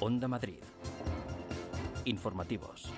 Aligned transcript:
Onda 0.00 0.28
Madrid. 0.28 0.62
Informativos. 2.04 2.92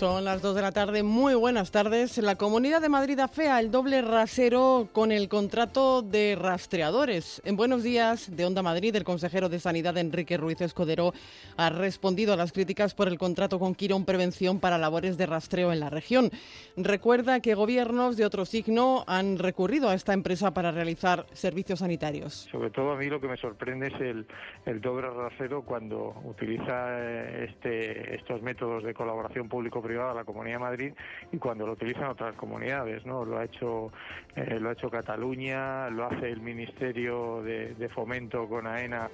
Son 0.00 0.24
las 0.24 0.40
2 0.40 0.54
de 0.54 0.62
la 0.62 0.72
tarde. 0.72 1.02
Muy 1.02 1.34
buenas 1.34 1.72
tardes. 1.72 2.16
La 2.16 2.36
Comunidad 2.36 2.80
de 2.80 2.88
Madrid 2.88 3.18
afea 3.18 3.60
el 3.60 3.70
doble 3.70 4.00
rasero 4.00 4.88
con 4.92 5.12
el 5.12 5.28
contrato 5.28 6.00
de 6.00 6.38
rastreadores. 6.40 7.42
En 7.44 7.54
Buenos 7.54 7.82
Días 7.82 8.34
de 8.34 8.46
Onda 8.46 8.62
Madrid, 8.62 8.96
el 8.96 9.04
consejero 9.04 9.50
de 9.50 9.60
Sanidad 9.60 9.98
Enrique 9.98 10.38
Ruiz 10.38 10.58
Escudero 10.62 11.12
ha 11.58 11.68
respondido 11.68 12.32
a 12.32 12.36
las 12.36 12.52
críticas 12.52 12.94
por 12.94 13.08
el 13.08 13.18
contrato 13.18 13.58
con 13.58 13.74
Quirón 13.74 14.06
Prevención 14.06 14.58
para 14.58 14.78
labores 14.78 15.18
de 15.18 15.26
rastreo 15.26 15.70
en 15.70 15.80
la 15.80 15.90
región. 15.90 16.30
Recuerda 16.78 17.40
que 17.40 17.54
gobiernos 17.54 18.16
de 18.16 18.24
otro 18.24 18.46
signo 18.46 19.04
han 19.06 19.38
recurrido 19.38 19.90
a 19.90 19.94
esta 19.94 20.14
empresa 20.14 20.54
para 20.54 20.70
realizar 20.70 21.26
servicios 21.32 21.80
sanitarios. 21.80 22.48
Sobre 22.50 22.70
todo 22.70 22.92
a 22.92 22.96
mí 22.96 23.04
lo 23.10 23.20
que 23.20 23.28
me 23.28 23.36
sorprende 23.36 23.88
es 23.88 24.00
el, 24.00 24.80
doble 24.80 25.10
rasero 25.10 25.60
cuando 25.60 26.14
utiliza 26.24 26.88
eh, 26.88 27.50
este, 27.50 28.14
estos 28.14 28.40
métodos 28.40 28.82
de 28.82 28.94
colaboración 28.94 29.46
público 29.46 29.82
privada 29.90 30.14
la 30.14 30.24
Comunidad 30.24 30.56
de 30.56 30.60
Madrid 30.60 30.92
y 31.32 31.38
cuando 31.38 31.66
lo 31.66 31.72
utilizan 31.72 32.04
otras 32.04 32.36
comunidades, 32.36 33.04
¿no? 33.04 33.24
Lo 33.24 33.38
ha 33.38 33.44
hecho 33.44 33.92
eh, 34.36 34.58
lo 34.60 34.68
ha 34.68 34.72
hecho 34.72 34.88
Cataluña, 34.88 35.90
lo 35.90 36.06
hace 36.06 36.30
el 36.30 36.40
Ministerio 36.40 37.42
de, 37.42 37.74
de 37.74 37.88
Fomento 37.88 38.48
con 38.48 38.66
AENA. 38.68 39.10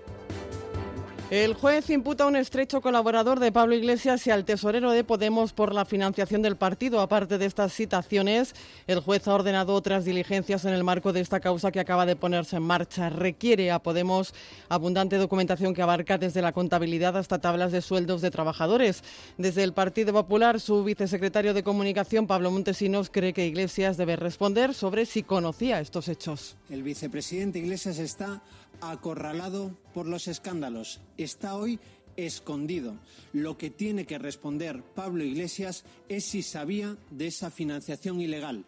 El 1.29 1.55
juez 1.55 1.91
imputa 1.91 2.23
a 2.23 2.29
un 2.29 2.37
estrecho 2.37 2.81
colaborador 2.81 3.41
de 3.41 3.51
Pablo 3.51 3.75
Iglesias 3.75 4.25
y 4.29 4.31
al 4.31 4.45
tesorero 4.45 4.93
de 4.93 5.03
Podemos 5.03 5.53
por 5.53 5.75
la 5.75 5.85
financiación 5.85 6.41
del 6.41 6.55
partido. 6.55 7.01
Aparte 7.01 7.37
de 7.37 7.47
estas 7.47 7.73
citaciones, 7.73 8.55
el 8.87 9.01
juez 9.01 9.27
ha 9.27 9.35
ordenado 9.35 9.75
otras 9.75 10.05
diligencias 10.05 10.65
en 10.67 10.73
el 10.73 10.85
marco 10.85 11.13
de 11.13 11.21
esta 11.21 11.41
causa 11.41 11.73
que 11.73 11.81
acaba 11.81 12.07
de 12.07 12.15
ponerse 12.15 12.59
en 12.59 12.63
marcha. 12.63 13.11
Requiere 13.11 13.73
a 13.73 13.81
Podemos 13.81 14.35
abundante 14.69 15.17
documentación 15.17 15.75
que 15.75 15.83
abarca 15.83 16.17
desde 16.17 16.43
la 16.43 16.53
contabilidad 16.53 17.17
hasta 17.17 17.41
tablas 17.41 17.73
de 17.73 17.83
sueldos 17.83 18.21
de 18.21 18.31
trabajadores. 18.31 19.03
Desde 19.37 19.65
el 19.65 19.73
Partido 19.73 20.13
Popular, 20.13 20.61
su 20.61 20.85
vicesecretario 20.85 21.55
de 21.55 21.65
Comunicación, 21.65 22.29
Pablo 22.29 22.53
Montesinos, 22.53 23.11
cree 23.11 23.33
que 23.33 23.49
Iglesias 23.49 23.97
debe 23.97 24.15
responder 24.15 24.75
sobre 24.75 25.07
si 25.07 25.25
conocía 25.25 25.81
estos 25.81 26.07
hechos. 26.07 26.57
El 26.71 26.85
vicepresidente 26.85 27.59
Iglesias 27.59 27.99
está 27.99 28.43
acorralado 28.81 29.77
por 29.95 30.07
los 30.07 30.29
escándalos. 30.29 31.01
Está 31.17 31.57
hoy 31.57 31.79
escondido. 32.17 32.95
Lo 33.33 33.59
que 33.59 33.71
tiene 33.71 34.07
que 34.07 34.19
responder 34.19 34.83
Pablo 34.83 35.25
Iglesias 35.25 35.85
es 36.09 36.25
si 36.25 36.43
sabía 36.43 36.97
de 37.11 37.27
esa 37.29 37.51
financiación 37.51 38.21
ilegal. 38.21 38.65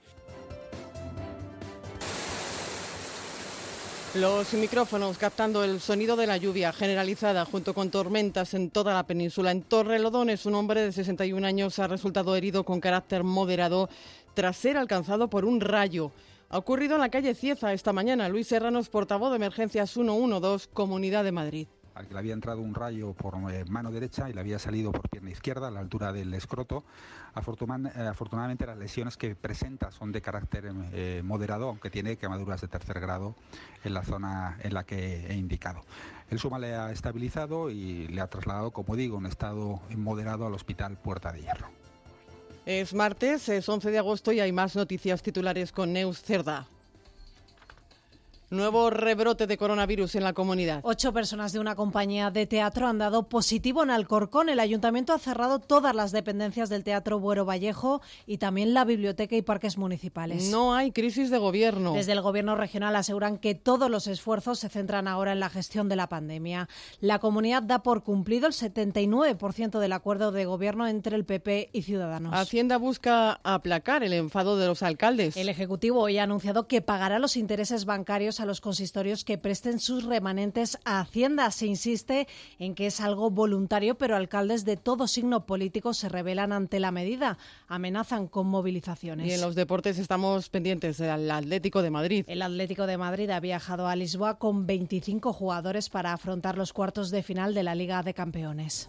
Los 4.15 4.55
micrófonos 4.55 5.19
captando 5.19 5.63
el 5.63 5.81
sonido 5.81 6.17
de 6.17 6.27
la 6.27 6.39
lluvia 6.39 6.73
generalizada 6.73 7.45
junto 7.45 7.75
con 7.75 7.91
tormentas 7.91 8.55
en 8.55 8.71
toda 8.71 8.95
la 8.95 9.07
península. 9.07 9.51
En 9.51 9.63
Torrelodones, 9.63 10.47
un 10.47 10.55
hombre 10.55 10.81
de 10.81 10.93
61 10.93 11.47
años 11.47 11.79
ha 11.79 11.87
resultado 11.87 12.35
herido 12.35 12.65
con 12.65 12.81
carácter 12.81 13.23
moderado 13.23 13.91
tras 14.33 14.57
ser 14.57 14.79
alcanzado 14.79 15.29
por 15.29 15.45
un 15.45 15.61
rayo. 15.61 16.11
Ha 16.51 16.57
ocurrido 16.57 16.95
en 16.95 17.03
la 17.03 17.11
calle 17.11 17.35
Cieza 17.35 17.75
esta 17.75 17.93
mañana. 17.93 18.29
Luis 18.29 18.49
Serranos, 18.49 18.89
portavoz 18.89 19.31
de 19.31 19.37
Emergencias 19.37 19.91
112, 19.91 20.71
Comunidad 20.73 21.25
de 21.25 21.33
Madrid 21.33 21.69
al 21.99 22.07
que 22.07 22.15
le 22.15 22.21
había 22.21 22.33
entrado 22.33 22.61
un 22.61 22.77
rayo 22.77 23.13
por 23.13 23.35
eh, 23.53 23.65
mano 23.69 23.91
derecha 23.91 24.31
y 24.31 24.33
le 24.33 24.41
había 24.41 24.61
salido 24.61 24.93
por 24.93 25.09
pierna 25.09 25.31
izquierda 25.31 25.67
a 25.67 25.71
la 25.73 25.81
altura 25.81 26.13
del 26.13 26.33
escroto. 26.33 26.85
Eh, 27.35 28.07
afortunadamente 28.07 28.67
las 28.67 28.79
lesiones 28.79 29.17
que 29.17 29.35
presenta 29.35 29.91
son 29.91 30.13
de 30.13 30.23
carácter 30.23 30.73
eh, 30.93 31.23
moderado, 31.25 31.71
aunque 31.71 31.91
tiene 31.91 32.17
quemaduras 32.17 32.61
de 32.61 32.69
tercer 32.69 33.01
grado 33.01 33.35
en 33.83 33.95
la 33.95 34.05
zona 34.05 34.59
en 34.63 34.75
la 34.75 34.85
que 34.85 35.27
he 35.27 35.35
indicado. 35.35 35.81
El 36.31 36.39
suma 36.39 36.61
le 36.61 36.77
ha 36.77 36.93
estabilizado 36.93 37.69
y 37.69 38.07
le 38.07 38.21
ha 38.21 38.29
trasladado, 38.29 38.71
como 38.71 38.95
digo, 38.95 39.19
en 39.19 39.27
estado 39.27 39.81
moderado 39.97 40.47
al 40.47 40.55
hospital 40.55 40.99
Puerta 40.99 41.33
de 41.33 41.41
Hierro. 41.41 41.69
Es 42.69 42.93
martes, 42.93 43.49
es 43.49 43.67
11 43.67 43.91
de 43.91 43.97
agosto 43.97 44.31
y 44.31 44.41
hay 44.41 44.53
más 44.53 44.77
noticias 44.77 45.23
titulares 45.23 45.73
con 45.73 45.95
Neus 45.95 46.21
Cerda. 46.21 46.69
Nuevo 48.51 48.89
rebrote 48.89 49.47
de 49.47 49.59
coronavirus 49.59 50.15
en 50.15 50.25
la 50.25 50.33
comunidad. 50.33 50.81
Ocho 50.83 51.13
personas 51.13 51.53
de 51.53 51.59
una 51.59 51.77
compañía 51.77 52.31
de 52.31 52.47
teatro 52.47 52.87
han 52.87 52.97
dado 52.97 53.29
positivo 53.29 53.83
en 53.83 53.91
Alcorcón. 53.91 54.49
El 54.49 54.59
ayuntamiento 54.59 55.13
ha 55.13 55.19
cerrado 55.19 55.59
todas 55.59 55.95
las 55.95 56.13
dependencias 56.13 56.71
del 56.71 56.83
Teatro 56.83 57.19
Buero 57.19 57.45
Vallejo 57.45 58.01
y 58.27 58.39
también 58.39 58.73
la 58.73 58.87
biblioteca 58.87 59.37
y 59.37 59.43
parques 59.43 59.77
municipales. 59.77 60.51
No 60.51 60.75
hay 60.75 60.93
crisis 60.93 61.29
de 61.29 61.37
gobierno. 61.37 61.93
Desde 61.93 62.13
el 62.13 62.23
gobierno 62.23 62.57
regional 62.57 62.97
aseguran 62.97 63.37
que 63.37 63.55
todos 63.55 63.91
los 63.91 64.07
esfuerzos 64.07 64.59
se 64.61 64.71
centran 64.71 65.09
ahora 65.09 65.33
en 65.33 65.41
la 65.41 65.51
gestión 65.51 65.91
de 65.91 65.97
la 65.97 66.09
pandemia. 66.09 66.71
La 67.01 67.19
comunidad 67.19 67.63
da 67.63 67.83
por 67.83 68.03
cumplido 68.03 68.47
el 68.47 68.55
79% 68.55 69.79
del 69.79 69.93
acuerdo 69.93 70.33
de 70.33 70.47
gobierno 70.47 70.89
entre 70.89 71.17
el 71.17 71.27
PP 71.27 71.69
y 71.75 71.83
Ciudadanos. 71.83 72.33
Hacienda 72.33 72.79
busca 72.79 73.41
aplacar 73.43 74.03
el 74.05 74.15
enfado 74.15 74.57
de 74.57 74.69
los 74.69 74.83
alcaldes. 74.83 75.37
El 75.37 75.51
Ejecutivo 75.51 76.01
hoy 76.01 76.17
ha 76.17 76.23
anunciado 76.23 76.67
que 76.67 76.81
pagará 76.81 77.19
los 77.19 77.37
intereses 77.37 77.85
bancarios 77.85 78.38
a 78.41 78.47
los 78.47 78.61
consistorios 78.61 79.25
que 79.25 79.39
presten 79.39 79.81
sus 79.81 80.05
remanentes 80.05 80.79
a 80.85 81.01
Hacienda. 81.01 81.51
Se 81.51 81.67
insiste 81.67 82.29
en 82.59 82.75
que 82.75 82.87
es 82.87 83.01
algo 83.01 83.31
voluntario, 83.31 83.97
pero 83.97 84.17
alcaldes 84.17 84.65
de 84.65 84.77
todo 84.77 85.07
signo 85.07 85.47
político 85.47 85.95
se 85.95 86.09
rebelan 86.09 86.53
ante 86.53 86.81
la 86.81 86.91
medida. 86.91 87.39
Amenazan 87.67 88.29
con 88.29 88.47
movilizaciones. 88.47 89.27
Y 89.27 89.33
en 89.33 89.41
los 89.41 89.55
deportes 89.55 89.99
estamos 89.99 90.49
pendientes 90.49 90.99
del 90.99 91.31
Atlético 91.31 91.83
de 91.83 91.91
Madrid. 91.91 92.25
El 92.29 92.43
Atlético 92.43 92.87
de 92.87 92.99
Madrid 92.99 93.31
ha 93.31 93.41
viajado 93.41 93.89
a 93.89 93.97
Lisboa 93.97 94.39
con 94.39 94.67
25 94.67 95.33
jugadores 95.33 95.89
para 95.91 96.13
afrontar 96.13 96.57
los 96.57 96.73
cuartos 96.73 97.11
de 97.11 97.23
final 97.23 97.55
de 97.55 97.63
la 97.63 97.75
Liga 97.75 98.03
de 98.03 98.15
Campeones. 98.15 98.89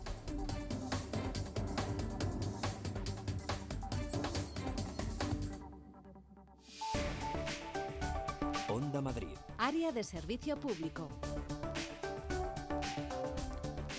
Onda 8.70 9.02
Madrid. 9.02 9.39
Área 9.62 9.92
de 9.92 10.06
servicio 10.06 10.56
público. 10.56 11.10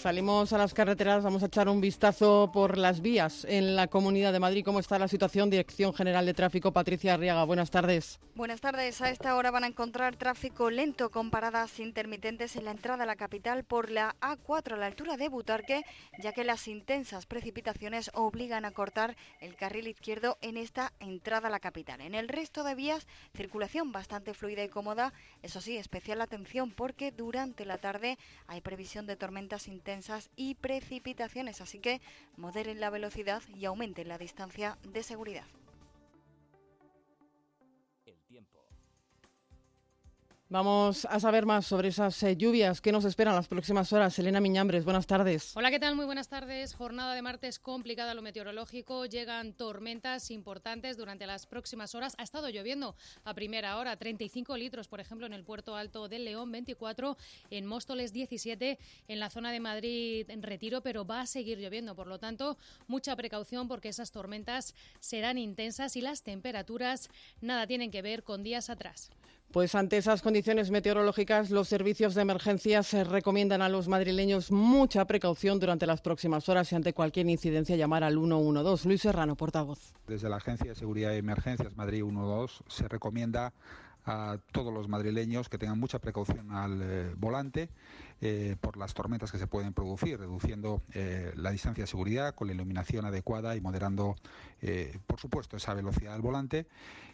Salimos 0.01 0.51
a 0.55 0.57
las 0.57 0.73
carreteras, 0.73 1.23
vamos 1.23 1.43
a 1.43 1.47
echar 1.47 1.69
un 1.69 1.83
vistazo 1.83 2.51
por 2.51 2.79
las 2.79 3.03
vías 3.03 3.45
en 3.45 3.77
la 3.77 3.89
Comunidad 3.89 4.33
de 4.33 4.41
Madrid. 4.41 4.65
¿Cómo 4.65 4.81
está 4.81 4.99
la 4.99 5.09
situación? 5.09 5.51
Dirección 5.51 5.93
General 5.93 6.25
de 6.25 6.33
Tráfico, 6.33 6.73
Patricia 6.73 7.13
Arriaga. 7.13 7.45
Buenas 7.45 7.71
tardes. 7.71 8.19
Buenas 8.35 8.63
tardes. 8.63 9.03
A 9.03 9.11
esta 9.11 9.37
hora 9.37 9.51
van 9.51 9.65
a 9.65 9.67
encontrar 9.67 10.17
tráfico 10.17 10.71
lento 10.71 11.11
con 11.11 11.31
paradas 11.31 11.79
intermitentes 11.81 12.57
en 12.57 12.65
la 12.65 12.71
entrada 12.71 13.03
a 13.03 13.07
la 13.07 13.17
capital 13.17 13.65
por 13.65 13.91
la 13.91 14.17
A4 14.23 14.73
a 14.73 14.77
la 14.79 14.87
altura 14.87 15.19
de 15.19 15.29
Butarque, 15.29 15.85
ya 16.19 16.33
que 16.33 16.45
las 16.45 16.67
intensas 16.67 17.27
precipitaciones 17.27 18.11
obligan 18.15 18.65
a 18.65 18.71
cortar 18.71 19.19
el 19.39 19.55
carril 19.55 19.87
izquierdo 19.87 20.39
en 20.41 20.57
esta 20.57 20.95
entrada 21.01 21.49
a 21.49 21.51
la 21.51 21.61
capital. 21.61 22.01
En 22.01 22.15
el 22.15 22.29
resto 22.29 22.65
de 22.65 22.75
vías, 22.75 23.07
circulación 23.37 23.93
bastante 23.93 24.33
fluida 24.33 24.65
y 24.65 24.71
cómoda. 24.71 25.13
Eso 25.43 25.61
sí, 25.61 25.77
especial 25.77 26.23
atención 26.23 26.71
porque 26.71 27.13
durante 27.13 27.67
la 27.67 27.77
tarde 27.77 28.17
hay 28.47 28.63
previsión 28.63 29.07
de 29.07 29.17
tormentas 29.17 29.69
intensas 29.69 29.90
y 30.37 30.55
precipitaciones, 30.55 31.61
así 31.61 31.81
que 31.81 32.01
moderen 32.37 32.81
la 32.81 32.91
velocidad 32.91 33.43
y 33.49 33.65
aumenten 33.65 34.09
la 34.09 34.19
distancia 34.19 34.79
de 34.83 35.03
seguridad. 35.03 35.47
Vamos 40.53 41.05
a 41.05 41.21
saber 41.21 41.47
más 41.47 41.65
sobre 41.65 41.91
esas 41.91 42.21
eh, 42.25 42.37
lluvias 42.37 42.81
que 42.81 42.91
nos 42.91 43.05
esperan 43.05 43.37
las 43.37 43.47
próximas 43.47 43.93
horas. 43.93 44.19
Elena 44.19 44.41
Miñambres, 44.41 44.85
buenas 44.85 45.07
tardes. 45.07 45.57
Hola, 45.57 45.71
¿qué 45.71 45.79
tal? 45.79 45.95
Muy 45.95 46.07
buenas 46.07 46.27
tardes. 46.27 46.75
Jornada 46.75 47.15
de 47.15 47.23
martes 47.23 47.61
complicada 47.61 48.15
lo 48.15 48.23
meteorológico. 48.23 49.07
Llegan 49.07 49.53
tormentas 49.53 50.33
importantes 50.33 50.97
durante 50.97 51.25
las 51.29 51.47
próximas 51.47 51.95
horas. 51.95 52.17
Ha 52.19 52.25
estado 52.25 52.49
lloviendo 52.49 52.97
a 53.23 53.33
primera 53.33 53.79
hora, 53.79 53.97
35 53.97 54.57
litros, 54.57 54.89
por 54.89 54.99
ejemplo, 54.99 55.25
en 55.25 55.35
el 55.35 55.45
puerto 55.45 55.77
alto 55.77 56.09
del 56.09 56.25
León, 56.25 56.51
24 56.51 57.17
en 57.53 57.67
Móstoles, 57.67 58.13
17 58.13 58.81
en 59.07 59.21
la 59.21 59.31
zona 59.31 59.53
de 59.53 59.61
Madrid 59.61 60.29
en 60.31 60.43
retiro, 60.43 60.81
pero 60.81 61.07
va 61.07 61.21
a 61.21 61.27
seguir 61.27 61.59
lloviendo. 61.59 61.95
Por 61.95 62.09
lo 62.09 62.19
tanto, 62.19 62.59
mucha 62.89 63.15
precaución 63.15 63.69
porque 63.69 63.91
esas 63.91 64.11
tormentas 64.11 64.75
serán 64.99 65.39
intensas 65.39 65.95
y 65.95 66.01
las 66.01 66.25
temperaturas 66.25 67.09
nada 67.41 67.69
tienen 67.69 67.93
que 67.93 68.03
ver 68.03 68.25
con 68.25 68.43
días 68.43 68.69
atrás. 68.69 69.13
Pues 69.53 69.75
ante 69.75 69.97
esas 69.97 70.23
condiciones 70.23 70.71
meteorológicas, 70.71 71.51
los 71.51 71.67
servicios 71.67 72.15
de 72.15 72.23
emergencia 72.23 72.85
se 72.85 73.03
recomiendan 73.03 73.63
a 73.63 73.69
los 73.69 73.89
madrileños 73.89 74.53
mucha 74.53 75.05
precaución 75.07 75.59
durante 75.59 75.89
las 75.89 76.01
próximas 76.03 76.49
horas 76.49 76.71
y 76.71 76.77
ante 76.77 76.93
cualquier 76.93 77.29
incidencia 77.29 77.75
llamar 77.75 78.05
al 78.05 78.15
112. 78.15 78.87
Luis 78.87 79.01
Serrano, 79.03 79.35
portavoz. 79.35 79.93
Desde 80.07 80.29
la 80.29 80.37
Agencia 80.37 80.71
de 80.71 80.77
Seguridad 80.77 81.13
y 81.15 81.17
Emergencias 81.17 81.77
Madrid 81.77 82.05
12 82.05 82.63
se 82.69 82.87
recomienda 82.87 83.53
a 84.05 84.39
todos 84.53 84.73
los 84.73 84.89
madrileños 84.89 85.49
que 85.49 85.59
tengan 85.59 85.79
mucha 85.79 85.99
precaución 85.99 86.53
al 86.53 86.81
eh, 86.83 87.15
volante 87.17 87.69
eh, 88.21 88.57
por 88.61 88.77
las 88.77 88.95
tormentas 88.95 89.33
que 89.33 89.39
se 89.39 89.47
pueden 89.47 89.73
producir, 89.73 90.19
reduciendo 90.19 90.83
eh, 90.93 91.33
la 91.37 91.51
distancia 91.51 91.85
de 91.85 91.87
seguridad 91.87 92.35
con 92.35 92.49
la 92.49 92.55
iluminación 92.55 93.05
adecuada 93.05 93.57
y 93.57 93.61
moderando, 93.61 94.17
por 95.07 95.19
supuesto, 95.19 95.57
esa 95.57 95.73
velocidad 95.73 96.13
del 96.13 96.23
volante. 96.23 96.67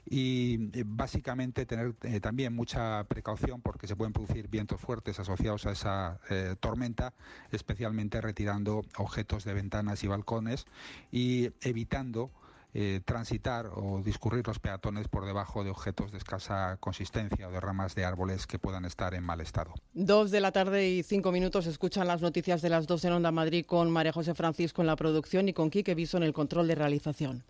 Y 0.09 0.83
básicamente 0.85 1.67
tener 1.67 1.95
también 2.21 2.55
mucha 2.55 3.05
precaución 3.05 3.61
porque 3.61 3.87
se 3.87 3.97
pueden 3.97 4.13
producir 4.13 4.49
vientos 4.49 4.81
fuertes 4.81 5.19
asociados 5.19 5.67
a 5.67 5.73
esa 5.73 6.21
tormenta, 6.61 7.13
especialmente 7.51 8.21
retirando 8.21 8.85
objetos 8.97 9.45
de 9.45 9.55
ventanas 9.55 10.03
y 10.05 10.07
balcones 10.09 10.67
y 11.11 11.51
evitando 11.61 12.31
eh, 12.79 13.01
transitar 13.03 13.71
o 13.75 14.03
discurrir 14.05 14.47
los 14.47 14.59
peatones 14.59 15.09
por 15.09 15.25
debajo 15.25 15.65
de 15.65 15.71
objetos 15.71 16.13
de 16.13 16.19
escasa 16.19 16.77
consistencia 16.79 17.49
o 17.49 17.51
de 17.51 17.59
ramas 17.59 17.95
de 17.95 18.05
árboles 18.05 18.47
que 18.47 18.59
puedan 18.59 18.85
estar 18.85 19.15
en 19.15 19.25
mal 19.25 19.41
estado. 19.41 19.73
Dos 19.95 20.31
de 20.31 20.41
la 20.41 20.53
tarde 20.53 20.87
y 20.87 21.03
cinco 21.03 21.33
minutos 21.33 21.65
escuchan 21.67 22.07
las 22.07 22.21
noticias 22.21 22.61
de 22.61 22.69
las 22.69 22.87
dos 22.87 23.03
en 23.07 23.15
Onda 23.15 23.33
Madrid 23.33 23.65
con 23.65 23.91
María 23.91 24.13
José 24.13 24.35
Francisco 24.35 24.83
en 24.83 24.89
la 24.89 24.97
producción 24.97 25.49
y 25.49 25.55
con 25.55 25.71
Quique 25.71 25.95
Viso 25.95 26.19
en 26.19 26.23
el 26.23 26.35
control 26.35 26.69
de 26.69 26.75
realización. 26.75 27.45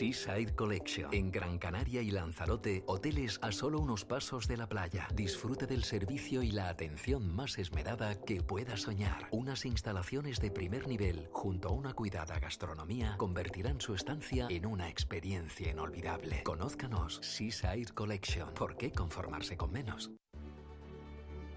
Seaside 0.00 0.54
Collection. 0.54 1.12
En 1.12 1.30
Gran 1.30 1.58
Canaria 1.58 2.00
y 2.00 2.10
Lanzarote, 2.10 2.84
hoteles 2.86 3.38
a 3.42 3.52
solo 3.52 3.78
unos 3.80 4.06
pasos 4.06 4.48
de 4.48 4.56
la 4.56 4.66
playa. 4.66 5.06
Disfrute 5.14 5.66
del 5.66 5.84
servicio 5.84 6.42
y 6.42 6.52
la 6.52 6.70
atención 6.70 7.30
más 7.36 7.58
esmerada 7.58 8.18
que 8.18 8.40
pueda 8.40 8.78
soñar. 8.78 9.28
Unas 9.30 9.66
instalaciones 9.66 10.40
de 10.40 10.50
primer 10.50 10.88
nivel, 10.88 11.28
junto 11.32 11.68
a 11.68 11.72
una 11.72 11.92
cuidada 11.92 12.38
gastronomía, 12.38 13.16
convertirán 13.18 13.78
su 13.82 13.94
estancia 13.94 14.46
en 14.48 14.64
una 14.64 14.88
experiencia 14.88 15.70
inolvidable. 15.70 16.44
Conózcanos 16.44 17.20
Seaside 17.20 17.92
Collection. 17.92 18.54
¿Por 18.54 18.78
qué 18.78 18.92
conformarse 18.92 19.58
con 19.58 19.70
menos? 19.70 20.10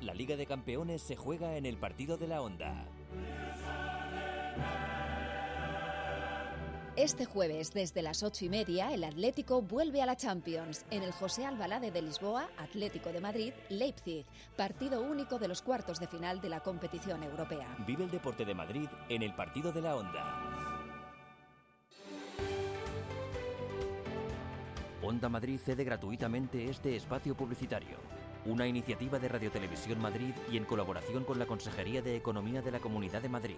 La 0.02 0.14
Liga 0.14 0.36
de 0.36 0.46
Campeones 0.46 1.02
se 1.02 1.16
juega 1.16 1.56
en 1.56 1.66
el 1.66 1.78
partido 1.78 2.18
de 2.18 2.28
la 2.28 2.42
Onda. 2.42 2.90
Este 6.96 7.26
jueves, 7.26 7.74
desde 7.74 8.04
las 8.04 8.22
ocho 8.22 8.46
y 8.46 8.50
media, 8.50 8.94
el 8.94 9.04
Atlético 9.04 9.64
vuelve 9.64 10.04
a 10.04 10.06
la 10.06 10.16
Champions 10.16 10.86
en 10.92 11.02
el 11.02 11.12
José 11.12 11.44
Albalade 11.44 11.90
de 11.90 12.04
Lisboa, 12.04 12.48
Atlético 12.60 13.12
de 13.12 13.20
Madrid, 13.20 13.52
Leipzig, 13.70 14.28
partido 14.56 15.02
único 15.02 15.40
de 15.40 15.48
los 15.48 15.64
cuartos 15.64 16.00
de 16.00 16.06
final 16.06 16.40
de 16.40 16.50
la 16.50 16.60
competición 16.60 17.24
europea. 17.24 17.76
Vive 17.88 18.04
el 18.04 18.12
deporte 18.12 18.46
de 18.46 18.54
Madrid 18.54 18.88
en 19.10 19.24
el 19.24 19.34
partido 19.34 19.72
de 19.72 19.82
la 19.82 19.96
Onda. 19.96 20.84
Onda 25.02 25.30
Madrid 25.30 25.60
cede 25.66 25.84
gratuitamente 25.84 26.70
este 26.70 26.96
espacio 26.96 27.36
publicitario. 27.36 27.98
Una 28.46 28.68
iniciativa 28.68 29.18
de 29.18 29.30
Radio 29.30 29.50
Televisión 29.50 30.00
Madrid 30.00 30.36
y 30.52 30.58
en 30.58 30.66
colaboración 30.66 31.24
con 31.24 31.40
la 31.40 31.48
Consejería 31.48 32.04
de 32.04 32.16
Economía 32.18 32.62
de 32.62 32.70
la 32.70 32.80
Comunidad 32.80 33.24
de 33.24 33.30
Madrid. 33.30 33.58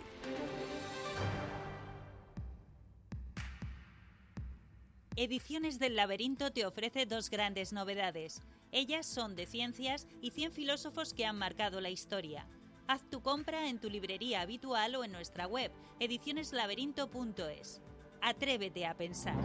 Ediciones 5.17 5.79
del 5.79 5.95
Laberinto 5.95 6.51
te 6.51 6.65
ofrece 6.65 7.05
dos 7.05 7.29
grandes 7.29 7.71
novedades. 7.71 8.41
Ellas 8.73 9.05
son 9.05 9.37
de 9.37 9.45
ciencias 9.45 10.07
y 10.21 10.31
100 10.31 10.51
filósofos 10.51 11.13
que 11.13 11.25
han 11.25 11.37
marcado 11.37 11.79
la 11.79 11.89
historia. 11.89 12.45
Haz 12.87 13.09
tu 13.09 13.21
compra 13.21 13.69
en 13.69 13.79
tu 13.79 13.89
librería 13.89 14.41
habitual 14.41 14.93
o 14.95 15.05
en 15.05 15.13
nuestra 15.13 15.47
web, 15.47 15.71
edicioneslaberinto.es. 16.01 17.81
Atrévete 18.21 18.85
a 18.85 18.97
pensar. 18.97 19.37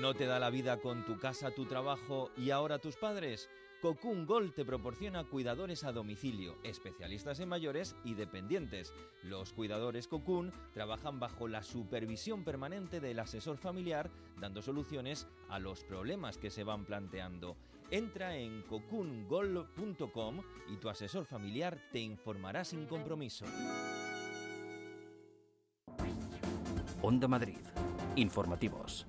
¿No 0.00 0.14
te 0.14 0.24
da 0.24 0.38
la 0.38 0.48
vida 0.48 0.78
con 0.78 1.04
tu 1.04 1.18
casa, 1.18 1.50
tu 1.50 1.66
trabajo 1.66 2.30
y 2.34 2.50
ahora 2.50 2.78
tus 2.78 2.96
padres? 2.96 3.50
Cocoon 3.80 4.26
Gold 4.26 4.54
te 4.54 4.64
proporciona 4.64 5.22
cuidadores 5.22 5.84
a 5.84 5.92
domicilio, 5.92 6.56
especialistas 6.64 7.38
en 7.38 7.48
mayores 7.48 7.94
y 8.02 8.14
dependientes. 8.14 8.92
Los 9.22 9.52
cuidadores 9.52 10.08
Cocoon 10.08 10.52
trabajan 10.74 11.20
bajo 11.20 11.46
la 11.46 11.62
supervisión 11.62 12.42
permanente 12.42 12.98
del 12.98 13.20
asesor 13.20 13.56
familiar, 13.56 14.10
dando 14.40 14.62
soluciones 14.62 15.28
a 15.48 15.60
los 15.60 15.84
problemas 15.84 16.38
que 16.38 16.50
se 16.50 16.64
van 16.64 16.86
planteando. 16.86 17.56
Entra 17.90 18.36
en 18.36 18.62
cocoongold.com 18.62 20.42
y 20.72 20.76
tu 20.78 20.88
asesor 20.88 21.24
familiar 21.24 21.78
te 21.92 22.00
informará 22.00 22.64
sin 22.64 22.84
compromiso. 22.86 23.44
Onda 27.00 27.28
Madrid. 27.28 27.58
Informativos. 28.16 29.06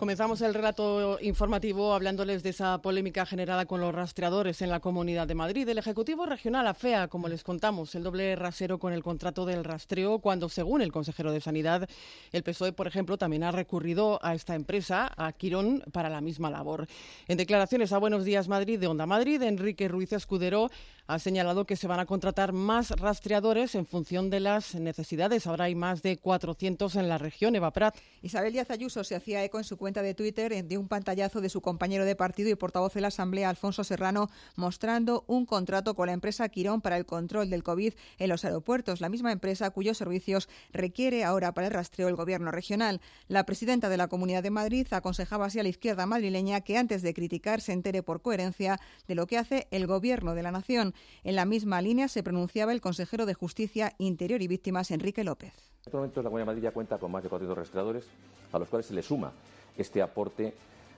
Comenzamos 0.00 0.40
el 0.40 0.54
relato 0.54 1.18
informativo 1.20 1.92
hablándoles 1.92 2.42
de 2.42 2.48
esa 2.48 2.80
polémica 2.80 3.26
generada 3.26 3.66
con 3.66 3.82
los 3.82 3.94
rastreadores 3.94 4.62
en 4.62 4.70
la 4.70 4.80
Comunidad 4.80 5.26
de 5.26 5.34
Madrid. 5.34 5.68
El 5.68 5.76
Ejecutivo 5.76 6.24
Regional 6.24 6.66
afea, 6.66 7.08
como 7.08 7.28
les 7.28 7.44
contamos, 7.44 7.94
el 7.94 8.04
doble 8.04 8.34
rasero 8.34 8.78
con 8.78 8.94
el 8.94 9.02
contrato 9.02 9.44
del 9.44 9.62
rastreo 9.62 10.20
cuando, 10.20 10.48
según 10.48 10.80
el 10.80 10.90
consejero 10.90 11.32
de 11.32 11.42
Sanidad, 11.42 11.86
el 12.32 12.42
PSOE, 12.42 12.72
por 12.72 12.86
ejemplo, 12.86 13.18
también 13.18 13.44
ha 13.44 13.50
recurrido 13.50 14.18
a 14.22 14.34
esta 14.34 14.54
empresa, 14.54 15.12
a 15.18 15.32
Quirón, 15.32 15.84
para 15.92 16.08
la 16.08 16.22
misma 16.22 16.48
labor. 16.48 16.86
En 17.28 17.36
declaraciones 17.36 17.92
a 17.92 17.98
Buenos 17.98 18.24
Días 18.24 18.48
Madrid 18.48 18.80
de 18.80 18.86
Onda 18.86 19.04
Madrid, 19.04 19.42
Enrique 19.42 19.86
Ruiz 19.86 20.14
Escudero 20.14 20.70
ha 21.08 21.18
señalado 21.18 21.66
que 21.66 21.76
se 21.76 21.88
van 21.88 21.98
a 21.98 22.06
contratar 22.06 22.52
más 22.52 22.90
rastreadores 22.90 23.74
en 23.74 23.84
función 23.84 24.30
de 24.30 24.38
las 24.38 24.76
necesidades. 24.76 25.46
Ahora 25.46 25.64
hay 25.64 25.74
más 25.74 26.02
de 26.02 26.16
400 26.16 26.94
en 26.94 27.08
la 27.08 27.18
región. 27.18 27.56
Eva 27.56 27.72
Prat. 27.72 27.96
Isabel 28.22 28.52
Díaz 28.52 28.70
Ayuso 28.70 29.02
se 29.02 29.16
hacía 29.16 29.42
eco 29.42 29.58
en 29.58 29.64
su 29.64 29.76
cuenta 29.76 29.89
de 29.90 30.14
Twitter 30.14 30.64
de 30.64 30.78
un 30.78 30.86
pantallazo 30.86 31.40
de 31.40 31.48
su 31.48 31.60
compañero 31.60 32.04
de 32.04 32.14
partido 32.14 32.48
y 32.48 32.54
portavoz 32.54 32.94
de 32.94 33.00
la 33.00 33.08
Asamblea, 33.08 33.50
Alfonso 33.50 33.82
Serrano, 33.82 34.28
mostrando 34.54 35.24
un 35.26 35.44
contrato 35.44 35.94
con 35.94 36.06
la 36.06 36.12
empresa 36.12 36.48
Quirón 36.48 36.80
para 36.80 36.96
el 36.96 37.04
control 37.04 37.50
del 37.50 37.64
COVID 37.64 37.94
en 38.18 38.28
los 38.28 38.44
aeropuertos, 38.44 39.00
la 39.00 39.08
misma 39.08 39.32
empresa 39.32 39.70
cuyos 39.70 39.98
servicios 39.98 40.48
requiere 40.72 41.24
ahora 41.24 41.52
para 41.52 41.66
el 41.66 41.72
rastreo 41.72 42.06
el 42.06 42.14
Gobierno 42.14 42.52
regional. 42.52 43.00
La 43.26 43.44
presidenta 43.44 43.88
de 43.88 43.96
la 43.96 44.06
Comunidad 44.06 44.44
de 44.44 44.50
Madrid 44.50 44.86
aconsejaba 44.92 45.46
así 45.46 45.58
a 45.58 45.64
la 45.64 45.68
izquierda 45.68 46.06
madrileña 46.06 46.60
que 46.60 46.78
antes 46.78 47.02
de 47.02 47.12
criticar 47.12 47.60
se 47.60 47.72
entere 47.72 48.04
por 48.04 48.22
coherencia 48.22 48.78
de 49.08 49.16
lo 49.16 49.26
que 49.26 49.38
hace 49.38 49.66
el 49.72 49.88
Gobierno 49.88 50.34
de 50.36 50.44
la 50.44 50.52
Nación. 50.52 50.94
En 51.24 51.34
la 51.34 51.44
misma 51.44 51.82
línea 51.82 52.06
se 52.06 52.22
pronunciaba 52.22 52.72
el 52.72 52.80
consejero 52.80 53.26
de 53.26 53.34
Justicia, 53.34 53.94
Interior 53.98 54.40
y 54.42 54.46
Víctimas, 54.46 54.92
Enrique 54.92 55.24
López. 55.24 55.52
En 55.80 55.86
este 55.86 55.96
momento 55.96 56.22
la 56.22 56.28
Comunidad 56.28 56.46
de 56.46 56.52
Madrid 56.52 56.62
ya 56.62 56.72
cuenta 56.72 56.98
con 56.98 57.10
más 57.10 57.22
de 57.22 57.30
400 57.30 57.58
rastreadores, 57.58 58.04
a 58.52 58.58
los 58.58 58.68
cuales 58.68 58.86
se 58.86 58.94
le 58.94 59.02
suma 59.02 59.32
este 59.80 60.02
aporte 60.02 60.52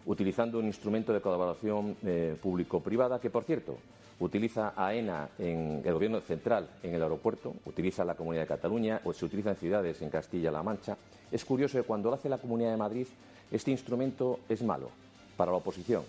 utilizando 0.06 0.58
un 0.58 0.66
instrumento 0.66 1.12
de 1.12 1.20
colaboración 1.20 1.96
eh, 2.04 2.36
público-privada 2.40 3.20
que, 3.20 3.30
por 3.30 3.44
cierto, 3.44 3.78
utiliza 4.20 4.74
AENA 4.76 5.30
en 5.38 5.82
el 5.84 5.92
Gobierno 5.92 6.20
central 6.20 6.68
en 6.82 6.94
el 6.94 7.02
aeropuerto, 7.02 7.54
utiliza 7.66 8.04
la 8.04 8.14
Comunidad 8.14 8.42
de 8.42 8.48
Cataluña 8.48 9.00
o 9.04 9.12
se 9.12 9.24
utiliza 9.24 9.50
en 9.50 9.56
ciudades 9.56 10.02
en 10.02 10.10
Castilla-La 10.10 10.62
Mancha. 10.62 10.96
Es 11.30 11.44
curioso 11.44 11.78
que 11.78 11.86
cuando 11.86 12.10
lo 12.10 12.16
hace 12.16 12.28
la 12.28 12.38
Comunidad 12.38 12.72
de 12.72 12.76
Madrid, 12.76 13.06
este 13.50 13.70
instrumento 13.70 14.40
es 14.48 14.62
malo 14.62 14.90
para 15.36 15.50
la 15.50 15.58
oposición 15.58 16.02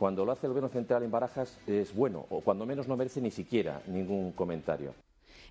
cuando 0.00 0.24
lo 0.24 0.32
hace 0.32 0.46
el 0.46 0.52
Gobierno 0.52 0.70
Central 0.70 1.02
en 1.02 1.10
Barajas 1.10 1.58
es 1.66 1.94
bueno, 1.94 2.24
o 2.30 2.40
cuando 2.40 2.64
menos 2.64 2.88
no 2.88 2.96
merece 2.96 3.20
ni 3.20 3.30
siquiera 3.30 3.82
ningún 3.86 4.32
comentario. 4.32 4.94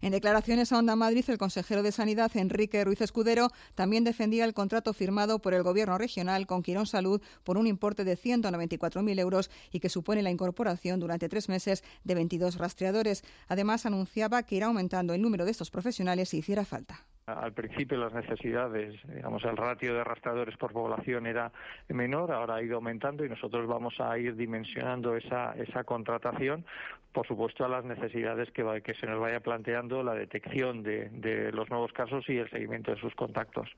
En 0.02 0.14
declaraciones 0.14 0.72
a 0.72 0.78
Onda 0.78 0.96
Madrid, 0.96 1.26
el 1.28 1.38
consejero 1.38 1.84
de 1.84 1.92
Sanidad, 1.92 2.32
Enrique 2.36 2.86
Ruiz 2.86 3.02
Escudero, 3.02 3.52
también 3.76 4.06
defendía 4.06 4.46
el 4.46 4.54
contrato 4.54 4.94
firmado 4.94 5.40
por 5.40 5.54
el 5.54 5.62
Gobierno 5.62 5.98
regional 5.98 6.48
con 6.48 6.64
Quirón 6.64 6.88
Salud 6.88 7.22
por 7.44 7.58
un 7.58 7.68
importe 7.68 8.06
de 8.06 8.18
194.000 8.18 9.20
euros 9.20 9.52
y 9.74 9.82
que 9.82 9.90
supone 9.90 10.24
la 10.24 10.32
incorporación 10.32 11.02
durante 11.02 11.28
tres 11.28 11.50
meses 11.50 11.84
de 12.06 12.16
22 12.16 12.58
rastreadores. 12.58 13.24
Además, 13.50 13.86
anunciaba 13.86 14.44
que 14.44 14.56
irá 14.56 14.68
aumentando 14.68 15.14
el 15.14 15.22
número 15.22 15.44
de 15.44 15.52
estos 15.52 15.70
profesionales 15.70 16.30
si 16.30 16.38
hiciera 16.38 16.64
falta 16.64 17.06
al 17.34 17.54
principio 17.54 17.98
las 17.98 18.14
necesidades, 18.14 18.96
digamos, 19.08 19.44
el 19.44 19.58
ratio 19.58 19.94
de 19.94 20.04
rastreadores 20.04 20.58
por 20.58 20.72
población 20.72 21.28
era 21.28 21.52
menor, 21.90 22.32
ahora 22.32 22.56
ha 22.56 22.62
ido 22.62 22.76
aumentando 22.76 23.26
y 23.26 23.30
nosotros 23.30 23.68
vamos 23.68 24.00
a 24.00 24.18
ir 24.18 24.36
dimensionando 24.36 25.16
esa, 25.16 25.54
esa 25.54 25.84
contratación, 25.84 26.66
por 27.12 27.28
supuesto, 27.28 27.66
a 27.66 27.70
las 27.70 27.86
necesidades 27.86 28.52
que, 28.52 28.82
que 28.84 28.94
se 28.94 29.08
nos 29.08 29.20
vaya 29.20 29.40
planteando 29.40 30.04
la 30.04 30.14
detección 30.14 30.84
de, 30.84 31.10
de 31.10 31.52
los 31.52 31.70
nuevos 31.70 31.92
casos 31.94 32.28
y 32.30 32.38
el 32.38 32.50
seguimiento 32.50 32.92
de 32.94 33.00
sus 33.00 33.14
contactos. 33.16 33.70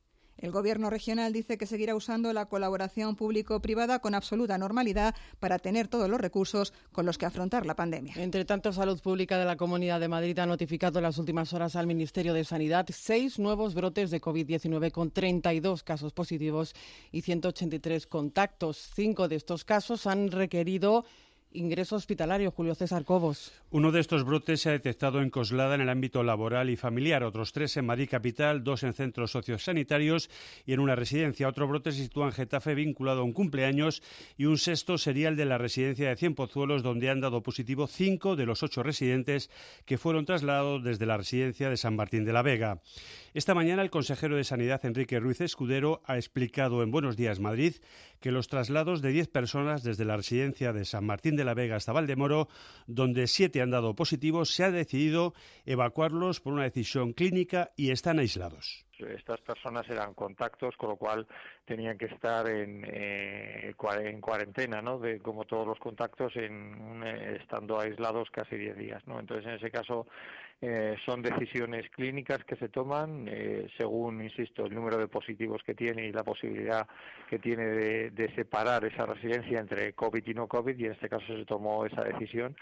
El 0.42 0.52
Gobierno 0.52 0.90
regional 0.90 1.34
dice 1.34 1.58
que 1.58 1.68
seguirá 1.68 1.96
usando 1.96 2.34
la 2.34 2.48
colaboración 2.48 3.16
público-privada 3.16 4.00
con 4.00 4.16
absoluta 4.16 4.58
normalidad 4.58 5.14
para 5.40 5.60
tener 5.60 5.88
todos 5.88 6.10
los 6.10 6.20
recursos 6.20 6.74
con 6.92 7.06
los 7.06 7.20
que 7.20 7.28
afrontar 7.28 7.68
la 7.68 7.76
pandemia. 7.76 8.16
Entre 8.18 8.44
tanto, 8.44 8.74
Salud 8.74 9.00
Pública 9.02 9.38
de 9.38 9.46
la 9.46 9.56
Comunidad 9.56 10.00
de 10.00 10.08
Madrid 10.08 10.38
ha 10.40 10.48
notificado 10.48 10.98
en 10.98 11.04
las 11.04 11.20
últimas 11.20 11.54
horas 11.54 11.76
al 11.76 11.86
Ministerio 11.86 12.34
de 12.34 12.44
Sanidad 12.44 12.88
seis 12.92 13.38
nuevos 13.38 13.76
brotes 13.76 14.10
de 14.10 14.20
COVID-19 14.20 14.92
con 14.92 15.12
32 15.12 15.84
casos 15.84 16.12
positivos 16.12 16.74
y 17.12 17.22
183 17.22 18.08
contactos. 18.08 18.90
Cinco 18.96 19.28
de 19.28 19.36
estos 19.36 19.64
casos 19.64 20.08
han 20.08 20.32
requerido 20.32 21.06
ingreso 21.54 21.96
hospitalario. 21.96 22.52
Julio 22.52 22.76
César 22.76 23.06
Cobos. 23.06 23.52
Uno 23.72 23.92
de 23.92 24.00
estos 24.00 24.24
brotes 24.24 24.62
se 24.62 24.70
ha 24.70 24.74
detectado 24.74 25.22
en 25.22 25.30
Coslada 25.30 25.76
en 25.76 25.82
el 25.82 25.90
ámbito 25.90 26.24
laboral 26.24 26.70
y 26.70 26.76
familiar, 26.76 27.24
otros 27.24 27.54
tres 27.54 27.78
en 27.78 27.86
Madrid 27.86 28.10
Capital, 28.10 28.64
dos 28.64 28.84
en 28.84 28.94
centros 28.94 29.32
sociosanitarios 29.32 30.30
y 30.66 30.74
en 30.74 30.80
una 30.80 30.96
residencia. 30.96 31.48
Otro 31.48 31.68
brote 31.68 31.92
se 31.92 32.04
sitúa 32.04 32.28
en 32.28 32.32
Getafe 32.32 32.76
vinculado 32.76 33.22
a 33.22 33.24
un 33.24 33.34
cumpleaños 33.34 34.02
y 34.38 34.46
un 34.46 34.58
sexto 34.58 34.98
sería 34.98 35.30
el 35.30 35.36
de 35.36 35.46
la 35.46 35.58
residencia 35.58 36.10
de 36.10 36.16
Cien 36.16 36.36
Pozuelos, 36.36 36.84
donde 36.84 37.10
han 37.10 37.22
dado 37.22 37.44
positivo 37.44 37.88
cinco 37.88 38.36
de 38.36 38.46
los 38.46 38.64
ocho 38.64 38.84
residentes 38.84 39.50
que 39.86 39.98
fueron 39.98 40.26
trasladados 40.26 40.84
desde 40.84 41.06
la 41.06 41.18
residencia 41.18 41.70
de 41.70 41.78
San 41.78 41.96
Martín 41.96 42.26
de 42.26 42.34
la 42.34 42.42
Vega. 42.42 42.82
Esta 43.34 43.56
mañana 43.56 43.82
el 43.82 43.90
consejero 43.90 44.36
de 44.36 44.44
Sanidad, 44.44 44.86
Enrique 44.86 45.20
Ruiz 45.20 45.40
Escudero, 45.40 46.02
ha 46.06 46.18
explicado 46.18 46.84
en 46.84 46.92
Buenos 46.92 47.16
Días 47.16 47.40
Madrid 47.40 47.76
que 48.22 48.32
los 48.32 48.48
traslados 48.48 49.02
de 49.02 49.12
diez 49.12 49.28
personas 49.28 49.84
desde 49.84 50.06
la 50.06 50.16
residencia 50.16 50.72
de 50.72 50.86
San 50.86 51.06
Martín 51.06 51.36
de 51.36 51.44
la 51.44 51.54
Vega 51.54 51.76
hasta 51.76 51.92
Valdemoro, 51.92 52.48
donde 52.88 53.28
siete 53.28 53.62
han 53.62 53.72
dado 53.72 53.96
positivo, 53.96 54.46
se 54.46 54.64
ha 54.64 54.72
decidido 54.72 55.34
evacuarlos 55.66 56.40
por 56.40 56.54
una 56.54 56.64
decisión 56.64 57.14
clínica 57.14 57.72
y 57.76 57.92
están 57.92 58.20
aislados 58.20 58.86
estas 59.02 59.40
personas 59.42 59.90
eran 59.90 60.14
contactos, 60.14 60.76
con 60.78 60.90
lo 60.90 60.96
cual 60.96 61.28
tenían 61.66 61.98
que 61.98 62.06
estar 62.06 62.48
en, 62.48 62.86
eh, 62.88 63.74
en 64.04 64.22
cuarentena, 64.22 64.82
¿no? 64.82 65.00
De, 65.00 65.20
como 65.20 65.46
todos 65.46 65.68
los 65.68 65.80
contactos, 65.80 66.36
en, 66.36 67.04
eh, 67.06 67.38
estando 67.42 67.80
aislados 67.80 68.30
casi 68.32 68.56
10 68.56 68.78
días, 68.78 69.08
¿no? 69.08 69.20
Entonces, 69.20 69.46
en 69.46 69.54
ese 69.54 69.72
caso, 69.72 70.08
eh, 70.64 70.96
son 71.08 71.24
decisiones 71.24 71.90
clínicas 71.90 72.44
que 72.44 72.56
se 72.56 72.70
toman 72.70 73.28
eh, 73.28 73.68
según, 73.80 74.22
insisto, 74.22 74.64
el 74.64 74.76
número 74.76 74.98
de 74.98 75.08
positivos 75.08 75.64
que 75.66 75.74
tiene 75.74 76.06
y 76.06 76.12
la 76.12 76.24
posibilidad 76.24 76.88
que 77.28 77.40
tiene 77.40 77.66
de, 77.66 78.36
separar 78.36 78.86
esa 78.86 79.08
residencia 79.08 79.60
entre 79.60 79.94
COVID 79.94 80.24
y 80.24 80.34
no 80.36 80.48
COVID 80.48 80.78
y 80.78 80.86
en 80.86 80.92
este 80.92 81.10
caso 81.10 81.26
se 81.26 81.46
tomó 81.46 81.88
esa 81.88 82.04
decisión 82.04 82.56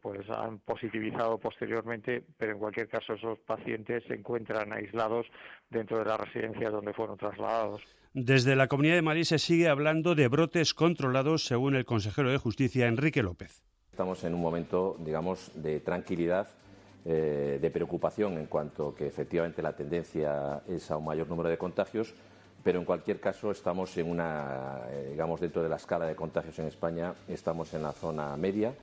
pues 0.00 0.28
han 0.30 0.58
positivizado 0.60 1.38
posteriormente, 1.38 2.24
pero 2.36 2.52
en 2.52 2.58
cualquier 2.58 2.88
caso 2.88 3.14
esos 3.14 3.38
pacientes 3.40 4.04
se 4.06 4.14
encuentran 4.14 4.72
aislados 4.72 5.26
dentro 5.70 5.98
de 5.98 6.04
la 6.04 6.16
residencia 6.16 6.70
donde 6.70 6.92
fueron 6.92 7.16
trasladados. 7.16 7.82
Desde 8.12 8.56
la 8.56 8.68
Comunidad 8.68 8.94
de 8.94 9.02
Madrid 9.02 9.24
se 9.24 9.38
sigue 9.38 9.68
hablando 9.68 10.14
de 10.14 10.28
brotes 10.28 10.74
controlados, 10.74 11.44
según 11.44 11.74
el 11.74 11.84
consejero 11.84 12.30
de 12.30 12.38
Justicia, 12.38 12.86
Enrique 12.86 13.22
López. 13.22 13.62
Estamos 13.90 14.24
en 14.24 14.34
un 14.34 14.40
momento, 14.40 14.96
digamos, 15.00 15.50
de 15.54 15.80
tranquilidad 15.80 16.48
eh, 17.04 17.58
de 17.60 17.70
preocupación 17.70 18.36
en 18.36 18.46
cuanto 18.46 18.94
que 18.94 19.06
efectivamente 19.06 19.62
la 19.62 19.76
tendencia 19.76 20.62
es 20.66 20.90
a 20.90 20.96
un 20.96 21.04
mayor 21.04 21.28
número 21.28 21.48
de 21.48 21.56
contagios, 21.56 22.14
pero 22.64 22.80
en 22.80 22.84
cualquier 22.84 23.20
caso 23.20 23.52
estamos 23.52 23.96
en 23.96 24.10
una, 24.10 24.80
eh, 24.90 25.10
digamos, 25.12 25.40
dentro 25.40 25.62
de 25.62 25.68
la 25.68 25.76
escala 25.76 26.04
de 26.04 26.16
contagios 26.16 26.58
en 26.58 26.66
España, 26.66 27.14
estamos 27.28 27.72
en 27.74 27.84
la 27.84 27.92
zona 27.92 28.36
media. 28.36 28.74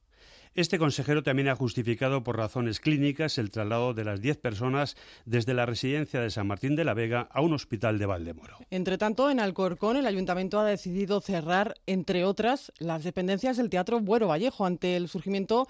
Este 0.55 0.77
consejero 0.77 1.23
también 1.23 1.47
ha 1.47 1.55
justificado 1.55 2.23
por 2.23 2.37
razones 2.37 2.79
clínicas 2.79 3.39
el 3.39 3.49
traslado 3.49 3.95
de 3.95 4.03
las 4.03 4.21
10 4.21 4.37
personas 4.37 4.95
desde 5.25 5.55
la 5.55 5.65
residencia 5.65 6.21
de 6.21 6.29
San 6.29 6.45
Martín 6.45 6.75
de 6.75 6.85
la 6.85 6.93
Vega 6.93 7.27
a 7.31 7.41
un 7.41 7.53
hospital 7.53 7.97
de 7.97 8.05
Valdemoro. 8.05 8.57
Entre 8.69 8.99
tanto, 8.99 9.31
en 9.31 9.39
Alcorcón, 9.39 9.97
el 9.97 10.05
ayuntamiento 10.05 10.59
ha 10.59 10.65
decidido 10.65 11.21
cerrar, 11.21 11.73
entre 11.87 12.23
otras, 12.23 12.71
las 12.77 13.03
dependencias 13.03 13.57
del 13.57 13.71
Teatro 13.71 13.99
Buero 13.99 14.27
Vallejo 14.27 14.67
ante 14.67 14.95
el 14.95 15.09
surgimiento 15.09 15.67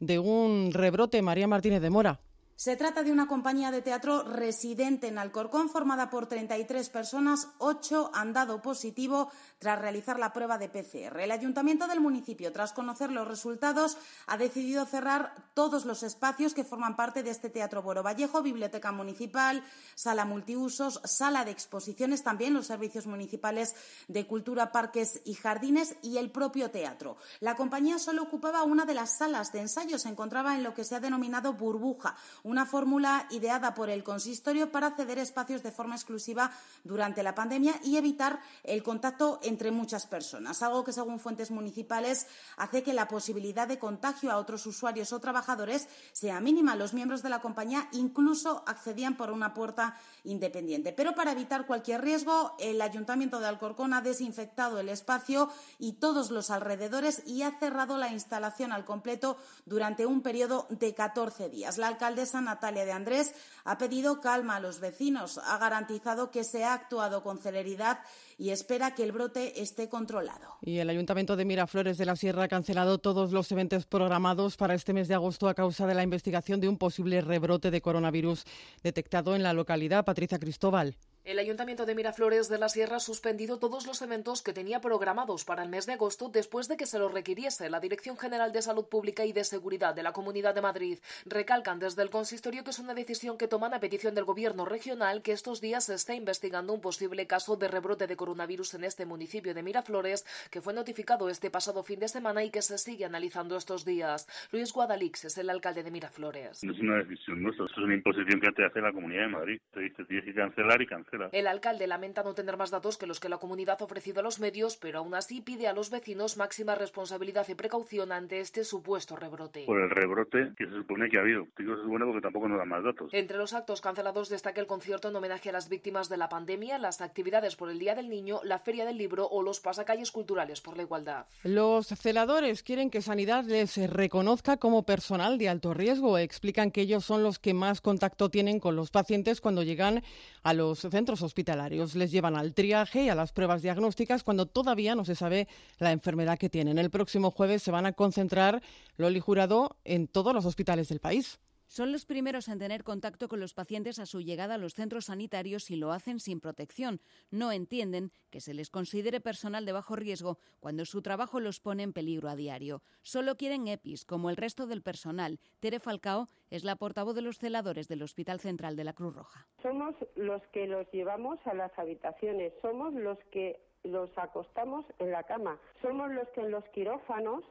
de 0.00 0.18
un 0.18 0.70
rebrote. 0.72 1.22
María 1.22 1.48
Martínez 1.48 1.80
de 1.80 1.88
Mora. 1.88 2.20
Se 2.56 2.74
trata 2.74 3.02
de 3.02 3.12
una 3.12 3.28
compañía 3.28 3.70
de 3.70 3.82
teatro 3.82 4.22
residente 4.22 5.08
en 5.08 5.18
Alcorcón 5.18 5.68
formada 5.68 6.08
por 6.08 6.26
33 6.26 6.88
personas. 6.88 7.48
Ocho 7.58 8.10
han 8.14 8.32
dado 8.32 8.62
positivo 8.62 9.30
tras 9.58 9.78
realizar 9.78 10.18
la 10.18 10.32
prueba 10.32 10.56
de 10.56 10.70
PCR. 10.70 11.20
El 11.20 11.32
ayuntamiento 11.32 11.86
del 11.86 12.00
municipio, 12.00 12.50
tras 12.52 12.72
conocer 12.72 13.12
los 13.12 13.28
resultados, 13.28 13.98
ha 14.26 14.38
decidido 14.38 14.86
cerrar 14.86 15.34
todos 15.52 15.84
los 15.84 16.02
espacios 16.02 16.54
que 16.54 16.64
forman 16.64 16.96
parte 16.96 17.22
de 17.22 17.28
este 17.28 17.50
teatro 17.50 17.82
Boro 17.82 18.02
Vallejo, 18.02 18.40
biblioteca 18.40 18.90
municipal, 18.90 19.62
sala 19.94 20.24
multiusos, 20.24 21.02
sala 21.04 21.44
de 21.44 21.50
exposiciones, 21.50 22.22
también 22.22 22.54
los 22.54 22.68
servicios 22.68 23.06
municipales 23.06 23.74
de 24.08 24.26
cultura, 24.26 24.72
parques 24.72 25.20
y 25.26 25.34
jardines 25.34 25.96
y 26.00 26.16
el 26.16 26.30
propio 26.30 26.70
teatro. 26.70 27.18
La 27.40 27.54
compañía 27.54 27.98
solo 27.98 28.22
ocupaba 28.22 28.62
una 28.62 28.86
de 28.86 28.94
las 28.94 29.18
salas 29.18 29.52
de 29.52 29.60
ensayo, 29.60 29.98
se 29.98 30.08
encontraba 30.08 30.56
en 30.56 30.62
lo 30.62 30.72
que 30.72 30.84
se 30.84 30.94
ha 30.94 31.00
denominado 31.00 31.52
burbuja 31.52 32.16
una 32.46 32.64
fórmula 32.64 33.26
ideada 33.30 33.74
por 33.74 33.90
el 33.90 34.04
consistorio 34.04 34.70
para 34.70 34.92
ceder 34.92 35.18
espacios 35.18 35.64
de 35.64 35.72
forma 35.72 35.96
exclusiva 35.96 36.52
durante 36.84 37.24
la 37.24 37.34
pandemia 37.34 37.74
y 37.82 37.96
evitar 37.96 38.40
el 38.62 38.84
contacto 38.84 39.40
entre 39.42 39.72
muchas 39.72 40.06
personas, 40.06 40.62
algo 40.62 40.84
que 40.84 40.92
según 40.92 41.18
fuentes 41.18 41.50
municipales 41.50 42.28
hace 42.56 42.84
que 42.84 42.94
la 42.94 43.08
posibilidad 43.08 43.66
de 43.66 43.80
contagio 43.80 44.30
a 44.30 44.36
otros 44.36 44.64
usuarios 44.66 45.12
o 45.12 45.18
trabajadores 45.18 45.88
sea 46.12 46.40
mínima. 46.40 46.76
Los 46.76 46.94
miembros 46.94 47.24
de 47.24 47.30
la 47.30 47.40
compañía 47.40 47.88
incluso 47.90 48.62
accedían 48.66 49.16
por 49.16 49.32
una 49.32 49.52
puerta 49.52 49.96
independiente. 50.22 50.92
Pero 50.92 51.16
para 51.16 51.32
evitar 51.32 51.66
cualquier 51.66 52.02
riesgo, 52.02 52.54
el 52.60 52.80
Ayuntamiento 52.80 53.40
de 53.40 53.46
Alcorcón 53.46 53.92
ha 53.92 54.02
desinfectado 54.02 54.78
el 54.78 54.88
espacio 54.88 55.50
y 55.80 55.94
todos 55.94 56.30
los 56.30 56.50
alrededores 56.50 57.22
y 57.26 57.42
ha 57.42 57.58
cerrado 57.58 57.98
la 57.98 58.12
instalación 58.12 58.70
al 58.70 58.84
completo 58.84 59.36
durante 59.64 60.06
un 60.06 60.22
periodo 60.22 60.68
de 60.70 60.94
14 60.94 61.48
días. 61.48 61.76
La 61.78 61.88
alcaldesa 61.88 62.35
Natalia 62.40 62.84
de 62.84 62.92
Andrés 62.92 63.34
ha 63.64 63.78
pedido 63.78 64.20
calma 64.20 64.56
a 64.56 64.60
los 64.60 64.80
vecinos, 64.80 65.38
ha 65.38 65.58
garantizado 65.58 66.30
que 66.30 66.44
se 66.44 66.64
ha 66.64 66.74
actuado 66.74 67.22
con 67.22 67.38
celeridad 67.38 68.00
y 68.38 68.50
espera 68.50 68.94
que 68.94 69.02
el 69.02 69.12
brote 69.12 69.60
esté 69.62 69.88
controlado. 69.88 70.56
Y 70.60 70.78
el 70.78 70.90
Ayuntamiento 70.90 71.36
de 71.36 71.44
Miraflores 71.44 71.98
de 71.98 72.06
la 72.06 72.16
Sierra 72.16 72.44
ha 72.44 72.48
cancelado 72.48 72.98
todos 72.98 73.32
los 73.32 73.50
eventos 73.52 73.86
programados 73.86 74.56
para 74.56 74.74
este 74.74 74.92
mes 74.92 75.08
de 75.08 75.14
agosto 75.14 75.48
a 75.48 75.54
causa 75.54 75.86
de 75.86 75.94
la 75.94 76.02
investigación 76.02 76.60
de 76.60 76.68
un 76.68 76.78
posible 76.78 77.20
rebrote 77.20 77.70
de 77.70 77.80
coronavirus 77.80 78.44
detectado 78.82 79.34
en 79.34 79.42
la 79.42 79.52
localidad. 79.52 80.04
Patricia 80.04 80.38
Cristóbal. 80.38 80.96
El 81.26 81.40
Ayuntamiento 81.40 81.86
de 81.86 81.96
Miraflores 81.96 82.48
de 82.48 82.56
la 82.56 82.68
Sierra 82.68 82.98
ha 82.98 83.00
suspendido 83.00 83.58
todos 83.58 83.84
los 83.84 84.00
eventos 84.00 84.44
que 84.44 84.52
tenía 84.52 84.80
programados 84.80 85.44
para 85.44 85.64
el 85.64 85.68
mes 85.68 85.84
de 85.84 85.94
agosto 85.94 86.28
después 86.28 86.68
de 86.68 86.76
que 86.76 86.86
se 86.86 87.00
lo 87.00 87.08
requiriese 87.08 87.68
la 87.68 87.80
Dirección 87.80 88.16
General 88.16 88.52
de 88.52 88.62
Salud 88.62 88.86
Pública 88.88 89.24
y 89.24 89.32
de 89.32 89.42
Seguridad 89.42 89.92
de 89.92 90.04
la 90.04 90.12
Comunidad 90.12 90.54
de 90.54 90.60
Madrid. 90.60 91.00
Recalcan 91.24 91.80
desde 91.80 92.02
el 92.02 92.10
consistorio 92.10 92.62
que 92.62 92.70
es 92.70 92.78
una 92.78 92.94
decisión 92.94 93.38
que 93.38 93.48
toman 93.48 93.74
a 93.74 93.80
petición 93.80 94.14
del 94.14 94.24
Gobierno 94.24 94.66
regional 94.66 95.20
que 95.20 95.32
estos 95.32 95.60
días 95.60 95.86
se 95.86 95.94
está 95.94 96.14
investigando 96.14 96.72
un 96.72 96.80
posible 96.80 97.26
caso 97.26 97.56
de 97.56 97.66
rebrote 97.66 98.06
de 98.06 98.14
coronavirus 98.14 98.74
en 98.74 98.84
este 98.84 99.04
municipio 99.04 99.52
de 99.52 99.64
Miraflores 99.64 100.24
que 100.52 100.60
fue 100.60 100.74
notificado 100.74 101.28
este 101.28 101.50
pasado 101.50 101.82
fin 101.82 101.98
de 101.98 102.06
semana 102.06 102.44
y 102.44 102.50
que 102.50 102.62
se 102.62 102.78
sigue 102.78 103.04
analizando 103.04 103.56
estos 103.56 103.84
días. 103.84 104.28
Luis 104.52 104.72
Guadalix 104.72 105.24
es 105.24 105.38
el 105.38 105.50
alcalde 105.50 105.82
de 105.82 105.90
Miraflores. 105.90 106.62
No 106.62 106.72
es 106.72 106.78
una 106.78 106.98
decisión 106.98 107.42
nuestra, 107.42 107.66
es 107.66 107.76
una 107.78 107.94
imposición 107.94 108.40
que 108.40 108.52
te 108.52 108.64
hace 108.64 108.80
la 108.80 108.92
Comunidad 108.92 109.22
de 109.22 109.28
Madrid. 109.28 109.60
Te 109.72 109.80
dice 109.80 110.04
tienes 110.04 110.24
que 110.24 110.32
cancelar 110.32 110.80
y 110.80 110.86
cancelar. 110.86 111.15
El 111.32 111.46
alcalde 111.46 111.86
lamenta 111.86 112.22
no 112.22 112.34
tener 112.34 112.56
más 112.56 112.70
datos 112.70 112.98
que 112.98 113.06
los 113.06 113.20
que 113.20 113.28
la 113.28 113.38
comunidad 113.38 113.78
ha 113.80 113.84
ofrecido 113.84 114.20
a 114.20 114.22
los 114.22 114.40
medios, 114.40 114.76
pero 114.76 114.98
aún 114.98 115.14
así 115.14 115.40
pide 115.40 115.66
a 115.68 115.72
los 115.72 115.90
vecinos 115.90 116.36
máxima 116.36 116.74
responsabilidad 116.74 117.46
y 117.48 117.54
precaución 117.54 118.12
ante 118.12 118.40
este 118.40 118.64
supuesto 118.64 119.16
rebrote. 119.16 119.64
Por 119.66 119.80
el 119.80 119.90
rebrote 119.90 120.52
que 120.56 120.66
se 120.66 120.72
supone 120.72 121.08
que 121.08 121.18
ha 121.18 121.20
habido. 121.20 121.46
Digo, 121.58 121.74
es 121.74 121.86
bueno 121.86 122.06
porque 122.06 122.20
tampoco 122.20 122.48
nos 122.48 122.58
dan 122.58 122.68
más 122.68 122.84
datos. 122.84 123.12
Entre 123.12 123.36
los 123.36 123.54
actos 123.54 123.80
cancelados 123.80 124.28
destaca 124.28 124.60
el 124.60 124.66
concierto 124.66 125.08
en 125.08 125.16
homenaje 125.16 125.50
a 125.50 125.52
las 125.52 125.68
víctimas 125.68 126.08
de 126.08 126.16
la 126.16 126.28
pandemia, 126.28 126.78
las 126.78 127.00
actividades 127.00 127.56
por 127.56 127.70
el 127.70 127.78
Día 127.78 127.94
del 127.94 128.08
Niño, 128.08 128.40
la 128.44 128.58
Feria 128.58 128.84
del 128.84 128.98
Libro 128.98 129.28
o 129.28 129.42
los 129.42 129.60
pasacalles 129.60 130.10
culturales 130.10 130.60
por 130.60 130.76
la 130.76 130.82
igualdad. 130.82 131.26
Los 131.42 131.86
celadores 131.88 132.62
quieren 132.62 132.90
que 132.90 133.02
Sanidad 133.02 133.44
les 133.44 133.76
reconozca 133.90 134.56
como 134.56 134.84
personal 134.84 135.38
de 135.38 135.48
alto 135.48 135.74
riesgo. 135.74 136.18
Explican 136.18 136.70
que 136.70 136.82
ellos 136.82 137.04
son 137.04 137.22
los 137.22 137.38
que 137.38 137.54
más 137.54 137.80
contacto 137.80 138.30
tienen 138.30 138.60
con 138.60 138.76
los 138.76 138.90
pacientes 138.90 139.40
cuando 139.40 139.62
llegan 139.62 140.02
a 140.42 140.52
los 140.52 140.80
centros 140.80 141.05
hospitalarios. 141.08 141.94
Les 141.94 142.10
llevan 142.10 142.36
al 142.36 142.54
triaje 142.54 143.04
y 143.04 143.08
a 143.08 143.14
las 143.14 143.32
pruebas 143.32 143.62
diagnósticas 143.62 144.22
cuando 144.22 144.46
todavía 144.46 144.94
no 144.94 145.04
se 145.04 145.14
sabe 145.14 145.48
la 145.78 145.92
enfermedad 145.92 146.38
que 146.38 146.48
tienen. 146.48 146.78
El 146.78 146.90
próximo 146.90 147.30
jueves 147.30 147.62
se 147.62 147.70
van 147.70 147.86
a 147.86 147.92
concentrar, 147.92 148.62
Loli 148.96 149.20
Jurado, 149.20 149.76
en 149.84 150.08
todos 150.08 150.34
los 150.34 150.44
hospitales 150.44 150.88
del 150.88 151.00
país. 151.00 151.38
Son 151.68 151.92
los 151.92 152.06
primeros 152.06 152.48
en 152.48 152.58
tener 152.58 152.84
contacto 152.84 153.28
con 153.28 153.40
los 153.40 153.54
pacientes 153.54 153.98
a 153.98 154.06
su 154.06 154.20
llegada 154.20 154.54
a 154.54 154.58
los 154.58 154.74
centros 154.74 155.06
sanitarios 155.06 155.70
y 155.70 155.76
lo 155.76 155.92
hacen 155.92 156.20
sin 156.20 156.40
protección. 156.40 157.00
No 157.30 157.52
entienden 157.52 158.12
que 158.30 158.40
se 158.40 158.54
les 158.54 158.70
considere 158.70 159.20
personal 159.20 159.66
de 159.66 159.72
bajo 159.72 159.96
riesgo 159.96 160.38
cuando 160.60 160.84
su 160.84 161.02
trabajo 161.02 161.40
los 161.40 161.60
pone 161.60 161.82
en 161.82 161.92
peligro 161.92 162.28
a 162.28 162.36
diario. 162.36 162.82
Solo 163.02 163.36
quieren 163.36 163.68
EPIs, 163.68 164.04
como 164.04 164.30
el 164.30 164.36
resto 164.36 164.66
del 164.66 164.82
personal. 164.82 165.40
Tere 165.60 165.80
Falcao 165.80 166.28
es 166.50 166.64
la 166.64 166.76
portavoz 166.76 167.14
de 167.14 167.22
los 167.22 167.38
celadores 167.38 167.88
del 167.88 168.02
Hospital 168.02 168.40
Central 168.40 168.76
de 168.76 168.84
la 168.84 168.92
Cruz 168.92 169.14
Roja. 169.14 169.46
Somos 169.62 169.94
los 170.14 170.42
que 170.52 170.66
los 170.66 170.90
llevamos 170.92 171.38
a 171.46 171.54
las 171.54 171.76
habitaciones, 171.78 172.52
somos 172.62 172.94
los 172.94 173.18
que 173.30 173.60
los 173.82 174.10
acostamos 174.16 174.84
en 174.98 175.10
la 175.10 175.22
cama, 175.24 175.58
somos 175.82 176.10
los 176.12 176.28
que 176.28 176.40
en 176.40 176.50
los 176.50 176.64
quirófanos 176.70 177.44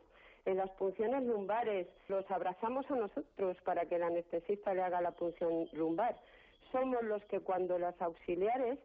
en 0.46 0.58
las 0.58 0.70
punciones 0.72 1.24
lumbares 1.24 1.88
los 2.08 2.30
abrazamos 2.30 2.90
a 2.90 2.96
nosotros 2.96 3.58
para 3.64 3.86
que 3.86 3.96
el 3.96 4.04
anestesista 4.04 4.74
le 4.74 4.84
haga 4.84 5.02
la 5.02 5.12
punción 5.12 5.68
lumbar. 5.74 6.16
Somos 6.72 7.04
los 7.04 7.24
que 7.26 7.40
cuando 7.40 7.78
las 7.80 8.00
auxiliares 8.02 8.80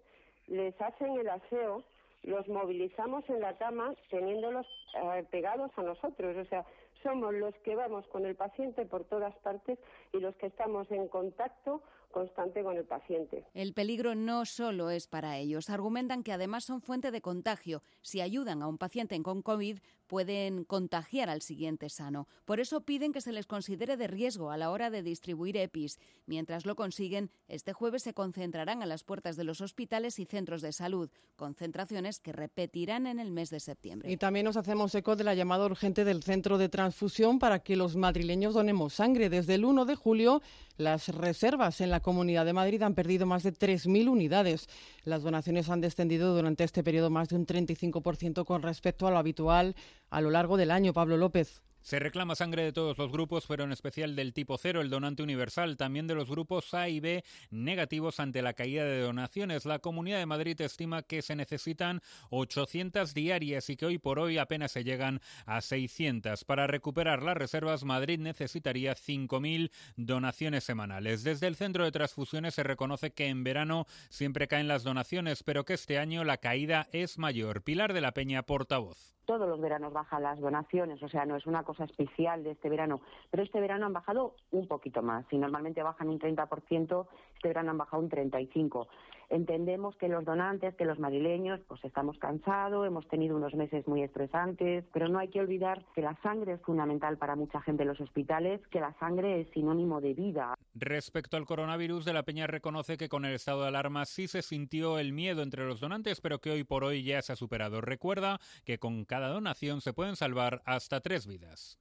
les 0.46 0.80
hacen 0.80 1.18
el 1.18 1.28
aseo, 1.28 1.84
los 2.22 2.46
movilizamos 2.48 3.28
en 3.30 3.40
la 3.40 3.56
cama 3.56 3.94
teniéndolos 4.10 4.66
eh, 4.94 5.24
pegados 5.30 5.70
a 5.76 5.82
nosotros. 5.82 6.36
O 6.36 6.44
sea, 6.46 6.64
somos 7.02 7.34
los 7.34 7.54
que 7.56 7.74
vamos 7.74 8.06
con 8.08 8.26
el 8.26 8.36
paciente 8.36 8.84
por 8.84 9.04
todas 9.04 9.34
partes 9.38 9.78
y 10.12 10.20
los 10.20 10.34
que 10.36 10.46
estamos 10.46 10.90
en 10.90 11.08
contacto 11.08 11.82
constante 12.10 12.62
con 12.62 12.76
el 12.76 12.84
paciente. 12.84 13.44
El 13.54 13.72
peligro 13.72 14.14
no 14.14 14.44
solo 14.44 14.90
es 14.90 15.06
para 15.06 15.38
ellos. 15.38 15.70
Argumentan 15.70 16.22
que 16.22 16.32
además 16.32 16.64
son 16.64 16.82
fuente 16.82 17.10
de 17.10 17.20
contagio. 17.20 17.82
Si 18.02 18.20
ayudan 18.20 18.62
a 18.62 18.66
un 18.66 18.78
paciente 18.78 19.20
con 19.22 19.42
COVID, 19.42 19.78
pueden 20.06 20.64
contagiar 20.64 21.30
al 21.30 21.40
siguiente 21.40 21.88
sano. 21.88 22.26
Por 22.44 22.58
eso 22.58 22.80
piden 22.80 23.12
que 23.12 23.20
se 23.20 23.32
les 23.32 23.46
considere 23.46 23.96
de 23.96 24.08
riesgo 24.08 24.50
a 24.50 24.56
la 24.56 24.70
hora 24.70 24.90
de 24.90 25.02
distribuir 25.02 25.56
EPIs. 25.56 25.98
Mientras 26.26 26.66
lo 26.66 26.74
consiguen, 26.74 27.30
este 27.46 27.72
jueves 27.72 28.02
se 28.02 28.12
concentrarán 28.12 28.82
a 28.82 28.86
las 28.86 29.04
puertas 29.04 29.36
de 29.36 29.44
los 29.44 29.60
hospitales 29.60 30.18
y 30.18 30.24
centros 30.24 30.62
de 30.62 30.72
salud, 30.72 31.10
concentraciones 31.36 32.18
que 32.18 32.32
repetirán 32.32 33.06
en 33.06 33.20
el 33.20 33.30
mes 33.30 33.50
de 33.50 33.60
septiembre. 33.60 34.10
Y 34.10 34.16
también 34.16 34.44
nos 34.44 34.56
hacemos 34.56 34.94
eco 34.94 35.14
de 35.14 35.24
la 35.24 35.34
llamada 35.34 35.64
urgente 35.66 36.04
del 36.04 36.22
Centro 36.22 36.58
de 36.58 36.68
Transfusión 36.68 37.38
para 37.38 37.60
que 37.60 37.76
los 37.76 37.94
madrileños 37.94 38.54
donemos 38.54 38.94
sangre. 38.94 39.28
Desde 39.28 39.54
el 39.54 39.64
1 39.64 39.84
de 39.84 39.94
julio, 39.94 40.42
las 40.80 41.08
reservas 41.08 41.80
en 41.80 41.90
la 41.90 42.00
Comunidad 42.00 42.44
de 42.44 42.52
Madrid 42.52 42.82
han 42.82 42.94
perdido 42.94 43.26
más 43.26 43.42
de 43.42 43.52
3.000 43.52 44.08
unidades. 44.08 44.68
Las 45.04 45.22
donaciones 45.22 45.68
han 45.68 45.80
descendido 45.80 46.34
durante 46.34 46.64
este 46.64 46.82
periodo 46.82 47.10
más 47.10 47.28
de 47.28 47.36
un 47.36 47.46
35% 47.46 48.44
con 48.44 48.62
respecto 48.62 49.06
a 49.06 49.10
lo 49.10 49.18
habitual 49.18 49.76
a 50.08 50.20
lo 50.20 50.30
largo 50.30 50.56
del 50.56 50.70
año. 50.70 50.92
Pablo 50.92 51.16
López. 51.16 51.62
Se 51.82 51.98
reclama 51.98 52.34
sangre 52.34 52.62
de 52.62 52.72
todos 52.72 52.98
los 52.98 53.10
grupos, 53.10 53.46
pero 53.46 53.64
en 53.64 53.72
especial 53.72 54.14
del 54.14 54.34
tipo 54.34 54.58
cero, 54.58 54.80
el 54.80 54.90
donante 54.90 55.22
universal, 55.22 55.76
también 55.76 56.06
de 56.06 56.14
los 56.14 56.28
grupos 56.28 56.74
A 56.74 56.88
y 56.88 57.00
B 57.00 57.24
negativos 57.50 58.20
ante 58.20 58.42
la 58.42 58.52
caída 58.52 58.84
de 58.84 59.00
donaciones. 59.00 59.64
La 59.64 59.78
Comunidad 59.78 60.18
de 60.18 60.26
Madrid 60.26 60.60
estima 60.60 61.02
que 61.02 61.22
se 61.22 61.36
necesitan 61.36 62.02
800 62.30 63.14
diarias 63.14 63.70
y 63.70 63.76
que 63.76 63.86
hoy 63.86 63.98
por 63.98 64.18
hoy 64.18 64.38
apenas 64.38 64.72
se 64.72 64.84
llegan 64.84 65.20
a 65.46 65.60
600. 65.60 66.44
Para 66.44 66.66
recuperar 66.66 67.22
las 67.22 67.36
reservas, 67.36 67.84
Madrid 67.84 68.20
necesitaría 68.20 68.94
5.000 68.94 69.70
donaciones 69.96 70.64
semanales. 70.64 71.24
Desde 71.24 71.46
el 71.46 71.56
Centro 71.56 71.84
de 71.84 71.92
Transfusiones 71.92 72.54
se 72.54 72.62
reconoce 72.62 73.12
que 73.12 73.28
en 73.28 73.42
verano 73.42 73.86
siempre 74.10 74.48
caen 74.48 74.68
las 74.68 74.84
donaciones, 74.84 75.42
pero 75.42 75.64
que 75.64 75.74
este 75.74 75.98
año 75.98 76.24
la 76.24 76.36
caída 76.36 76.88
es 76.92 77.18
mayor. 77.18 77.62
Pilar 77.62 77.94
de 77.94 78.02
la 78.02 78.12
Peña, 78.12 78.42
portavoz 78.42 79.10
todos 79.30 79.48
los 79.48 79.60
veranos 79.60 79.92
bajan 79.92 80.24
las 80.24 80.40
donaciones, 80.40 81.00
o 81.04 81.08
sea, 81.08 81.24
no 81.24 81.36
es 81.36 81.46
una 81.46 81.62
cosa 81.70 81.84
especial 81.84 82.42
de 82.42 82.50
este 82.50 82.68
verano, 82.68 83.00
pero 83.30 83.44
este 83.44 83.60
verano 83.60 83.86
han 83.86 83.92
bajado 83.92 84.34
un 84.50 84.66
poquito 84.66 85.02
más. 85.02 85.24
Si 85.30 85.38
normalmente 85.38 85.84
bajan 85.84 86.08
un 86.08 86.18
30%, 86.18 87.06
este 87.36 87.48
verano 87.48 87.70
han 87.70 87.78
bajado 87.78 88.02
un 88.02 88.10
35%. 88.10 88.88
Entendemos 89.30 89.94
que 89.96 90.08
los 90.08 90.24
donantes, 90.24 90.74
que 90.74 90.84
los 90.84 90.98
madrileños, 90.98 91.60
pues 91.68 91.84
estamos 91.84 92.18
cansados, 92.18 92.84
hemos 92.84 93.06
tenido 93.06 93.36
unos 93.36 93.54
meses 93.54 93.86
muy 93.86 94.02
estresantes, 94.02 94.84
pero 94.92 95.08
no 95.08 95.20
hay 95.20 95.28
que 95.28 95.38
olvidar 95.38 95.84
que 95.94 96.02
la 96.02 96.20
sangre 96.20 96.54
es 96.54 96.60
fundamental 96.62 97.16
para 97.16 97.36
mucha 97.36 97.62
gente 97.62 97.84
en 97.84 97.90
los 97.90 98.00
hospitales, 98.00 98.60
que 98.72 98.80
la 98.80 98.92
sangre 98.98 99.40
es 99.40 99.48
sinónimo 99.50 100.00
de 100.00 100.14
vida. 100.14 100.54
Respecto 100.74 101.36
al 101.36 101.46
coronavirus, 101.46 102.04
De 102.04 102.12
la 102.12 102.24
Peña 102.24 102.48
reconoce 102.48 102.96
que 102.96 103.08
con 103.08 103.24
el 103.24 103.34
estado 103.34 103.62
de 103.62 103.68
alarma 103.68 104.04
sí 104.04 104.26
se 104.26 104.42
sintió 104.42 104.98
el 104.98 105.12
miedo 105.12 105.42
entre 105.42 105.64
los 105.64 105.78
donantes, 105.78 106.20
pero 106.20 106.40
que 106.40 106.50
hoy 106.50 106.64
por 106.64 106.82
hoy 106.82 107.04
ya 107.04 107.22
se 107.22 107.32
ha 107.32 107.36
superado. 107.36 107.80
Recuerda 107.80 108.40
que 108.64 108.78
con 108.78 109.04
cada 109.04 109.28
donación 109.28 109.80
se 109.80 109.92
pueden 109.92 110.16
salvar 110.16 110.60
hasta 110.64 111.00
tres 111.00 111.28
vidas. 111.28 111.78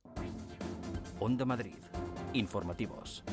Onda 1.19 1.45
Madrid. 1.45 1.77
Informativos. 2.33 3.23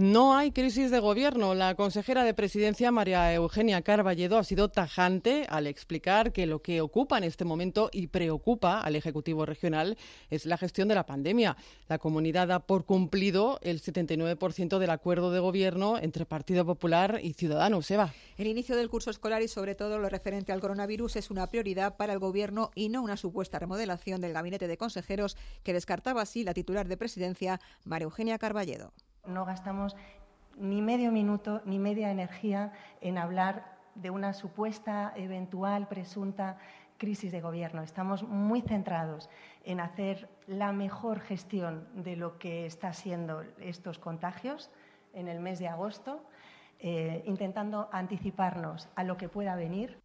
No 0.00 0.34
hay 0.34 0.50
crisis 0.50 0.90
de 0.90 0.98
gobierno. 0.98 1.54
La 1.54 1.74
consejera 1.74 2.24
de 2.24 2.32
presidencia, 2.32 2.90
María 2.90 3.34
Eugenia 3.34 3.82
Carballedo, 3.82 4.38
ha 4.38 4.44
sido 4.44 4.70
tajante 4.70 5.44
al 5.50 5.66
explicar 5.66 6.32
que 6.32 6.46
lo 6.46 6.62
que 6.62 6.80
ocupa 6.80 7.18
en 7.18 7.24
este 7.24 7.44
momento 7.44 7.90
y 7.92 8.06
preocupa 8.06 8.80
al 8.80 8.96
Ejecutivo 8.96 9.44
regional 9.44 9.98
es 10.30 10.46
la 10.46 10.56
gestión 10.56 10.88
de 10.88 10.94
la 10.94 11.04
pandemia. 11.04 11.54
La 11.86 11.98
comunidad 11.98 12.48
da 12.48 12.60
por 12.60 12.86
cumplido 12.86 13.58
el 13.60 13.82
79% 13.82 14.78
del 14.78 14.88
acuerdo 14.88 15.32
de 15.32 15.40
gobierno 15.40 15.98
entre 15.98 16.24
Partido 16.24 16.64
Popular 16.64 17.20
y 17.22 17.34
Ciudadanos. 17.34 17.90
Eva. 17.90 18.14
El 18.38 18.46
inicio 18.46 18.76
del 18.76 18.88
curso 18.88 19.10
escolar 19.10 19.42
y 19.42 19.48
sobre 19.48 19.74
todo 19.74 19.98
lo 19.98 20.08
referente 20.08 20.50
al 20.50 20.62
coronavirus 20.62 21.16
es 21.16 21.30
una 21.30 21.46
prioridad 21.46 21.98
para 21.98 22.14
el 22.14 22.20
gobierno 22.20 22.70
y 22.74 22.88
no 22.88 23.02
una 23.02 23.18
supuesta 23.18 23.58
remodelación 23.58 24.22
del 24.22 24.32
gabinete 24.32 24.66
de 24.66 24.78
consejeros 24.78 25.36
que 25.62 25.74
descartaba 25.74 26.22
así 26.22 26.42
la 26.42 26.54
titular 26.54 26.88
de 26.88 26.96
presidencia, 26.96 27.60
María 27.84 28.04
Eugenia 28.04 28.38
Carballedo. 28.38 28.94
No 29.30 29.44
gastamos 29.44 29.96
ni 30.56 30.82
medio 30.82 31.12
minuto 31.12 31.62
ni 31.64 31.78
media 31.78 32.10
energía 32.10 32.72
en 33.00 33.16
hablar 33.16 33.78
de 33.94 34.10
una 34.10 34.32
supuesta, 34.32 35.12
eventual, 35.16 35.88
presunta 35.88 36.58
crisis 36.98 37.32
de 37.32 37.40
gobierno. 37.40 37.82
Estamos 37.82 38.22
muy 38.22 38.60
centrados 38.60 39.30
en 39.64 39.80
hacer 39.80 40.28
la 40.46 40.72
mejor 40.72 41.20
gestión 41.20 41.88
de 41.94 42.16
lo 42.16 42.38
que 42.38 42.66
está 42.66 42.92
siendo 42.92 43.42
estos 43.58 43.98
contagios 43.98 44.70
en 45.14 45.28
el 45.28 45.40
mes 45.40 45.58
de 45.58 45.68
agosto, 45.68 46.22
eh, 46.78 47.22
intentando 47.26 47.88
anticiparnos 47.92 48.88
a 48.96 49.04
lo 49.04 49.16
que 49.16 49.28
pueda 49.28 49.54
venir. 49.54 49.99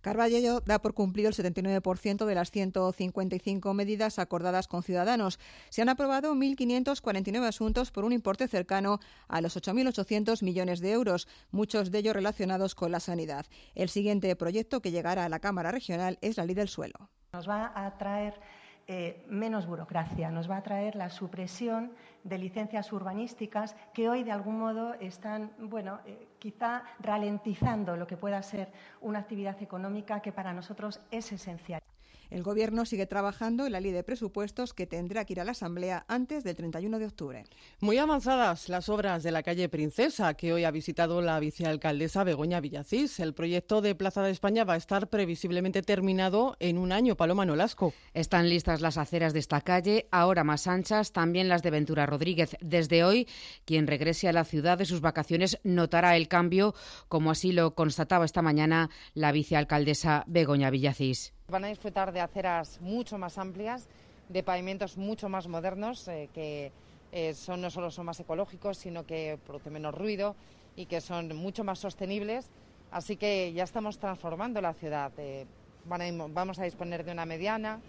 Carballo 0.00 0.60
da 0.60 0.78
por 0.80 0.94
cumplido 0.94 1.28
el 1.28 1.34
79% 1.34 2.24
de 2.24 2.34
las 2.34 2.50
155 2.50 3.74
medidas 3.74 4.18
acordadas 4.18 4.68
con 4.68 4.82
Ciudadanos. 4.82 5.38
Se 5.68 5.82
han 5.82 5.88
aprobado 5.88 6.34
1.549 6.34 7.46
asuntos 7.46 7.90
por 7.90 8.04
un 8.04 8.12
importe 8.12 8.48
cercano 8.48 9.00
a 9.28 9.40
los 9.40 9.56
8.800 9.56 10.42
millones 10.42 10.80
de 10.80 10.92
euros, 10.92 11.28
muchos 11.50 11.90
de 11.90 11.98
ellos 11.98 12.14
relacionados 12.14 12.74
con 12.74 12.92
la 12.92 13.00
sanidad. 13.00 13.46
El 13.74 13.88
siguiente 13.88 14.34
proyecto 14.36 14.80
que 14.80 14.90
llegará 14.90 15.24
a 15.24 15.28
la 15.28 15.40
Cámara 15.40 15.72
Regional 15.72 16.18
es 16.20 16.36
la 16.36 16.44
Ley 16.44 16.54
del 16.54 16.68
Suelo. 16.68 17.10
Nos 17.32 17.48
va 17.48 17.72
a 17.74 17.96
traer 17.96 18.40
eh, 18.86 19.24
menos 19.28 19.66
burocracia, 19.66 20.30
nos 20.30 20.50
va 20.50 20.56
a 20.56 20.62
traer 20.62 20.96
la 20.96 21.10
supresión 21.10 21.92
de 22.24 22.38
licencias 22.38 22.92
urbanísticas 22.92 23.76
que 23.92 24.08
hoy 24.08 24.22
de 24.24 24.32
algún 24.32 24.58
modo 24.58 24.94
están, 24.94 25.52
bueno, 25.58 26.00
eh, 26.06 26.28
quizá 26.38 26.82
ralentizando 27.00 27.96
lo 27.96 28.06
que 28.06 28.16
pueda 28.16 28.42
ser 28.42 28.72
una 29.00 29.20
actividad 29.20 29.60
económica 29.62 30.20
que 30.20 30.32
para 30.32 30.52
nosotros 30.52 31.00
es 31.10 31.32
esencial. 31.32 31.82
El 32.30 32.44
Gobierno 32.44 32.86
sigue 32.86 33.06
trabajando 33.06 33.66
en 33.66 33.72
la 33.72 33.80
ley 33.80 33.90
de 33.90 34.04
presupuestos 34.04 34.72
que 34.72 34.86
tendrá 34.86 35.24
que 35.24 35.32
ir 35.32 35.40
a 35.40 35.44
la 35.44 35.50
Asamblea 35.50 36.04
antes 36.06 36.44
del 36.44 36.54
31 36.54 36.98
de 37.00 37.06
octubre. 37.06 37.44
Muy 37.80 37.98
avanzadas 37.98 38.68
las 38.68 38.88
obras 38.88 39.24
de 39.24 39.32
la 39.32 39.42
calle 39.42 39.68
Princesa, 39.68 40.34
que 40.34 40.52
hoy 40.52 40.64
ha 40.64 40.70
visitado 40.70 41.20
la 41.22 41.40
vicealcaldesa 41.40 42.22
Begoña 42.22 42.60
Villacís. 42.60 43.18
El 43.18 43.34
proyecto 43.34 43.80
de 43.80 43.96
Plaza 43.96 44.22
de 44.22 44.30
España 44.30 44.64
va 44.64 44.74
a 44.74 44.76
estar 44.76 45.08
previsiblemente 45.08 45.82
terminado 45.82 46.56
en 46.60 46.78
un 46.78 46.92
año. 46.92 47.16
Paloma 47.16 47.44
Nolasco. 47.44 47.92
Están 48.14 48.48
listas 48.48 48.80
las 48.80 48.96
aceras 48.96 49.32
de 49.32 49.40
esta 49.40 49.60
calle, 49.60 50.06
ahora 50.12 50.44
más 50.44 50.68
anchas, 50.68 51.12
también 51.12 51.48
las 51.48 51.62
de 51.62 51.70
Ventura 51.70 52.06
Rodríguez. 52.06 52.56
Desde 52.60 53.02
hoy, 53.02 53.26
quien 53.64 53.88
regrese 53.88 54.28
a 54.28 54.32
la 54.32 54.44
ciudad 54.44 54.78
de 54.78 54.86
sus 54.86 55.00
vacaciones 55.00 55.58
notará 55.64 56.16
el 56.16 56.28
cambio, 56.28 56.74
como 57.08 57.32
así 57.32 57.50
lo 57.50 57.74
constataba 57.74 58.24
esta 58.24 58.42
mañana 58.42 58.90
la 59.14 59.32
vicealcaldesa 59.32 60.24
Begoña 60.28 60.70
Villacís. 60.70 61.32
Van 61.50 61.64
a 61.64 61.68
disfrutar 61.68 62.12
de 62.12 62.20
aceras 62.20 62.80
mucho 62.80 63.18
más 63.18 63.36
amplias, 63.36 63.88
de 64.28 64.44
pavimentos 64.44 64.96
mucho 64.96 65.28
más 65.28 65.48
modernos, 65.48 66.06
eh, 66.06 66.28
que 66.32 66.70
eh, 67.10 67.34
son, 67.34 67.60
no 67.60 67.70
solo 67.70 67.90
son 67.90 68.06
más 68.06 68.20
ecológicos, 68.20 68.78
sino 68.78 69.04
que 69.04 69.36
producen 69.44 69.72
menos 69.72 69.92
ruido 69.92 70.36
y 70.76 70.86
que 70.86 71.00
son 71.00 71.34
mucho 71.34 71.64
más 71.64 71.80
sostenibles. 71.80 72.48
Así 72.92 73.16
que 73.16 73.52
ya 73.52 73.64
estamos 73.64 73.98
transformando 73.98 74.60
la 74.60 74.74
ciudad. 74.74 75.10
Eh, 75.18 75.46
vamos 75.86 76.60
a 76.60 76.64
disponer 76.64 77.04
de 77.04 77.10
una 77.10 77.26
mediana 77.26 77.80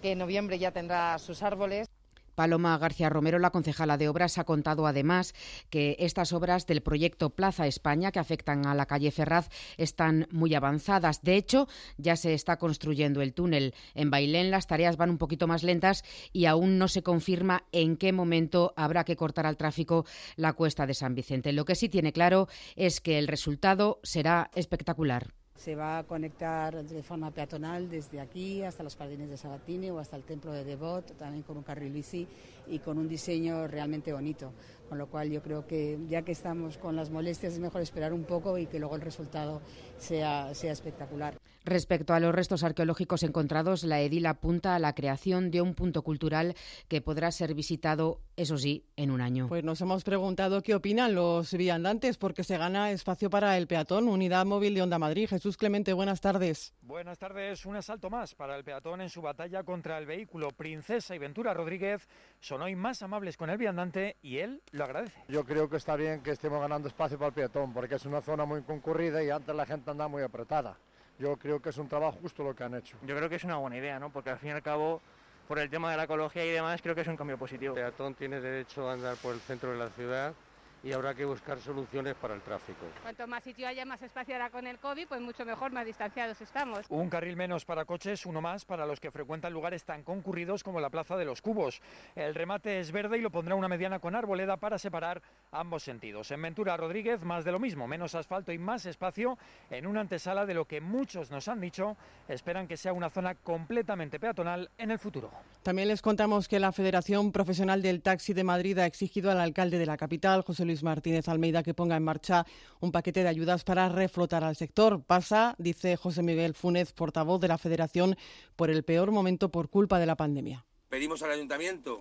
que 0.00 0.12
en 0.12 0.18
noviembre 0.18 0.58
ya 0.58 0.70
tendrá 0.70 1.18
sus 1.18 1.42
árboles. 1.42 1.91
Paloma 2.34 2.76
García 2.78 3.08
Romero, 3.08 3.38
la 3.38 3.50
concejala 3.50 3.96
de 3.96 4.08
Obras, 4.08 4.38
ha 4.38 4.44
contado 4.44 4.86
además 4.86 5.34
que 5.70 5.96
estas 5.98 6.32
obras 6.32 6.66
del 6.66 6.82
proyecto 6.82 7.30
Plaza 7.30 7.66
España, 7.66 8.12
que 8.12 8.18
afectan 8.18 8.66
a 8.66 8.74
la 8.74 8.86
calle 8.86 9.10
Ferraz, 9.10 9.48
están 9.76 10.26
muy 10.30 10.54
avanzadas. 10.54 11.22
De 11.22 11.36
hecho, 11.36 11.68
ya 11.96 12.16
se 12.16 12.34
está 12.34 12.58
construyendo 12.58 13.22
el 13.22 13.34
túnel. 13.34 13.74
En 13.94 14.10
Bailén 14.10 14.50
las 14.50 14.66
tareas 14.66 14.96
van 14.96 15.10
un 15.10 15.18
poquito 15.18 15.46
más 15.46 15.62
lentas 15.62 16.04
y 16.32 16.46
aún 16.46 16.78
no 16.78 16.88
se 16.88 17.02
confirma 17.02 17.64
en 17.72 17.96
qué 17.96 18.12
momento 18.12 18.72
habrá 18.76 19.04
que 19.04 19.16
cortar 19.16 19.46
al 19.46 19.56
tráfico 19.56 20.04
la 20.36 20.52
cuesta 20.52 20.86
de 20.86 20.94
San 20.94 21.14
Vicente. 21.14 21.52
Lo 21.52 21.64
que 21.64 21.74
sí 21.74 21.88
tiene 21.88 22.12
claro 22.12 22.48
es 22.76 23.00
que 23.00 23.18
el 23.18 23.28
resultado 23.28 24.00
será 24.02 24.50
espectacular. 24.54 25.32
Se 25.62 25.76
va 25.76 25.98
a 25.98 26.02
conectar 26.02 26.84
de 26.84 27.02
forma 27.04 27.30
peatonal 27.30 27.88
desde 27.88 28.18
aquí 28.18 28.64
hasta 28.64 28.82
los 28.82 28.96
jardines 28.96 29.30
de 29.30 29.36
Sabatini 29.36 29.90
o 29.90 30.00
hasta 30.00 30.16
el 30.16 30.24
templo 30.24 30.50
de 30.52 30.64
Devot, 30.64 31.16
también 31.16 31.44
con 31.44 31.56
un 31.56 31.62
carril 31.62 31.92
bici 31.92 32.26
y 32.66 32.80
con 32.80 32.98
un 32.98 33.08
diseño 33.08 33.68
realmente 33.68 34.12
bonito. 34.12 34.50
Con 34.88 34.98
lo 34.98 35.06
cual 35.06 35.30
yo 35.30 35.40
creo 35.40 35.64
que 35.64 36.00
ya 36.08 36.22
que 36.22 36.32
estamos 36.32 36.78
con 36.78 36.96
las 36.96 37.10
molestias 37.10 37.52
es 37.52 37.60
mejor 37.60 37.80
esperar 37.80 38.12
un 38.12 38.24
poco 38.24 38.58
y 38.58 38.66
que 38.66 38.80
luego 38.80 38.96
el 38.96 39.02
resultado 39.02 39.62
sea, 39.98 40.52
sea 40.52 40.72
espectacular. 40.72 41.38
Respecto 41.64 42.14
a 42.14 42.20
los 42.20 42.34
restos 42.34 42.64
arqueológicos 42.64 43.22
encontrados, 43.22 43.84
la 43.84 44.00
edil 44.00 44.26
apunta 44.26 44.74
a 44.74 44.78
la 44.78 44.94
creación 44.94 45.50
de 45.50 45.60
un 45.60 45.74
punto 45.74 46.02
cultural 46.02 46.54
que 46.88 47.00
podrá 47.00 47.30
ser 47.30 47.54
visitado, 47.54 48.20
eso 48.36 48.58
sí, 48.58 48.84
en 48.96 49.10
un 49.10 49.20
año. 49.20 49.48
Pues 49.48 49.62
nos 49.62 49.80
hemos 49.80 50.02
preguntado 50.02 50.62
qué 50.62 50.74
opinan 50.74 51.14
los 51.14 51.54
viandantes 51.54 52.18
porque 52.18 52.44
se 52.44 52.58
gana 52.58 52.90
espacio 52.90 53.30
para 53.30 53.56
el 53.56 53.66
peatón. 53.66 54.08
Unidad 54.08 54.44
Móvil 54.44 54.74
de 54.74 54.82
Onda 54.82 54.98
Madrid. 54.98 55.28
Jesús 55.28 55.56
Clemente, 55.56 55.92
buenas 55.92 56.20
tardes. 56.20 56.74
Buenas 56.82 57.18
tardes. 57.18 57.64
Un 57.64 57.76
asalto 57.76 58.10
más 58.10 58.34
para 58.34 58.56
el 58.56 58.64
peatón 58.64 59.00
en 59.00 59.08
su 59.08 59.22
batalla 59.22 59.62
contra 59.62 59.98
el 59.98 60.06
vehículo. 60.06 60.48
Princesa 60.50 61.14
y 61.14 61.18
Ventura 61.18 61.54
Rodríguez 61.54 62.08
son 62.40 62.62
hoy 62.62 62.74
más 62.74 63.02
amables 63.02 63.36
con 63.36 63.50
el 63.50 63.58
viandante 63.58 64.16
y 64.22 64.38
él 64.38 64.62
lo 64.72 64.84
agradece. 64.84 65.22
Yo 65.28 65.44
creo 65.44 65.68
que 65.68 65.76
está 65.76 65.96
bien 65.96 66.22
que 66.22 66.32
estemos 66.32 66.60
ganando 66.60 66.88
espacio 66.88 67.18
para 67.18 67.28
el 67.28 67.34
peatón 67.34 67.72
porque 67.72 67.94
es 67.94 68.04
una 68.04 68.20
zona 68.20 68.44
muy 68.44 68.62
concurrida 68.62 69.22
y 69.22 69.30
antes 69.30 69.54
la 69.54 69.66
gente 69.66 69.90
andaba 69.90 70.08
muy 70.08 70.22
apretada. 70.22 70.76
Yo 71.22 71.36
creo 71.36 71.62
que 71.62 71.68
es 71.68 71.78
un 71.78 71.86
trabajo 71.86 72.18
justo 72.20 72.42
lo 72.42 72.52
que 72.52 72.64
han 72.64 72.74
hecho. 72.74 72.96
Yo 73.06 73.14
creo 73.14 73.28
que 73.28 73.36
es 73.36 73.44
una 73.44 73.56
buena 73.56 73.76
idea, 73.76 74.00
¿no? 74.00 74.10
Porque 74.10 74.30
al 74.30 74.38
fin 74.38 74.48
y 74.48 74.52
al 74.54 74.62
cabo, 74.62 75.00
por 75.46 75.60
el 75.60 75.70
tema 75.70 75.88
de 75.92 75.96
la 75.96 76.02
ecología 76.02 76.44
y 76.44 76.50
demás, 76.50 76.82
creo 76.82 76.96
que 76.96 77.02
es 77.02 77.06
un 77.06 77.16
cambio 77.16 77.38
positivo. 77.38 77.76
El 77.76 77.80
peatón 77.80 78.14
tiene 78.14 78.40
derecho 78.40 78.90
a 78.90 78.94
andar 78.94 79.16
por 79.18 79.32
el 79.32 79.40
centro 79.40 79.70
de 79.70 79.78
la 79.78 79.88
ciudad 79.90 80.34
y 80.82 80.92
habrá 80.92 81.14
que 81.14 81.24
buscar 81.24 81.60
soluciones 81.60 82.14
para 82.14 82.34
el 82.34 82.40
tráfico. 82.40 82.86
Cuanto 83.02 83.26
más 83.26 83.44
sitio 83.44 83.68
haya, 83.68 83.84
más 83.84 84.02
espacio 84.02 84.34
hará 84.34 84.50
con 84.50 84.66
el 84.66 84.78
COVID, 84.78 85.06
pues 85.08 85.20
mucho 85.20 85.44
mejor, 85.44 85.72
más 85.72 85.86
distanciados 85.86 86.40
estamos. 86.40 86.86
Un 86.88 87.08
carril 87.08 87.36
menos 87.36 87.64
para 87.64 87.84
coches, 87.84 88.26
uno 88.26 88.40
más 88.40 88.64
para 88.64 88.86
los 88.86 89.00
que 89.00 89.10
frecuentan 89.10 89.52
lugares 89.52 89.84
tan 89.84 90.02
concurridos 90.02 90.64
como 90.64 90.80
la 90.80 90.90
Plaza 90.90 91.16
de 91.16 91.24
los 91.24 91.40
Cubos. 91.40 91.80
El 92.16 92.34
remate 92.34 92.80
es 92.80 92.90
verde 92.90 93.18
y 93.18 93.20
lo 93.20 93.30
pondrá 93.30 93.54
una 93.54 93.68
mediana 93.68 94.00
con 94.00 94.14
arboleda 94.14 94.56
para 94.56 94.78
separar 94.78 95.22
ambos 95.52 95.82
sentidos. 95.82 96.30
En 96.30 96.42
Ventura 96.42 96.76
Rodríguez, 96.76 97.22
más 97.22 97.44
de 97.44 97.52
lo 97.52 97.60
mismo, 97.60 97.86
menos 97.86 98.14
asfalto 98.14 98.52
y 98.52 98.58
más 98.58 98.86
espacio 98.86 99.38
en 99.70 99.86
una 99.86 100.00
antesala 100.00 100.46
de 100.46 100.54
lo 100.54 100.64
que 100.64 100.80
muchos 100.80 101.30
nos 101.30 101.48
han 101.48 101.60
dicho, 101.60 101.96
esperan 102.28 102.66
que 102.66 102.76
sea 102.76 102.92
una 102.92 103.10
zona 103.10 103.34
completamente 103.34 104.18
peatonal 104.18 104.70
en 104.78 104.90
el 104.90 104.98
futuro. 104.98 105.30
También 105.62 105.88
les 105.88 106.02
contamos 106.02 106.48
que 106.48 106.58
la 106.58 106.72
Federación 106.72 107.30
Profesional 107.30 107.82
del 107.82 108.02
Taxi 108.02 108.32
de 108.32 108.44
Madrid 108.44 108.78
ha 108.78 108.86
exigido 108.86 109.30
al 109.30 109.40
alcalde 109.40 109.78
de 109.78 109.86
la 109.86 109.96
capital, 109.96 110.42
José 110.42 110.64
Luis 110.64 110.71
Martínez 110.82 111.28
Almeida, 111.28 111.62
que 111.62 111.74
ponga 111.74 111.96
en 111.96 112.04
marcha 112.04 112.46
un 112.80 112.92
paquete 112.92 113.22
de 113.22 113.28
ayudas 113.28 113.64
para 113.64 113.88
reflotar 113.88 114.44
al 114.44 114.56
sector. 114.56 115.02
Pasa, 115.02 115.54
dice 115.58 115.96
José 115.96 116.22
Miguel 116.22 116.54
Funes, 116.54 116.92
portavoz 116.92 117.40
de 117.40 117.48
la 117.48 117.58
Federación, 117.58 118.16
por 118.56 118.70
el 118.70 118.84
peor 118.84 119.10
momento 119.10 119.50
por 119.50 119.68
culpa 119.68 119.98
de 119.98 120.06
la 120.06 120.16
pandemia. 120.16 120.64
Pedimos 120.88 121.22
al 121.22 121.32
ayuntamiento 121.32 122.00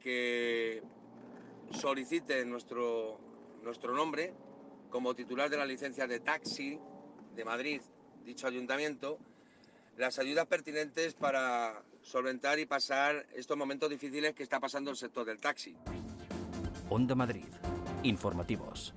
que 0.00 0.82
solicite 1.72 2.44
nuestro, 2.44 3.18
nuestro 3.62 3.94
nombre 3.94 4.34
como 4.90 5.14
titular 5.14 5.50
de 5.50 5.56
la 5.56 5.66
licencia 5.66 6.06
de 6.06 6.20
taxi 6.20 6.78
de 7.34 7.44
Madrid, 7.44 7.80
dicho 8.24 8.46
ayuntamiento, 8.46 9.18
las 9.96 10.18
ayudas 10.18 10.46
pertinentes 10.46 11.14
para 11.14 11.82
solventar 12.02 12.58
y 12.58 12.66
pasar 12.66 13.26
estos 13.34 13.56
momentos 13.56 13.90
difíciles 13.90 14.34
que 14.34 14.42
está 14.42 14.60
pasando 14.60 14.90
el 14.90 14.96
sector 14.96 15.24
del 15.24 15.38
taxi. 15.38 15.74
Onda 16.88 17.14
Madrid. 17.14 17.44
Informativos. 18.06 18.94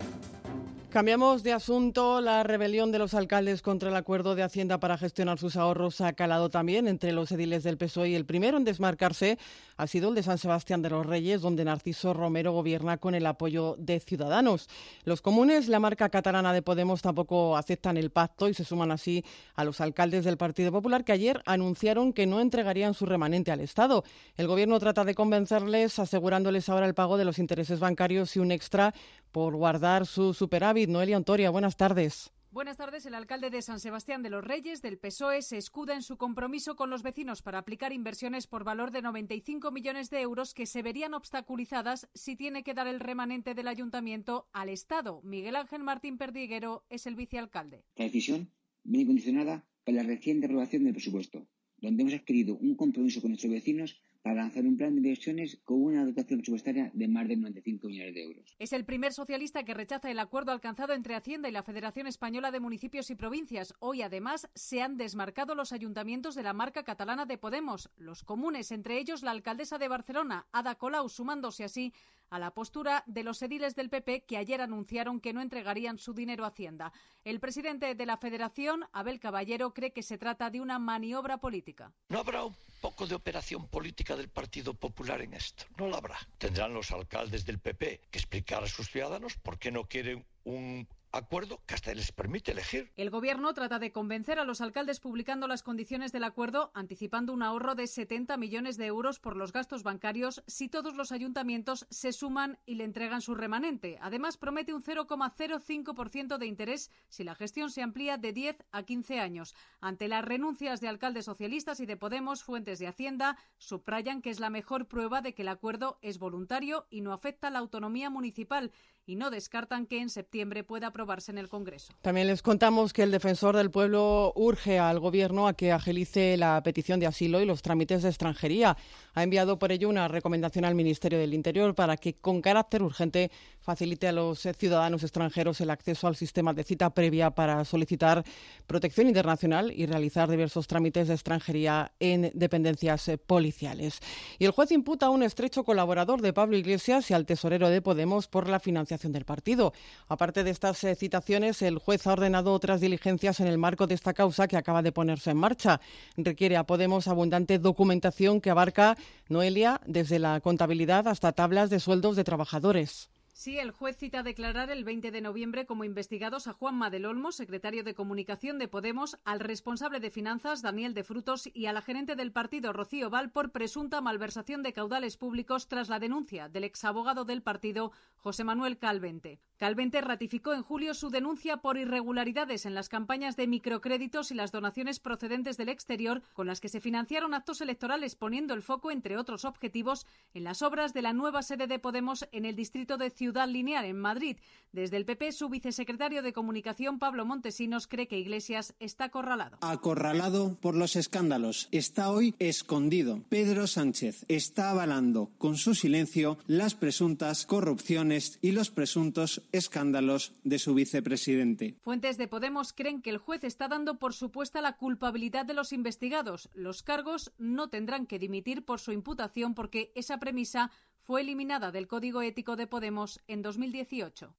Cambiamos 0.89 1.43
de 1.43 1.53
asunto. 1.53 2.19
La 2.19 2.41
rebelión 2.41 2.91
de 2.91 2.97
los 2.97 3.13
alcaldes 3.13 3.61
contra 3.61 3.89
el 3.89 3.95
acuerdo 3.95 4.33
de 4.33 4.41
Hacienda 4.41 4.79
para 4.79 4.97
gestionar 4.97 5.37
sus 5.37 5.55
ahorros 5.55 6.01
ha 6.01 6.13
calado 6.13 6.49
también 6.49 6.87
entre 6.87 7.11
los 7.11 7.31
ediles 7.31 7.63
del 7.63 7.77
PSOE 7.77 8.09
y 8.09 8.15
el 8.15 8.25
primero 8.25 8.57
en 8.57 8.63
desmarcarse 8.63 9.37
ha 9.79 9.87
sido 9.87 10.09
el 10.09 10.15
de 10.15 10.23
San 10.23 10.37
Sebastián 10.37 10.81
de 10.81 10.89
los 10.89 11.05
Reyes, 11.05 11.39
donde 11.39 11.63
Narciso 11.63 12.13
Romero 12.13 12.51
gobierna 12.51 12.97
con 12.97 13.15
el 13.15 13.25
apoyo 13.25 13.77
de 13.79 14.01
Ciudadanos. 14.01 14.67
Los 15.05 15.21
comunes, 15.21 15.69
la 15.69 15.79
marca 15.79 16.09
catalana 16.09 16.51
de 16.51 16.61
Podemos, 16.61 17.01
tampoco 17.01 17.55
aceptan 17.55 17.95
el 17.95 18.09
pacto 18.09 18.49
y 18.49 18.53
se 18.53 18.65
suman 18.65 18.91
así 18.91 19.23
a 19.55 19.63
los 19.63 19.79
alcaldes 19.79 20.25
del 20.25 20.35
Partido 20.35 20.73
Popular 20.73 21.05
que 21.05 21.13
ayer 21.13 21.41
anunciaron 21.45 22.11
que 22.11 22.27
no 22.27 22.41
entregarían 22.41 22.93
su 22.93 23.05
remanente 23.05 23.53
al 23.53 23.61
Estado. 23.61 24.03
El 24.35 24.47
gobierno 24.47 24.77
trata 24.79 25.05
de 25.05 25.15
convencerles 25.15 25.97
asegurándoles 25.97 26.67
ahora 26.67 26.85
el 26.85 26.93
pago 26.93 27.17
de 27.17 27.23
los 27.23 27.39
intereses 27.39 27.79
bancarios 27.79 28.35
y 28.35 28.39
un 28.39 28.51
extra 28.51 28.93
por 29.31 29.55
guardar 29.55 30.05
su 30.05 30.33
superávit. 30.33 30.89
Noelia 30.89 31.15
Ontoria, 31.15 31.51
buenas 31.51 31.77
tardes. 31.77 32.33
Buenas 32.51 32.77
tardes. 32.77 33.05
El 33.05 33.13
alcalde 33.13 33.51
de 33.51 33.61
San 33.61 33.79
Sebastián 33.79 34.23
de 34.23 34.31
los 34.31 34.43
Reyes 34.43 34.81
del 34.81 34.97
PSOE 34.97 35.43
se 35.43 35.57
escuda 35.57 35.93
en 35.93 36.01
su 36.01 36.17
compromiso 36.17 36.75
con 36.75 36.89
los 36.89 37.03
vecinos 37.03 37.43
para 37.43 37.59
aplicar 37.59 37.93
inversiones 37.93 38.47
por 38.47 38.63
valor 38.63 38.89
de 38.89 39.03
95 39.03 39.69
millones 39.71 40.09
de 40.09 40.21
euros 40.21 40.55
que 40.55 40.65
se 40.65 40.81
verían 40.81 41.13
obstaculizadas 41.13 42.09
si 42.15 42.35
tiene 42.35 42.63
que 42.63 42.73
dar 42.73 42.87
el 42.87 43.01
remanente 43.01 43.53
del 43.53 43.67
ayuntamiento 43.67 44.47
al 44.51 44.69
Estado. 44.69 45.21
Miguel 45.23 45.57
Ángel 45.57 45.83
Martín 45.83 46.17
Perdiguero 46.17 46.85
es 46.89 47.05
el 47.05 47.13
vicealcalde. 47.13 47.85
La 47.95 48.05
decisión 48.05 48.51
viene 48.83 49.05
condicionada 49.05 49.67
por 49.83 49.93
la 49.93 50.01
reciente 50.01 50.47
aprobación 50.47 50.85
del 50.85 50.93
presupuesto, 50.93 51.47
donde 51.77 52.01
hemos 52.01 52.15
adquirido 52.15 52.55
un 52.55 52.73
compromiso 52.75 53.21
con 53.21 53.29
nuestros 53.29 53.53
vecinos 53.53 54.01
para 54.21 54.35
lanzar 54.35 54.65
un 54.65 54.75
plan 54.77 54.91
de 54.91 54.97
inversiones 54.97 55.59
con 55.63 55.81
una 55.81 56.05
dotación 56.05 56.39
presupuestaria 56.39 56.91
de 56.93 57.07
más 57.07 57.27
de 57.27 57.37
95 57.37 57.87
millones 57.87 58.13
de 58.13 58.23
euros. 58.23 58.55
Es 58.59 58.73
el 58.73 58.85
primer 58.85 59.13
socialista 59.13 59.63
que 59.63 59.73
rechaza 59.73 60.11
el 60.11 60.19
acuerdo 60.19 60.51
alcanzado 60.51 60.93
entre 60.93 61.15
Hacienda 61.15 61.47
y 61.47 61.51
la 61.51 61.63
Federación 61.63 62.07
Española 62.07 62.51
de 62.51 62.59
Municipios 62.59 63.09
y 63.09 63.15
Provincias. 63.15 63.73
Hoy, 63.79 64.01
además, 64.01 64.49
se 64.55 64.81
han 64.81 64.97
desmarcado 64.97 65.55
los 65.55 65.71
ayuntamientos 65.71 66.35
de 66.35 66.43
la 66.43 66.53
marca 66.53 66.83
catalana 66.83 67.25
de 67.25 67.37
Podemos, 67.37 67.89
los 67.97 68.23
comunes, 68.23 68.71
entre 68.71 68.99
ellos 68.99 69.23
la 69.23 69.31
alcaldesa 69.31 69.77
de 69.77 69.87
Barcelona, 69.87 70.47
Ada 70.51 70.75
Colau, 70.75 71.07
sumándose 71.09 71.63
así 71.63 71.93
a 72.29 72.39
la 72.39 72.51
postura 72.51 73.03
de 73.07 73.23
los 73.23 73.41
ediles 73.41 73.75
del 73.75 73.89
PP 73.89 74.25
que 74.25 74.37
ayer 74.37 74.61
anunciaron 74.61 75.19
que 75.19 75.33
no 75.33 75.41
entregarían 75.41 75.97
su 75.97 76.13
dinero 76.13 76.45
a 76.45 76.49
Hacienda. 76.49 76.91
El 77.23 77.39
presidente 77.39 77.95
de 77.95 78.05
la 78.05 78.17
Federación, 78.17 78.85
Abel 78.93 79.19
Caballero, 79.19 79.73
cree 79.73 79.91
que 79.91 80.03
se 80.03 80.17
trata 80.17 80.49
de 80.49 80.61
una 80.61 80.79
maniobra 80.79 81.37
política. 81.37 81.93
No 82.09 82.19
habrá 82.19 82.43
un 82.43 82.55
poco 82.81 83.07
de 83.07 83.15
operación 83.15 83.67
política 83.67 84.15
del 84.15 84.29
Partido 84.29 84.73
Popular 84.73 85.21
en 85.21 85.33
esto. 85.33 85.65
No 85.77 85.87
la 85.87 85.97
habrá. 85.97 86.17
Tendrán 86.37 86.73
los 86.73 86.91
alcaldes 86.91 87.45
del 87.45 87.59
PP 87.59 88.01
que 88.09 88.19
explicar 88.19 88.63
a 88.63 88.67
sus 88.67 88.89
ciudadanos 88.89 89.35
por 89.37 89.57
qué 89.57 89.71
no 89.71 89.85
quieren 89.85 90.25
un 90.43 90.87
acuerdo 91.11 91.61
que 91.65 91.75
hasta 91.75 91.93
les 91.93 92.11
permite 92.11 92.51
elegir. 92.51 92.91
El 92.95 93.09
Gobierno 93.09 93.53
trata 93.53 93.79
de 93.79 93.91
convencer 93.91 94.39
a 94.39 94.45
los 94.45 94.61
alcaldes 94.61 94.99
publicando 94.99 95.47
las 95.47 95.63
condiciones 95.63 96.11
del 96.11 96.23
acuerdo, 96.23 96.71
anticipando 96.73 97.33
un 97.33 97.43
ahorro 97.43 97.75
de 97.75 97.87
70 97.87 98.37
millones 98.37 98.77
de 98.77 98.85
euros 98.85 99.19
por 99.19 99.35
los 99.35 99.51
gastos 99.51 99.83
bancarios 99.83 100.43
si 100.47 100.69
todos 100.69 100.95
los 100.95 101.11
ayuntamientos 101.11 101.87
se 101.89 102.11
suman 102.11 102.59
y 102.65 102.75
le 102.75 102.83
entregan 102.83 103.21
su 103.21 103.35
remanente. 103.35 103.97
Además, 104.01 104.37
promete 104.37 104.73
un 104.73 104.83
0,05% 104.83 106.37
de 106.37 106.45
interés 106.45 106.91
si 107.07 107.23
la 107.23 107.35
gestión 107.35 107.71
se 107.71 107.81
amplía 107.81 108.17
de 108.17 108.33
10 108.33 108.65
a 108.71 108.83
15 108.83 109.19
años. 109.19 109.55
Ante 109.81 110.07
las 110.07 110.23
renuncias 110.23 110.81
de 110.81 110.87
alcaldes 110.87 111.25
socialistas 111.25 111.79
y 111.79 111.85
de 111.85 111.97
Podemos, 111.97 112.43
fuentes 112.43 112.79
de 112.79 112.87
Hacienda 112.87 113.37
subrayan 113.57 114.21
que 114.21 114.29
es 114.29 114.39
la 114.39 114.49
mejor 114.49 114.87
prueba 114.87 115.21
de 115.21 115.33
que 115.33 115.41
el 115.41 115.47
acuerdo 115.47 115.99
es 116.01 116.19
voluntario 116.19 116.87
y 116.89 117.01
no 117.01 117.13
afecta 117.13 117.47
a 117.47 117.51
la 117.51 117.59
autonomía 117.59 118.09
municipal 118.09 118.71
y 119.09 119.15
no 119.15 119.31
descartan 119.31 119.87
que 119.87 119.99
en 119.99 120.09
septiembre 120.09 120.63
pueda 120.63 120.87
aprobarse 120.87 121.31
en 121.31 121.39
el 121.39 121.49
Congreso. 121.49 121.91
También 122.03 122.27
les 122.27 122.43
contamos 122.43 122.93
que 122.93 123.01
el 123.01 123.09
defensor 123.09 123.57
del 123.57 123.71
pueblo 123.71 124.31
urge 124.35 124.77
al 124.77 124.99
Gobierno 124.99 125.47
a 125.47 125.53
que 125.53 125.71
agilice 125.71 126.37
la 126.37 126.61
petición 126.61 126.99
de 126.99 127.07
asilo 127.07 127.41
y 127.41 127.45
los 127.45 127.63
trámites 127.63 128.03
de 128.03 128.09
extranjería. 128.09 128.77
Ha 129.15 129.23
enviado 129.23 129.57
por 129.57 129.71
ello 129.71 129.89
una 129.89 130.07
recomendación 130.07 130.63
al 130.63 130.75
Ministerio 130.75 131.17
del 131.17 131.33
Interior 131.33 131.73
para 131.73 131.97
que, 131.97 132.13
con 132.13 132.39
carácter 132.41 132.83
urgente, 132.83 133.31
facilite 133.69 134.07
a 134.07 134.11
los 134.11 134.39
ciudadanos 134.57 135.03
extranjeros 135.03 135.61
el 135.61 135.69
acceso 135.69 136.07
al 136.07 136.15
sistema 136.15 136.55
de 136.55 136.63
cita 136.63 136.89
previa 136.89 137.29
para 137.29 137.63
solicitar 137.65 138.23
protección 138.65 139.07
internacional 139.07 139.71
y 139.71 139.85
realizar 139.85 140.27
diversos 140.27 140.65
trámites 140.65 141.07
de 141.07 141.13
extranjería 141.13 141.91
en 141.99 142.31
dependencias 142.33 143.11
policiales. 143.27 143.99
Y 144.39 144.45
el 144.45 144.53
juez 144.53 144.71
imputa 144.71 145.05
a 145.05 145.09
un 145.11 145.21
estrecho 145.21 145.63
colaborador 145.63 146.19
de 146.23 146.33
Pablo 146.33 146.57
Iglesias 146.57 147.11
y 147.11 147.13
al 147.13 147.27
tesorero 147.27 147.69
de 147.69 147.83
Podemos 147.83 148.27
por 148.27 148.49
la 148.49 148.59
financiación 148.59 149.11
del 149.11 149.25
partido. 149.25 149.71
Aparte 150.07 150.43
de 150.43 150.49
estas 150.49 150.83
eh, 150.83 150.95
citaciones, 150.95 151.61
el 151.61 151.77
juez 151.77 152.07
ha 152.07 152.13
ordenado 152.13 152.53
otras 152.53 152.81
diligencias 152.81 153.39
en 153.39 153.45
el 153.45 153.59
marco 153.59 153.85
de 153.85 153.93
esta 153.93 154.15
causa 154.15 154.47
que 154.47 154.57
acaba 154.57 154.81
de 154.81 154.91
ponerse 154.91 155.29
en 155.29 155.37
marcha. 155.37 155.79
Requiere 156.17 156.57
a 156.57 156.65
Podemos 156.65 157.07
abundante 157.07 157.59
documentación 157.59 158.41
que 158.41 158.49
abarca, 158.49 158.97
Noelia, 159.27 159.79
desde 159.85 160.17
la 160.17 160.39
contabilidad 160.39 161.07
hasta 161.07 161.33
tablas 161.33 161.69
de 161.69 161.79
sueldos 161.79 162.15
de 162.15 162.23
trabajadores. 162.23 163.11
Sí, 163.39 163.57
el 163.57 163.71
juez 163.71 163.95
cita 163.95 164.19
a 164.19 164.23
declarar 164.23 164.69
el 164.69 164.83
20 164.83 165.11
de 165.11 165.21
noviembre 165.21 165.65
como 165.65 165.85
investigados 165.85 166.47
a 166.47 166.51
Juan 166.51 166.77
del 166.91 167.05
Olmo, 167.05 167.31
secretario 167.31 167.85
de 167.85 167.93
Comunicación 167.93 168.59
de 168.59 168.67
Podemos, 168.67 169.17
al 169.23 169.39
responsable 169.39 170.01
de 170.01 170.09
Finanzas, 170.09 170.61
Daniel 170.61 170.93
de 170.93 171.05
Frutos, 171.05 171.49
y 171.53 171.67
a 171.67 171.71
la 171.71 171.81
gerente 171.81 172.17
del 172.17 172.33
partido, 172.33 172.73
Rocío 172.73 173.09
Val, 173.09 173.31
por 173.31 173.53
presunta 173.53 174.01
malversación 174.01 174.61
de 174.61 174.73
caudales 174.73 175.15
públicos 175.15 175.69
tras 175.69 175.87
la 175.87 175.99
denuncia 175.99 176.49
del 176.49 176.65
exabogado 176.65 177.23
del 177.23 177.41
partido, 177.41 177.93
José 178.17 178.43
Manuel 178.43 178.77
Calvente. 178.77 179.39
Calvente 179.55 180.01
ratificó 180.01 180.53
en 180.53 180.61
julio 180.61 180.93
su 180.93 181.09
denuncia 181.09 181.57
por 181.57 181.77
irregularidades 181.77 182.65
en 182.65 182.75
las 182.75 182.89
campañas 182.89 183.37
de 183.37 183.47
microcréditos 183.47 184.31
y 184.31 184.35
las 184.35 184.51
donaciones 184.51 184.99
procedentes 184.99 185.55
del 185.55 185.69
exterior 185.69 186.23
con 186.33 186.45
las 186.45 186.59
que 186.59 186.67
se 186.67 186.81
financiaron 186.81 187.33
actos 187.33 187.61
electorales, 187.61 188.17
poniendo 188.17 188.53
el 188.53 188.63
foco, 188.63 188.91
entre 188.91 189.15
otros 189.15 189.45
objetivos, 189.45 190.05
en 190.33 190.43
las 190.43 190.61
obras 190.61 190.93
de 190.93 191.03
la 191.03 191.13
nueva 191.13 191.41
sede 191.41 191.67
de 191.67 191.79
Podemos 191.79 192.27
en 192.33 192.43
el 192.43 192.57
distrito 192.57 192.97
de 192.97 193.09
Ciudad 193.09 193.28
Ciudad 193.29 193.47
Lineal 193.47 193.85
en 193.85 193.99
Madrid. 193.99 194.37
Desde 194.71 194.97
el 194.97 195.05
PP, 195.05 195.31
su 195.31 195.49
vicesecretario 195.49 196.21
de 196.21 196.31
Comunicación, 196.31 196.99
Pablo 196.99 197.25
Montesinos, 197.25 197.87
cree 197.87 198.07
que 198.07 198.19
Iglesias 198.19 198.75
está 198.79 199.05
acorralado. 199.05 199.57
Acorralado 199.61 200.57
por 200.61 200.75
los 200.75 200.95
escándalos. 200.95 201.69
Está 201.71 202.11
hoy 202.11 202.35
escondido. 202.37 203.23
Pedro 203.29 203.65
Sánchez 203.65 204.25
está 204.27 204.69
avalando 204.69 205.31
con 205.39 205.57
su 205.57 205.73
silencio 205.73 206.37
las 206.45 206.75
presuntas 206.75 207.47
corrupciones 207.47 208.37
y 208.43 208.51
los 208.51 208.69
presuntos 208.69 209.41
escándalos 209.51 210.33
de 210.43 210.59
su 210.59 210.75
vicepresidente. 210.75 211.75
Fuentes 211.81 212.17
de 212.17 212.27
Podemos 212.27 212.73
creen 212.73 213.01
que 213.01 213.09
el 213.09 213.17
juez 213.17 213.43
está 213.43 213.67
dando 213.67 213.97
por 213.97 214.13
supuesta 214.13 214.61
la 214.61 214.77
culpabilidad 214.77 215.45
de 215.45 215.55
los 215.55 215.73
investigados. 215.73 216.49
Los 216.53 216.83
cargos 216.83 217.31
no 217.39 217.69
tendrán 217.69 218.05
que 218.05 218.19
dimitir 218.19 218.65
por 218.65 218.79
su 218.79 218.91
imputación 218.91 219.55
porque 219.55 219.91
esa 219.95 220.19
premisa 220.19 220.69
fue 221.09 221.21
eliminada 221.21 221.71
del 221.71 221.87
Código 221.87 222.21
Ético 222.21 222.55
de 222.55 222.67
Podemos 222.67 223.19
en 223.27 223.41
2018. 223.41 224.31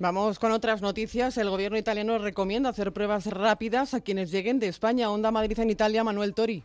Vamos 0.00 0.40
con 0.40 0.50
otras 0.50 0.82
noticias. 0.82 1.38
El 1.38 1.50
gobierno 1.50 1.78
italiano 1.78 2.18
recomienda 2.18 2.70
hacer 2.70 2.92
pruebas 2.92 3.26
rápidas 3.26 3.94
a 3.94 4.00
quienes 4.00 4.32
lleguen 4.32 4.58
de 4.58 4.66
España. 4.66 5.12
Onda 5.12 5.30
Madrid 5.30 5.60
en 5.60 5.70
Italia, 5.70 6.02
Manuel 6.02 6.34
Tori. 6.34 6.64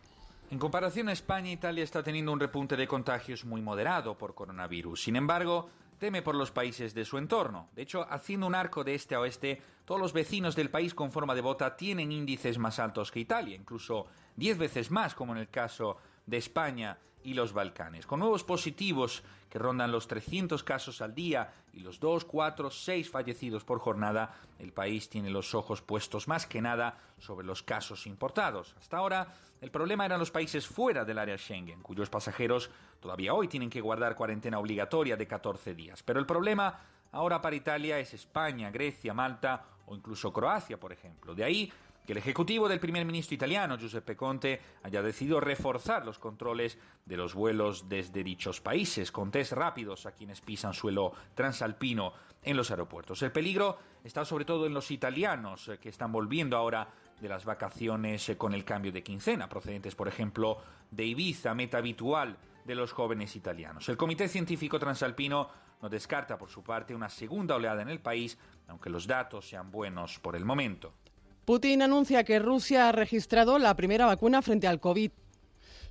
En 0.50 0.58
comparación 0.58 1.08
a 1.08 1.12
España, 1.12 1.52
Italia 1.52 1.84
está 1.84 2.02
teniendo 2.02 2.32
un 2.32 2.40
repunte 2.40 2.76
de 2.76 2.88
contagios 2.88 3.44
muy 3.44 3.62
moderado 3.62 4.18
por 4.18 4.34
coronavirus. 4.34 5.04
Sin 5.04 5.14
embargo, 5.14 5.70
teme 6.00 6.20
por 6.20 6.34
los 6.34 6.50
países 6.50 6.94
de 6.94 7.04
su 7.04 7.16
entorno. 7.16 7.68
De 7.76 7.82
hecho, 7.82 8.04
haciendo 8.10 8.48
un 8.48 8.56
arco 8.56 8.82
de 8.82 8.96
este 8.96 9.14
a 9.14 9.20
oeste, 9.20 9.62
todos 9.84 10.00
los 10.00 10.12
vecinos 10.12 10.56
del 10.56 10.68
país 10.68 10.94
con 10.94 11.12
forma 11.12 11.36
de 11.36 11.42
bota 11.42 11.76
tienen 11.76 12.10
índices 12.10 12.58
más 12.58 12.80
altos 12.80 13.12
que 13.12 13.20
Italia, 13.20 13.54
incluso 13.54 14.06
diez 14.34 14.58
veces 14.58 14.90
más, 14.90 15.14
como 15.14 15.30
en 15.30 15.38
el 15.38 15.48
caso 15.48 15.96
de 16.26 16.36
España 16.36 16.98
y 17.24 17.34
los 17.34 17.52
Balcanes, 17.52 18.06
con 18.06 18.20
nuevos 18.20 18.44
positivos 18.44 19.22
que 19.48 19.58
rondan 19.58 19.92
los 19.92 20.08
300 20.08 20.64
casos 20.64 21.02
al 21.02 21.14
día 21.14 21.52
y 21.72 21.80
los 21.80 22.00
2, 22.00 22.24
4, 22.24 22.70
6 22.70 23.10
fallecidos 23.10 23.64
por 23.64 23.78
jornada, 23.78 24.34
el 24.58 24.72
país 24.72 25.08
tiene 25.08 25.30
los 25.30 25.54
ojos 25.54 25.82
puestos 25.82 26.26
más 26.26 26.46
que 26.46 26.62
nada 26.62 26.98
sobre 27.18 27.46
los 27.46 27.62
casos 27.62 28.06
importados. 28.06 28.74
Hasta 28.78 28.96
ahora, 28.96 29.28
el 29.60 29.70
problema 29.70 30.06
eran 30.06 30.18
los 30.18 30.30
países 30.30 30.66
fuera 30.66 31.04
del 31.04 31.18
área 31.18 31.36
Schengen, 31.36 31.82
cuyos 31.82 32.08
pasajeros 32.08 32.70
todavía 32.98 33.34
hoy 33.34 33.46
tienen 33.46 33.70
que 33.70 33.80
guardar 33.80 34.16
cuarentena 34.16 34.58
obligatoria 34.58 35.16
de 35.16 35.26
14 35.26 35.74
días. 35.74 36.02
Pero 36.02 36.18
el 36.18 36.26
problema 36.26 36.80
ahora 37.12 37.40
para 37.40 37.56
Italia 37.56 37.98
es 37.98 38.14
España, 38.14 38.70
Grecia, 38.70 39.12
Malta 39.12 39.64
o 39.86 39.94
incluso 39.94 40.32
Croacia, 40.32 40.80
por 40.80 40.92
ejemplo. 40.92 41.34
De 41.34 41.44
ahí 41.44 41.72
que 42.06 42.12
el 42.12 42.18
ejecutivo 42.18 42.68
del 42.68 42.80
primer 42.80 43.04
ministro 43.04 43.34
italiano, 43.34 43.78
Giuseppe 43.78 44.16
Conte, 44.16 44.60
haya 44.82 45.02
decidido 45.02 45.40
reforzar 45.40 46.04
los 46.04 46.18
controles 46.18 46.78
de 47.04 47.16
los 47.16 47.34
vuelos 47.34 47.88
desde 47.88 48.24
dichos 48.24 48.60
países, 48.60 49.12
con 49.12 49.30
test 49.30 49.52
rápidos 49.52 50.06
a 50.06 50.12
quienes 50.12 50.40
pisan 50.40 50.74
suelo 50.74 51.12
transalpino 51.34 52.12
en 52.42 52.56
los 52.56 52.70
aeropuertos. 52.70 53.22
El 53.22 53.32
peligro 53.32 53.78
está 54.02 54.24
sobre 54.24 54.44
todo 54.44 54.66
en 54.66 54.74
los 54.74 54.90
italianos, 54.90 55.68
eh, 55.68 55.78
que 55.78 55.88
están 55.88 56.10
volviendo 56.10 56.56
ahora 56.56 56.88
de 57.20 57.28
las 57.28 57.44
vacaciones 57.44 58.28
eh, 58.28 58.36
con 58.36 58.52
el 58.52 58.64
cambio 58.64 58.90
de 58.90 59.02
quincena, 59.02 59.48
procedentes, 59.48 59.94
por 59.94 60.08
ejemplo, 60.08 60.58
de 60.90 61.04
Ibiza, 61.04 61.54
meta 61.54 61.78
habitual 61.78 62.36
de 62.64 62.74
los 62.74 62.92
jóvenes 62.92 63.36
italianos. 63.36 63.88
El 63.88 63.96
Comité 63.96 64.28
Científico 64.28 64.78
Transalpino 64.78 65.48
no 65.80 65.88
descarta, 65.88 66.38
por 66.38 66.48
su 66.48 66.62
parte, 66.62 66.94
una 66.94 67.08
segunda 67.08 67.56
oleada 67.56 67.82
en 67.82 67.88
el 67.88 68.00
país, 68.00 68.38
aunque 68.68 68.90
los 68.90 69.06
datos 69.06 69.48
sean 69.48 69.70
buenos 69.70 70.18
por 70.20 70.36
el 70.36 70.44
momento. 70.44 70.94
Putin 71.44 71.82
anuncia 71.82 72.22
que 72.22 72.38
Rusia 72.38 72.88
ha 72.88 72.92
registrado 72.92 73.58
la 73.58 73.74
primera 73.74 74.06
vacuna 74.06 74.42
frente 74.42 74.68
al 74.68 74.78
COVID. 74.78 75.10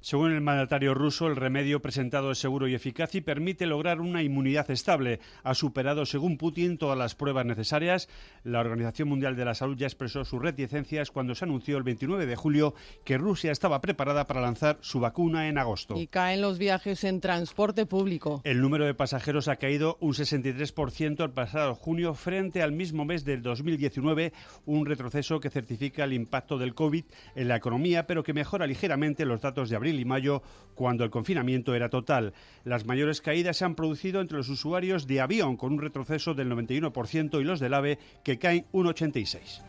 Según 0.03 0.31
el 0.31 0.41
mandatario 0.41 0.95
ruso, 0.95 1.27
el 1.27 1.35
remedio 1.35 1.79
presentado 1.79 2.31
es 2.31 2.39
seguro 2.39 2.67
y 2.67 2.73
eficaz 2.73 3.13
y 3.13 3.21
permite 3.21 3.67
lograr 3.67 4.01
una 4.01 4.23
inmunidad 4.23 4.71
estable. 4.71 5.19
Ha 5.43 5.53
superado, 5.53 6.07
según 6.07 6.39
Putin, 6.39 6.79
todas 6.79 6.97
las 6.97 7.13
pruebas 7.13 7.45
necesarias. 7.45 8.09
La 8.43 8.61
Organización 8.61 9.09
Mundial 9.09 9.35
de 9.35 9.45
la 9.45 9.53
Salud 9.53 9.77
ya 9.77 9.85
expresó 9.85 10.25
sus 10.25 10.41
reticencias 10.41 11.11
cuando 11.11 11.35
se 11.35 11.45
anunció 11.45 11.77
el 11.77 11.83
29 11.83 12.25
de 12.25 12.35
julio 12.35 12.73
que 13.05 13.19
Rusia 13.19 13.51
estaba 13.51 13.79
preparada 13.79 14.25
para 14.25 14.41
lanzar 14.41 14.79
su 14.81 14.99
vacuna 14.99 15.47
en 15.47 15.59
agosto. 15.59 15.95
Y 15.95 16.07
caen 16.07 16.41
los 16.41 16.57
viajes 16.57 17.03
en 17.03 17.21
transporte 17.21 17.85
público. 17.85 18.41
El 18.43 18.59
número 18.59 18.87
de 18.87 18.95
pasajeros 18.95 19.49
ha 19.49 19.57
caído 19.57 19.99
un 19.99 20.13
63% 20.13 21.23
el 21.23 21.29
pasado 21.29 21.75
junio 21.75 22.15
frente 22.15 22.63
al 22.63 22.71
mismo 22.71 23.05
mes 23.05 23.23
del 23.23 23.43
2019, 23.43 24.33
un 24.65 24.87
retroceso 24.87 25.39
que 25.39 25.51
certifica 25.51 26.05
el 26.05 26.13
impacto 26.13 26.57
del 26.57 26.73
COVID 26.73 27.05
en 27.35 27.47
la 27.47 27.57
economía, 27.57 28.07
pero 28.07 28.23
que 28.23 28.33
mejora 28.33 28.65
ligeramente 28.65 29.25
los 29.25 29.41
datos 29.41 29.69
de 29.69 29.75
abril 29.75 29.90
y 29.99 30.05
mayo, 30.05 30.41
cuando 30.75 31.03
el 31.03 31.09
confinamiento 31.09 31.75
era 31.75 31.89
total. 31.89 32.33
Las 32.63 32.85
mayores 32.85 33.21
caídas 33.21 33.57
se 33.57 33.65
han 33.65 33.75
producido 33.75 34.21
entre 34.21 34.37
los 34.37 34.49
usuarios 34.49 35.07
de 35.07 35.21
avión, 35.21 35.57
con 35.57 35.73
un 35.73 35.81
retroceso 35.81 36.33
del 36.33 36.49
91%, 36.51 37.39
y 37.39 37.43
los 37.43 37.59
del 37.59 37.73
AVE, 37.73 37.99
que 38.23 38.39
caen 38.39 38.65
un 38.71 38.87
86%. 38.87 39.61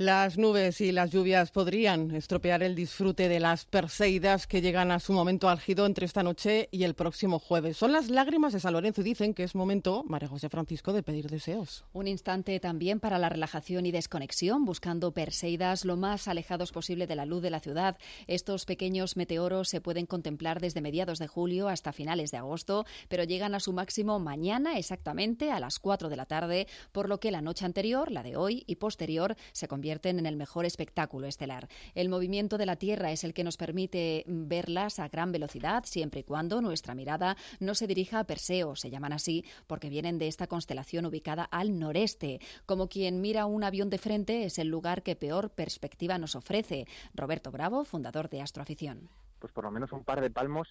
Las 0.00 0.38
nubes 0.38 0.80
y 0.80 0.92
las 0.92 1.10
lluvias 1.10 1.50
podrían 1.50 2.10
estropear 2.12 2.62
el 2.62 2.74
disfrute 2.74 3.28
de 3.28 3.38
las 3.38 3.66
Perseidas 3.66 4.46
que 4.46 4.62
llegan 4.62 4.90
a 4.92 4.98
su 4.98 5.12
momento 5.12 5.50
álgido 5.50 5.84
entre 5.84 6.06
esta 6.06 6.22
noche 6.22 6.70
y 6.72 6.84
el 6.84 6.94
próximo 6.94 7.38
jueves. 7.38 7.76
Son 7.76 7.92
las 7.92 8.08
lágrimas 8.08 8.54
de 8.54 8.60
San 8.60 8.72
Lorenzo 8.72 9.02
y 9.02 9.04
dicen 9.04 9.34
que 9.34 9.42
es 9.42 9.54
momento, 9.54 10.02
María 10.08 10.30
José 10.30 10.48
Francisco, 10.48 10.94
de 10.94 11.02
pedir 11.02 11.28
deseos. 11.28 11.84
Un 11.92 12.08
instante 12.08 12.58
también 12.60 12.98
para 12.98 13.18
la 13.18 13.28
relajación 13.28 13.84
y 13.84 13.90
desconexión, 13.90 14.64
buscando 14.64 15.12
Perseidas 15.12 15.84
lo 15.84 15.98
más 15.98 16.28
alejados 16.28 16.72
posible 16.72 17.06
de 17.06 17.16
la 17.16 17.26
luz 17.26 17.42
de 17.42 17.50
la 17.50 17.60
ciudad. 17.60 17.98
Estos 18.26 18.64
pequeños 18.64 19.18
meteoros 19.18 19.68
se 19.68 19.82
pueden 19.82 20.06
contemplar 20.06 20.62
desde 20.62 20.80
mediados 20.80 21.18
de 21.18 21.28
julio 21.28 21.68
hasta 21.68 21.92
finales 21.92 22.30
de 22.30 22.38
agosto, 22.38 22.86
pero 23.10 23.24
llegan 23.24 23.54
a 23.54 23.60
su 23.60 23.74
máximo 23.74 24.18
mañana 24.18 24.78
exactamente 24.78 25.50
a 25.50 25.60
las 25.60 25.78
4 25.78 26.08
de 26.08 26.16
la 26.16 26.24
tarde, 26.24 26.68
por 26.90 27.10
lo 27.10 27.20
que 27.20 27.30
la 27.30 27.42
noche 27.42 27.66
anterior, 27.66 28.10
la 28.10 28.22
de 28.22 28.36
hoy 28.36 28.64
y 28.66 28.76
posterior, 28.76 29.36
se 29.52 29.68
convierte 29.68 29.89
en 29.90 30.26
el 30.26 30.36
mejor 30.36 30.64
espectáculo 30.64 31.26
estelar. 31.26 31.68
El 31.94 32.08
movimiento 32.08 32.58
de 32.58 32.66
la 32.66 32.76
Tierra 32.76 33.10
es 33.10 33.24
el 33.24 33.34
que 33.34 33.42
nos 33.42 33.56
permite 33.56 34.24
verlas 34.26 35.00
a 35.00 35.08
gran 35.08 35.32
velocidad, 35.32 35.84
siempre 35.84 36.20
y 36.20 36.24
cuando 36.24 36.60
nuestra 36.60 36.94
mirada 36.94 37.36
no 37.58 37.74
se 37.74 37.88
dirija 37.88 38.20
a 38.20 38.24
Perseo, 38.24 38.76
se 38.76 38.90
llaman 38.90 39.12
así 39.12 39.44
porque 39.66 39.88
vienen 39.88 40.18
de 40.18 40.28
esta 40.28 40.46
constelación 40.46 41.06
ubicada 41.06 41.44
al 41.44 41.78
noreste. 41.78 42.40
Como 42.66 42.88
quien 42.88 43.20
mira 43.20 43.46
un 43.46 43.64
avión 43.64 43.90
de 43.90 43.98
frente, 43.98 44.44
es 44.44 44.58
el 44.58 44.68
lugar 44.68 45.02
que 45.02 45.16
peor 45.16 45.50
perspectiva 45.50 46.18
nos 46.18 46.36
ofrece. 46.36 46.86
Roberto 47.14 47.50
Bravo, 47.50 47.84
fundador 47.84 48.28
de 48.28 48.42
Astroafición. 48.42 49.08
Pues 49.40 49.52
por 49.52 49.64
lo 49.64 49.70
menos 49.70 49.90
un 49.92 50.04
par 50.04 50.20
de 50.20 50.30
palmos 50.30 50.68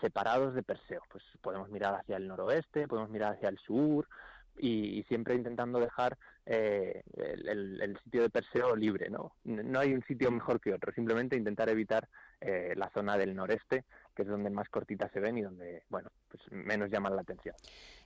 separados 0.00 0.54
de 0.54 0.62
Perseo. 0.62 1.02
Pues 1.10 1.22
podemos 1.42 1.68
mirar 1.68 1.94
hacia 1.94 2.16
el 2.16 2.26
noroeste, 2.26 2.88
podemos 2.88 3.10
mirar 3.10 3.34
hacia 3.34 3.50
el 3.50 3.58
sur, 3.58 4.08
y, 4.58 5.02
siempre 5.04 5.34
intentando 5.34 5.78
dejar 5.78 6.16
eh, 6.46 7.02
el, 7.14 7.98
sitio 8.04 8.22
de 8.22 8.30
Perseo 8.30 8.76
libre, 8.76 9.10
¿no? 9.10 9.32
No 9.44 9.80
hay 9.80 9.94
un 9.94 10.02
sitio 10.04 10.30
mejor 10.30 10.60
que 10.60 10.72
otro, 10.72 10.92
simplemente 10.92 11.36
intentar 11.36 11.68
evitar 11.68 12.08
eh, 12.40 12.74
la 12.76 12.90
zona 12.90 13.16
del 13.16 13.34
noreste, 13.34 13.84
que 14.14 14.22
es 14.22 14.28
donde 14.28 14.50
más 14.50 14.68
cortitas 14.68 15.10
se 15.12 15.20
ven 15.20 15.38
y 15.38 15.42
donde, 15.42 15.82
bueno, 15.88 16.10
pues 16.28 16.42
menos 16.50 16.90
llaman 16.90 17.16
la 17.16 17.22
atención. 17.22 17.54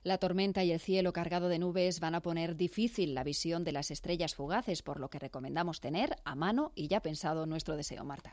La 0.03 0.17
tormenta 0.17 0.63
y 0.63 0.71
el 0.71 0.79
cielo 0.79 1.13
cargado 1.13 1.49
de 1.49 1.59
nubes 1.59 1.99
van 1.99 2.15
a 2.15 2.21
poner 2.21 2.55
difícil 2.55 3.13
la 3.13 3.23
visión 3.23 3.63
de 3.63 3.71
las 3.71 3.91
estrellas 3.91 4.35
fugaces, 4.35 4.81
por 4.81 4.99
lo 4.99 5.09
que 5.09 5.19
recomendamos 5.19 5.81
tener 5.81 6.15
a 6.25 6.35
mano 6.35 6.71
y 6.75 6.87
ya 6.87 7.01
pensado 7.01 7.45
nuestro 7.45 7.75
deseo, 7.75 8.03
Marta. 8.05 8.31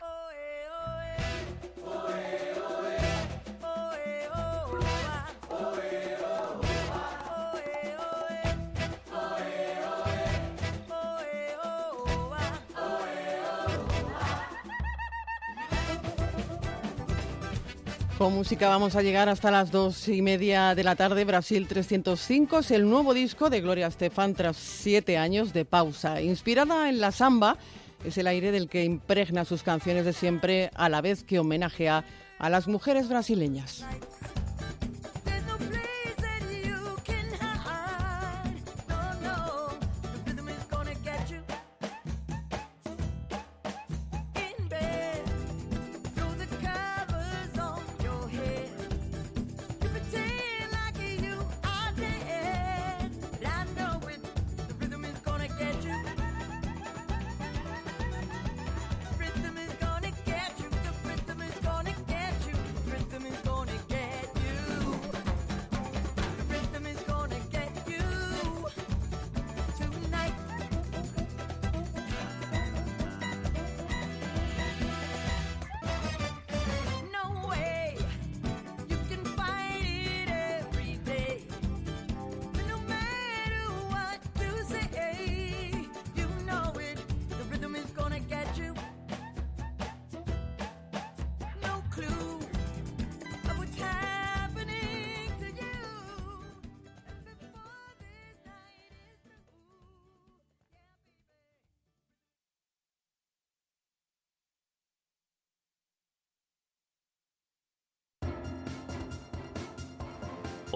Con 18.27 18.35
música 18.35 18.69
vamos 18.69 18.97
a 18.97 19.03
llegar 19.03 19.29
hasta 19.29 19.53
las 19.53 19.71
dos 19.71 20.09
y 20.09 20.21
media 20.21 20.75
de 20.75 20.83
la 20.83 20.97
tarde. 20.97 21.25
Brasil 21.25 21.69
305 21.69 22.59
es 22.59 22.73
el 22.73 22.91
nuevo 22.91 23.15
disco 23.15 23.51
de 23.51 23.61
Gloria 23.61 23.87
Estefan 23.87 24.35
tras 24.35 24.57
siete 24.57 25.17
años 25.17 25.53
de 25.53 25.65
pausa. 25.65 26.21
Inspirada 26.21 26.89
en 26.89 26.99
la 26.99 27.13
samba, 27.13 27.57
es 28.05 28.19
el 28.19 28.27
aire 28.27 28.51
del 28.51 28.69
que 28.69 28.83
impregna 28.83 29.45
sus 29.45 29.63
canciones 29.63 30.05
de 30.05 30.13
siempre, 30.13 30.73
a 30.75 30.89
la 30.89 31.03
vez 31.03 31.23
que 31.23 31.39
homenajea 31.39 32.05
a 32.41 32.51
las 32.51 32.67
mujeres 32.67 33.09
brasileñas. 33.09 33.87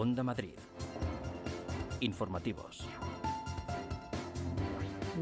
Onda 0.01 0.23
Madrid. 0.25 0.57
Informativos. 2.01 2.89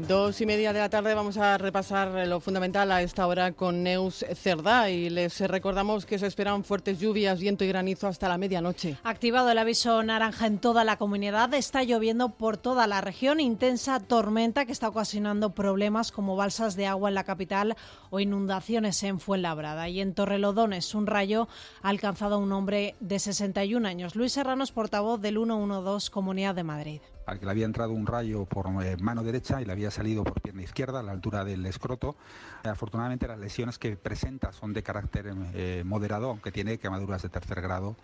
Dos 0.07 0.39
y 0.39 0.45
media 0.45 0.71
de 0.71 0.79
la 0.79 0.89
tarde 0.89 1.13
vamos 1.13 1.37
a 1.37 1.57
repasar 1.57 2.27
lo 2.27 2.39
fundamental 2.39 2.91
a 2.91 3.01
esta 3.01 3.27
hora 3.27 3.51
con 3.51 3.83
Neus 3.83 4.25
Cerdá 4.33 4.89
y 4.89 5.09
les 5.09 5.39
recordamos 5.41 6.05
que 6.05 6.17
se 6.17 6.25
esperan 6.25 6.63
fuertes 6.63 6.99
lluvias, 6.99 7.39
viento 7.39 7.63
y 7.63 7.67
granizo 7.67 8.07
hasta 8.07 8.29
la 8.29 8.37
medianoche. 8.37 8.97
Activado 9.03 9.51
el 9.51 9.57
aviso 9.57 10.01
naranja 10.01 10.47
en 10.47 10.57
toda 10.57 10.83
la 10.83 10.97
comunidad, 10.97 11.53
está 11.53 11.83
lloviendo 11.83 12.29
por 12.29 12.57
toda 12.57 12.87
la 12.87 13.01
región, 13.01 13.39
intensa 13.39 13.99
tormenta 13.99 14.65
que 14.65 14.71
está 14.71 14.87
ocasionando 14.87 15.51
problemas 15.51 16.11
como 16.11 16.35
balsas 16.35 16.75
de 16.75 16.87
agua 16.87 17.09
en 17.09 17.15
la 17.15 17.25
capital 17.25 17.75
o 18.09 18.19
inundaciones 18.19 19.03
en 19.03 19.19
Fuenlabrada. 19.19 19.89
Y 19.89 20.01
en 20.01 20.13
Torrelodones, 20.13 20.95
un 20.95 21.07
rayo 21.07 21.47
ha 21.81 21.89
alcanzado 21.89 22.35
a 22.35 22.39
un 22.39 22.51
hombre 22.51 22.95
de 22.99 23.19
61 23.19 23.87
años. 23.87 24.15
Luis 24.15 24.31
Serrano 24.31 24.63
es 24.63 24.71
portavoz 24.71 25.19
del 25.21 25.35
112 25.35 26.09
Comunidad 26.09 26.55
de 26.55 26.63
Madrid 26.63 27.01
al 27.29 27.39
que 27.39 27.45
le 27.45 27.51
había 27.51 27.65
entrado 27.65 27.93
un 27.93 28.07
rayo 28.07 28.45
por 28.45 28.67
eh, 28.83 28.97
mano 28.97 29.23
derecha 29.23 29.61
y 29.61 29.65
le 29.65 29.71
había 29.71 29.91
salido 29.91 30.23
por 30.23 30.41
pierna 30.41 30.63
izquierda 30.63 30.99
a 30.99 31.03
la 31.03 31.11
altura 31.11 31.43
del 31.45 31.65
escroto. 31.65 32.15
Afortunadamente 32.63 33.27
las 33.27 33.39
lesiones 33.39 33.77
que 33.77 33.95
presenta 33.95 34.51
son 34.51 34.73
de 34.73 34.83
carácter 34.83 35.33
eh, 35.53 35.83
moderado, 35.85 36.31
aunque 36.31 36.51
tiene 36.51 36.79
quemaduras 36.79 37.21
de 37.21 37.29
tercer 37.29 37.61
grado. 37.61 37.95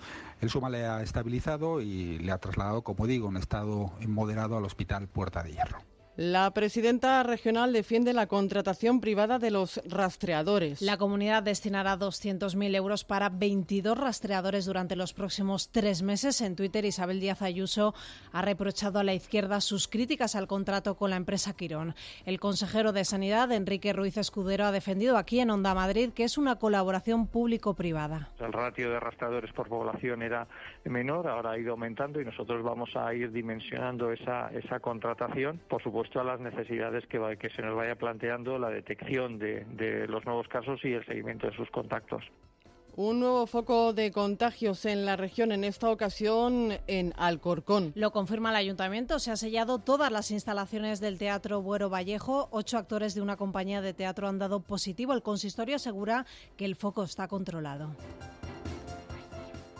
El 0.41 0.49
suma 0.49 0.69
le 0.69 0.85
ha 0.85 1.01
estabilizado 1.01 1.81
y 1.81 2.19
le 2.19 2.31
ha 2.31 2.37
trasladado, 2.37 2.83
como 2.83 3.07
digo, 3.07 3.27
un 3.27 3.37
estado 3.37 3.93
moderado 4.07 4.57
al 4.57 4.65
hospital 4.65 5.07
Puerta 5.07 5.41
de 5.43 5.53
Hierro. 5.53 5.94
La 6.17 6.49
presidenta 6.51 7.21
regional 7.23 7.73
defiende 7.73 8.13
la 8.13 8.27
contratación 8.27 9.01
privada 9.01 9.37
de 9.37 9.51
los 9.51 9.81
rastreadores. 9.85 10.81
La 10.81 10.95
comunidad 10.95 11.43
destinará 11.43 11.97
200.000 11.97 12.73
euros 12.73 13.03
para 13.03 13.27
22 13.27 13.97
rastreadores 13.97 14.65
durante 14.65 14.95
los 14.95 15.11
próximos 15.13 15.73
tres 15.73 16.03
meses. 16.03 16.39
En 16.39 16.55
Twitter, 16.55 16.85
Isabel 16.85 17.19
Díaz 17.19 17.41
Ayuso 17.41 17.93
ha 18.31 18.41
reprochado 18.41 18.99
a 18.99 19.03
la 19.03 19.13
izquierda 19.13 19.59
sus 19.59 19.89
críticas 19.89 20.37
al 20.37 20.47
contrato 20.47 20.95
con 20.95 21.09
la 21.09 21.17
empresa 21.17 21.53
Quirón. 21.53 21.95
El 22.25 22.39
consejero 22.39 22.93
de 22.93 23.03
Sanidad, 23.03 23.51
Enrique 23.51 23.91
Ruiz 23.91 24.15
Escudero, 24.15 24.63
ha 24.63 24.71
defendido 24.71 25.17
aquí 25.17 25.41
en 25.41 25.49
Onda 25.49 25.73
Madrid 25.73 26.11
que 26.15 26.23
es 26.23 26.37
una 26.37 26.55
colaboración 26.55 27.27
público-privada. 27.27 28.29
El 28.39 28.53
ratio 28.53 28.89
de 28.89 29.01
rastreadores 29.01 29.51
por 29.51 29.67
población 29.67 30.21
era 30.21 30.47
menor, 30.85 31.27
ahora 31.27 31.51
ha 31.51 31.59
ido 31.59 31.73
aumentando 31.73 32.21
y 32.21 32.25
nosotros 32.25 32.63
vamos 32.63 32.95
a 32.95 33.13
ir 33.13 33.33
dimensionando 33.33 34.13
esa, 34.13 34.47
esa 34.53 34.79
contratación. 34.79 35.59
Por 35.67 35.83
supuesto, 35.83 36.04
a 36.15 36.23
las 36.23 36.39
necesidades 36.39 37.05
que, 37.07 37.19
que 37.39 37.49
se 37.49 37.61
nos 37.61 37.75
vaya 37.75 37.95
planteando 37.95 38.57
la 38.57 38.69
detección 38.69 39.39
de, 39.39 39.65
de 39.65 40.07
los 40.07 40.25
nuevos 40.25 40.47
casos 40.47 40.79
y 40.83 40.93
el 40.93 41.05
seguimiento 41.05 41.47
de 41.47 41.55
sus 41.55 41.69
contactos. 41.71 42.23
Un 42.97 43.19
nuevo 43.19 43.45
foco 43.45 43.91
de 43.91 44.09
contagios 44.11 44.85
en 44.85 45.05
la 45.05 45.17
región, 45.17 45.51
en 45.51 45.65
esta 45.65 45.89
ocasión 45.89 46.77
en 46.87 47.11
Alcorcón. 47.17 47.91
Lo 47.93 48.11
confirma 48.11 48.51
el 48.51 48.55
ayuntamiento. 48.55 49.19
Se 49.19 49.31
ha 49.31 49.35
sellado 49.35 49.79
todas 49.79 50.13
las 50.13 50.31
instalaciones 50.31 51.01
del 51.01 51.17
Teatro 51.17 51.61
Buero 51.61 51.89
Vallejo. 51.89 52.47
Ocho 52.51 52.77
actores 52.77 53.13
de 53.13 53.21
una 53.21 53.35
compañía 53.35 53.81
de 53.81 53.93
teatro 53.93 54.29
han 54.29 54.39
dado 54.39 54.61
positivo. 54.61 55.11
El 55.11 55.23
consistorio 55.23 55.75
asegura 55.75 56.25
que 56.55 56.63
el 56.63 56.77
foco 56.77 57.03
está 57.03 57.27
controlado. 57.27 57.93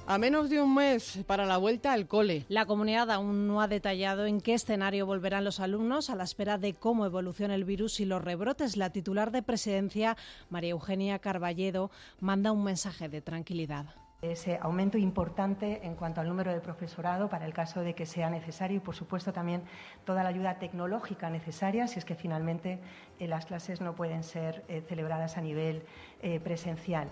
A 0.07 0.19
menos 0.19 0.51
de 0.51 0.61
un 0.61 0.75
mes 0.75 1.23
para 1.25 1.47
la 1.47 1.57
vuelta 1.57 1.91
al 1.91 2.07
cole. 2.07 2.45
La 2.47 2.67
comunidad 2.67 3.09
aún 3.09 3.47
no 3.47 3.59
ha 3.59 3.67
detallado 3.67 4.27
en 4.27 4.39
qué 4.39 4.53
escenario 4.53 5.07
volverán 5.07 5.43
los 5.43 5.59
alumnos 5.59 6.11
a 6.11 6.15
la 6.15 6.23
espera 6.23 6.59
de 6.59 6.75
cómo 6.75 7.07
evoluciona 7.07 7.55
el 7.55 7.65
virus 7.65 7.99
y 7.99 8.05
los 8.05 8.23
rebrotes. 8.23 8.77
La 8.77 8.91
titular 8.91 9.31
de 9.31 9.41
presidencia, 9.41 10.15
María 10.51 10.71
Eugenia 10.71 11.17
Carballedo, 11.17 11.89
manda 12.19 12.51
un 12.51 12.63
mensaje 12.63 13.09
de 13.09 13.21
tranquilidad 13.21 13.95
ese 14.21 14.57
aumento 14.61 14.97
importante 14.97 15.85
en 15.85 15.93
cuanto 15.93 16.19
al 16.21 16.27
número 16.27 16.51
de 16.51 16.59
profesorado 16.59 17.29
para 17.29 17.45
el 17.45 17.53
caso 17.53 17.81
de 17.81 17.93
que 17.93 18.07
sea 18.07 18.29
necesario 18.29 18.77
y, 18.77 18.79
por 18.79 18.95
supuesto, 18.95 19.33
también 19.33 19.63
toda 20.03 20.23
la 20.23 20.29
ayuda 20.29 20.57
tecnológica 20.57 21.29
necesaria 21.29 21.87
si 21.87 21.99
es 21.99 22.05
que 22.05 22.15
finalmente 22.15 22.79
eh, 23.19 23.27
las 23.27 23.45
clases 23.45 23.81
no 23.81 23.93
pueden 23.93 24.23
ser 24.23 24.63
eh, 24.67 24.81
celebradas 24.87 25.37
a 25.37 25.41
nivel 25.41 25.83
eh, 26.23 26.39
presencial. 26.39 27.07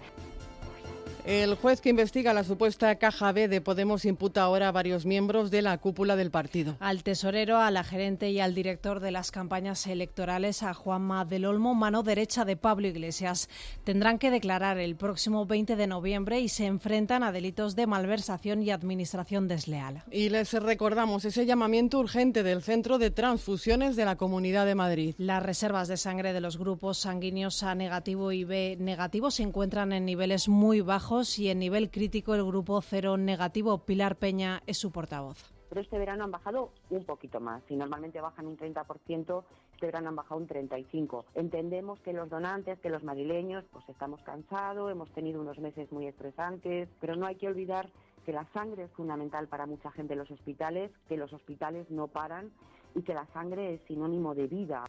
El 1.25 1.55
juez 1.55 1.79
que 1.79 1.87
investiga 1.87 2.33
la 2.33 2.43
supuesta 2.43 2.93
caja 2.97 3.31
B 3.31 3.47
de 3.47 3.61
Podemos 3.61 4.03
imputa 4.03 4.43
ahora 4.43 4.67
a 4.67 4.71
varios 4.73 5.05
miembros 5.05 5.51
de 5.51 5.61
la 5.61 5.77
cúpula 5.77 6.17
del 6.17 6.31
partido. 6.31 6.75
Al 6.81 7.01
tesorero, 7.03 7.59
a 7.59 7.71
la 7.71 7.85
gerente 7.85 8.29
y 8.29 8.41
al 8.41 8.53
director 8.53 8.99
de 8.99 9.11
las 9.11 9.31
campañas 9.31 9.87
electorales, 9.87 10.63
a 10.63 10.73
Juanma 10.73 11.23
del 11.23 11.45
Olmo, 11.45 11.75
mano 11.75 12.03
derecha 12.03 12.43
de 12.43 12.57
Pablo 12.57 12.87
Iglesias. 12.87 13.47
Tendrán 13.85 14.19
que 14.19 14.31
declarar 14.31 14.79
el 14.79 14.97
próximo 14.97 15.45
20 15.45 15.77
de 15.77 15.87
noviembre 15.87 16.41
y 16.41 16.49
se 16.49 16.65
enfrentan 16.65 17.23
a 17.23 17.31
delitos 17.31 17.77
de 17.77 17.87
malversación 17.87 18.61
y 18.61 18.71
administración 18.71 19.47
desleal. 19.47 20.03
Y 20.11 20.27
les 20.27 20.51
recordamos 20.51 21.23
ese 21.23 21.45
llamamiento 21.45 21.99
urgente 21.99 22.43
del 22.43 22.61
Centro 22.61 22.97
de 22.97 23.11
Transfusiones 23.11 23.95
de 23.95 24.03
la 24.03 24.17
Comunidad 24.17 24.65
de 24.65 24.75
Madrid. 24.75 25.15
Las 25.17 25.41
reservas 25.41 25.87
de 25.87 25.95
sangre 25.95 26.33
de 26.33 26.41
los 26.41 26.57
grupos 26.57 26.97
sanguíneos 26.97 27.63
A 27.63 27.75
negativo 27.75 28.33
y 28.33 28.43
B 28.43 28.75
negativo 28.77 29.31
se 29.31 29.43
encuentran 29.43 29.93
en 29.93 30.03
niveles 30.03 30.49
muy 30.49 30.81
bajos 30.81 31.12
y 31.21 31.49
en 31.49 31.59
nivel 31.59 31.91
crítico 31.91 32.33
el 32.33 32.43
grupo 32.43 32.81
cero 32.81 33.17
negativo. 33.17 33.77
Pilar 33.85 34.15
Peña 34.15 34.63
es 34.65 34.79
su 34.79 34.91
portavoz. 34.91 35.53
Pero 35.69 35.81
este 35.81 35.99
verano 35.99 36.23
han 36.23 36.31
bajado 36.31 36.71
un 36.89 37.05
poquito 37.05 37.39
más. 37.39 37.61
Si 37.67 37.75
normalmente 37.75 38.19
bajan 38.19 38.47
un 38.47 38.57
30%, 38.57 39.43
este 39.73 39.85
verano 39.85 40.09
han 40.09 40.15
bajado 40.15 40.41
un 40.41 40.47
35%. 40.47 41.23
Entendemos 41.35 41.99
que 41.99 42.13
los 42.13 42.29
donantes, 42.29 42.79
que 42.79 42.89
los 42.89 43.03
madrileños, 43.03 43.63
pues 43.71 43.87
estamos 43.89 44.21
cansados, 44.23 44.91
hemos 44.91 45.11
tenido 45.11 45.39
unos 45.39 45.59
meses 45.59 45.91
muy 45.91 46.07
estresantes, 46.07 46.89
pero 46.99 47.15
no 47.15 47.27
hay 47.27 47.35
que 47.35 47.47
olvidar 47.47 47.89
que 48.25 48.33
la 48.33 48.47
sangre 48.53 48.85
es 48.85 48.91
fundamental 48.91 49.47
para 49.47 49.67
mucha 49.67 49.91
gente 49.91 50.13
en 50.13 50.19
los 50.19 50.31
hospitales, 50.31 50.91
que 51.07 51.17
los 51.17 51.31
hospitales 51.31 51.89
no 51.91 52.07
paran 52.07 52.51
y 52.95 53.03
que 53.03 53.13
la 53.13 53.27
sangre 53.33 53.75
es 53.75 53.81
sinónimo 53.87 54.33
de 54.33 54.47
vida. 54.47 54.85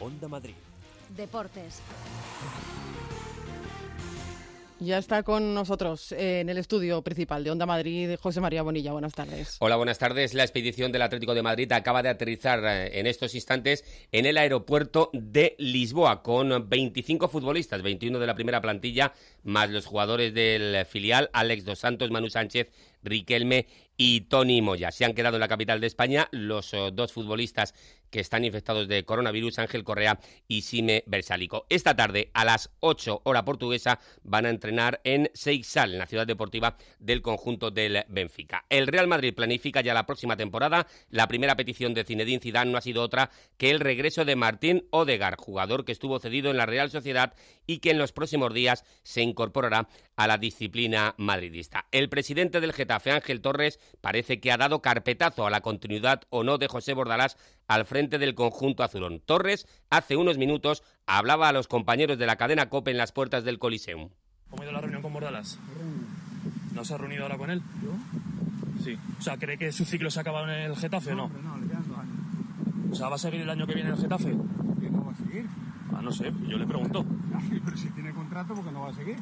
Onda 0.00 0.28
Madrid. 0.28 0.54
Deportes. 1.14 1.82
Ya 4.80 4.98
está 4.98 5.24
con 5.24 5.54
nosotros 5.54 6.12
eh, 6.12 6.38
en 6.40 6.48
el 6.48 6.56
estudio 6.56 7.02
principal 7.02 7.42
de 7.42 7.50
Onda 7.50 7.66
Madrid 7.66 8.14
José 8.20 8.40
María 8.40 8.62
Bonilla. 8.62 8.92
Buenas 8.92 9.12
tardes. 9.12 9.56
Hola, 9.58 9.74
buenas 9.74 9.98
tardes. 9.98 10.34
La 10.34 10.44
expedición 10.44 10.92
del 10.92 11.02
Atlético 11.02 11.34
de 11.34 11.42
Madrid 11.42 11.70
acaba 11.72 12.00
de 12.00 12.10
aterrizar 12.10 12.60
eh, 12.64 13.00
en 13.00 13.08
estos 13.08 13.34
instantes 13.34 13.84
en 14.12 14.24
el 14.24 14.38
aeropuerto 14.38 15.10
de 15.12 15.56
Lisboa 15.58 16.22
con 16.22 16.68
25 16.68 17.28
futbolistas, 17.28 17.82
21 17.82 18.20
de 18.20 18.26
la 18.26 18.36
primera 18.36 18.60
plantilla, 18.60 19.12
más 19.42 19.68
los 19.68 19.84
jugadores 19.84 20.32
del 20.32 20.86
filial, 20.86 21.28
Alex 21.32 21.64
Dos 21.64 21.80
Santos, 21.80 22.12
Manu 22.12 22.30
Sánchez, 22.30 22.68
Riquelme 23.02 23.66
y 23.96 24.22
Tony 24.22 24.62
Moya. 24.62 24.92
Se 24.92 25.04
han 25.04 25.12
quedado 25.12 25.36
en 25.36 25.40
la 25.40 25.48
capital 25.48 25.80
de 25.80 25.88
España 25.88 26.28
los 26.30 26.72
oh, 26.72 26.92
dos 26.92 27.12
futbolistas 27.12 27.74
que 28.10 28.20
están 28.20 28.44
infectados 28.44 28.88
de 28.88 29.04
coronavirus, 29.04 29.58
Ángel 29.58 29.84
Correa 29.84 30.18
y 30.46 30.62
Sime 30.62 31.04
Bersálico. 31.06 31.66
Esta 31.68 31.96
tarde, 31.96 32.30
a 32.34 32.44
las 32.44 32.70
8 32.80 33.22
hora 33.24 33.44
portuguesa, 33.44 34.00
van 34.22 34.46
a 34.46 34.50
entrenar 34.50 35.00
en 35.04 35.30
Seixal, 35.34 35.92
en 35.92 35.98
la 35.98 36.06
ciudad 36.06 36.26
deportiva 36.26 36.76
del 36.98 37.22
conjunto 37.22 37.70
del 37.70 38.04
Benfica. 38.08 38.64
El 38.68 38.86
Real 38.86 39.08
Madrid 39.08 39.34
planifica 39.34 39.80
ya 39.80 39.94
la 39.94 40.06
próxima 40.06 40.36
temporada. 40.36 40.86
La 41.10 41.28
primera 41.28 41.56
petición 41.56 41.94
de 41.94 42.04
Zinedine 42.04 42.40
Zidane 42.40 42.70
no 42.70 42.78
ha 42.78 42.82
sido 42.82 43.02
otra 43.02 43.30
que 43.56 43.70
el 43.70 43.80
regreso 43.80 44.24
de 44.24 44.36
Martín 44.36 44.86
Odegar, 44.90 45.36
jugador 45.36 45.84
que 45.84 45.92
estuvo 45.92 46.18
cedido 46.18 46.50
en 46.50 46.56
la 46.56 46.66
Real 46.66 46.90
Sociedad 46.90 47.34
y 47.66 47.78
que 47.78 47.90
en 47.90 47.98
los 47.98 48.12
próximos 48.12 48.54
días 48.54 48.84
se 49.02 49.22
incorporará 49.22 49.88
a 50.16 50.26
la 50.26 50.38
disciplina 50.38 51.14
madridista. 51.18 51.86
El 51.92 52.08
presidente 52.08 52.60
del 52.60 52.72
Getafe, 52.72 53.12
Ángel 53.12 53.40
Torres, 53.40 53.78
parece 54.00 54.40
que 54.40 54.50
ha 54.50 54.56
dado 54.56 54.82
carpetazo 54.82 55.46
a 55.46 55.50
la 55.50 55.60
continuidad 55.60 56.22
o 56.30 56.44
no 56.44 56.58
de 56.58 56.68
José 56.68 56.94
Bordalás 56.94 57.36
al 57.68 57.84
frente 57.84 58.18
del 58.18 58.34
conjunto 58.34 58.82
azulón. 58.82 59.20
Torres, 59.24 59.68
hace 59.90 60.16
unos 60.16 60.38
minutos, 60.38 60.82
hablaba 61.06 61.48
a 61.48 61.52
los 61.52 61.68
compañeros 61.68 62.18
de 62.18 62.26
la 62.26 62.36
cadena 62.36 62.68
COPE 62.68 62.90
en 62.90 62.96
las 62.96 63.12
puertas 63.12 63.44
del 63.44 63.58
Coliseum. 63.58 64.08
¿Cómo 64.50 64.62
ha 64.62 64.64
ido 64.64 64.72
la 64.72 64.80
reunión 64.80 65.02
con 65.02 65.12
Bordalás? 65.12 65.58
¿No 66.74 66.84
se 66.84 66.94
ha 66.94 66.98
reunido 66.98 67.22
ahora 67.22 67.36
con 67.36 67.50
él? 67.50 67.62
¿Yo? 67.82 67.92
Sí. 68.82 68.98
O 69.18 69.22
sea, 69.22 69.36
¿cree 69.36 69.58
que 69.58 69.70
su 69.72 69.84
ciclo 69.84 70.10
se 70.10 70.18
ha 70.18 70.22
acabado 70.22 70.48
en 70.48 70.70
el 70.70 70.76
Getafe 70.76 71.12
o 71.12 71.14
no? 71.14 71.28
No, 71.28 71.42
no, 71.42 71.58
le 71.58 71.68
quedan 71.68 71.88
dos 71.88 71.98
años. 71.98 72.16
O 72.92 72.94
sea, 72.94 73.08
¿va 73.08 73.16
a 73.16 73.18
seguir 73.18 73.42
el 73.42 73.50
año 73.50 73.66
que 73.66 73.74
viene 73.74 73.90
en 73.90 73.96
el 73.96 74.00
Getafe? 74.00 74.30
¿Que 74.80 74.90
no 74.90 75.04
va 75.04 75.12
a 75.12 75.16
seguir? 75.16 75.46
Ah, 75.94 76.00
no 76.02 76.12
sé, 76.12 76.32
yo 76.46 76.56
le 76.56 76.66
pregunto. 76.66 77.04
Pero 77.64 77.76
si 77.76 77.90
tiene 77.90 78.12
contrato, 78.12 78.54
¿por 78.54 78.64
qué 78.64 78.70
no 78.72 78.82
va 78.82 78.88
a 78.88 78.94
seguir? 78.94 79.16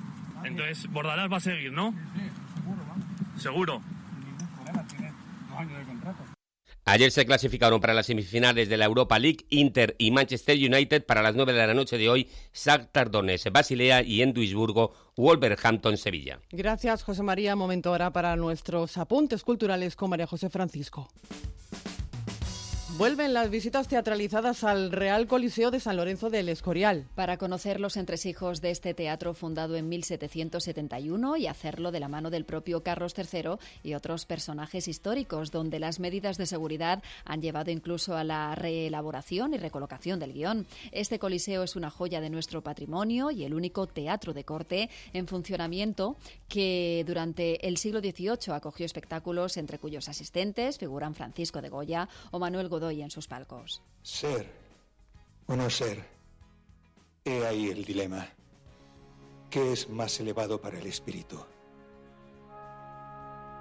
Entonces, 0.45 0.87
Bordalás 0.93 1.33
va 1.33 1.39
a 1.39 1.41
seguir, 1.41 1.73
¿no? 1.73 1.91
Sí, 1.91 1.99
sí, 2.15 2.31
seguro, 2.55 2.83
vamos. 2.89 3.43
Seguro. 3.43 3.83
Sin 4.15 4.31
ningún 4.31 4.49
problema, 4.55 4.87
tiene 4.87 5.13
dos 5.51 5.59
años 5.59 5.79
de 5.79 5.85
contrato. 5.85 6.36
Ayer 6.89 7.11
se 7.11 7.27
clasificaron 7.27 7.81
para 7.81 7.95
las 7.95 8.07
semifinales 8.07 8.69
de 8.69 8.77
la 8.77 8.85
Europa 8.85 9.19
League 9.19 9.45
Inter 9.51 9.97
y 9.99 10.13
Manchester 10.13 10.57
United 10.57 11.05
para 11.05 11.21
las 11.21 11.35
9 11.35 11.53
de 11.53 11.67
la 11.67 11.75
noche 11.75 11.99
de 11.99 12.09
hoy, 12.09 12.29
Shakhtar 12.55 13.11
Donetsk, 13.11 13.51
Basilea 13.51 14.03
y 14.05 14.23
en 14.23 14.33
Duisburgo, 14.33 14.93
Wolverhampton, 15.17 15.97
Sevilla. 15.97 16.39
Gracias, 16.53 17.03
José 17.03 17.25
María. 17.25 17.57
Momento 17.57 17.91
ahora 17.91 18.13
para 18.13 18.37
nuestros 18.37 18.99
apuntes 18.99 19.43
culturales 19.43 19.97
con 19.97 20.11
María 20.11 20.29
José 20.29 20.49
Francisco. 20.49 21.09
Vuelven 22.99 23.35
las 23.35 23.51
visitas 23.51 23.89
teatralizadas 23.89 24.65
al 24.65 24.91
Real 24.91 25.27
Coliseo 25.27 25.71
de 25.71 25.81
San 25.81 25.99
Lorenzo 25.99 26.31
del 26.31 26.49
Escorial. 26.49 27.05
Para 27.15 27.37
conocer 27.37 27.79
los 27.79 27.99
entresijos 27.99 28.63
de 28.63 28.71
este 28.71 28.95
teatro 28.95 29.35
fundado 29.35 29.77
en 29.77 29.87
1771 29.91 31.37
y 31.37 31.47
hacerlo 31.47 31.93
de 31.93 32.01
la 32.01 32.09
mano 32.09 32.31
del 32.31 32.47
propio 32.47 32.83
Carlos 32.83 33.15
III 33.15 33.57
y 33.83 33.93
otros 33.93 34.25
personajes 34.25 34.89
históricos, 34.89 35.51
donde 35.51 35.79
las 35.79 36.01
medidas 36.01 36.39
de 36.39 36.47
seguridad 36.47 37.03
han 37.27 37.43
llevado 37.43 37.71
incluso 37.71 38.17
a 38.17 38.25
la 38.25 38.55
reelaboración 38.55 39.53
y 39.53 39.59
recolocación 39.59 40.19
del 40.19 40.33
guion. 40.33 40.67
Este 40.91 41.19
coliseo 41.19 41.65
es 41.65 41.77
una 41.77 41.91
joya 41.91 42.23
de 42.23 42.31
nuestro 42.31 42.63
patrimonio 42.63 43.31
y 43.31 43.45
el 43.45 43.53
único 43.53 43.87
teatro 43.87 44.33
de 44.33 44.45
corte 44.45 44.89
en 45.13 45.29
funcionamiento 45.29 46.17
que 46.49 47.05
durante 47.07 47.69
el 47.69 47.77
siglo 47.77 48.01
XVIII 48.01 48.55
acogió 48.55 48.87
espectáculos 48.87 49.59
entre 49.59 49.79
cuyos 49.79 50.09
asistentes 50.09 50.79
figuran 50.79 51.15
Francisco 51.15 51.61
de 51.61 51.69
Goya 51.69 52.09
o 52.31 52.39
Manuel 52.39 52.71
Godoy 52.87 53.03
en 53.03 53.11
sus 53.11 53.27
palcos. 53.27 53.83
Ser 54.03 54.49
o 55.49 55.57
no 55.57 55.69
ser. 55.69 56.05
He 57.25 57.45
ahí 57.45 57.69
el 57.69 57.85
dilema. 57.85 58.29
¿Qué 59.51 59.73
es 59.73 59.89
más 59.91 60.21
elevado 60.21 60.61
para 60.61 60.79
el 60.79 60.87
espíritu? 60.87 61.37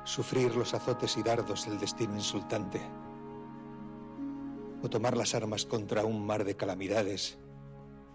Sufrir 0.04 0.56
los 0.56 0.76
azotes 0.76 1.18
y 1.18 1.24
dardos 1.24 1.66
del 1.66 1.80
destino 1.80 2.14
insultante. 2.14 2.80
O 4.84 4.90
tomar 4.92 5.18
las 5.18 5.34
armas 5.34 5.66
contra 5.66 6.06
un 6.06 6.24
mar 6.24 6.44
de 6.44 6.56
calamidades 6.56 7.40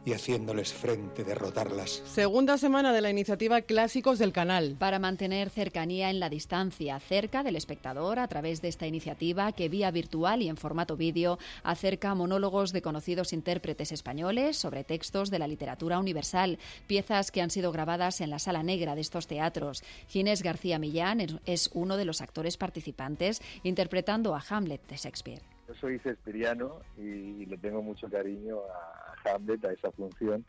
y 0.05 0.13
haciéndoles 0.13 0.73
frente, 0.73 1.25
derrotarlas. 1.25 2.03
Segunda 2.07 2.59
semana 2.59 2.93
de 2.93 3.01
la 3.01 3.11
iniciativa 3.11 3.61
Clásicos 3.63 4.19
del 4.19 4.33
Canal. 4.33 4.77
Para 4.79 4.99
mantener 4.99 5.51
cercanía 5.51 6.11
en 6.11 6.21
la 6.21 6.29
distancia, 6.29 6.99
cerca 7.01 7.43
del 7.43 7.57
espectador, 7.57 8.19
a 8.19 8.29
través 8.29 8.63
de 8.63 8.69
esta 8.69 8.87
iniciativa 8.87 9.53
que 9.53 9.69
vía 9.69 9.91
virtual 9.91 10.43
y 10.43 10.49
en 10.49 10.57
formato 10.57 10.97
vídeo 10.97 11.39
acerca 11.63 12.15
monólogos 12.15 12.73
de 12.73 12.83
conocidos 12.83 13.33
intérpretes 13.33 13.93
españoles 13.93 14.57
sobre 14.57 14.85
textos 14.85 15.31
de 15.31 15.39
la 15.39 15.49
literatura 15.49 15.99
universal, 15.99 16.59
piezas 16.87 17.31
que 17.31 17.43
han 17.43 17.51
sido 17.51 17.73
grabadas 17.73 18.21
en 18.21 18.31
la 18.31 18.39
sala 18.39 18.63
negra 18.63 18.95
de 18.95 19.01
estos 19.01 19.27
teatros. 19.27 19.83
Ginés 20.09 20.43
García 20.43 20.79
Millán 20.79 21.41
es 21.45 21.71
uno 21.75 21.97
de 21.97 22.05
los 22.05 22.21
actores 22.21 22.57
participantes 22.57 23.43
interpretando 23.63 24.35
a 24.35 24.43
Hamlet 24.49 24.87
de 24.89 24.97
Shakespeare. 24.97 25.43
Yo 25.69 25.75
soy 25.75 25.99
cespiriano 26.01 26.81
y 26.99 27.47
le 27.47 27.57
tengo 27.59 27.83
mucho 27.83 28.09
cariño 28.09 28.59
a 28.59 29.10
Hamlet, 29.25 29.65
a 29.65 29.73
esa 29.73 29.91
función, 29.93 30.45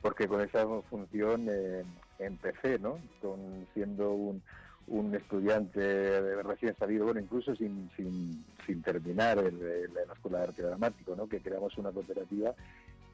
porque 0.00 0.28
con 0.28 0.40
esa 0.40 0.66
función 0.88 1.48
eh, 1.50 1.84
empecé, 2.18 2.78
¿no? 2.78 2.98
Con, 3.20 3.66
siendo 3.74 4.12
un, 4.12 4.42
un 4.88 5.14
estudiante 5.14 6.42
recién 6.42 6.76
salido, 6.76 7.06
bueno, 7.06 7.20
incluso 7.20 7.54
sin, 7.56 7.90
sin, 7.96 8.44
sin 8.66 8.82
terminar 8.82 9.38
el, 9.38 9.92
la 9.92 10.12
Escuela 10.12 10.38
de 10.38 10.44
Arte 10.44 10.62
Dramático, 10.62 11.16
¿no? 11.16 11.28
Que 11.28 11.40
creamos 11.40 11.76
una 11.78 11.90
cooperativa 11.90 12.54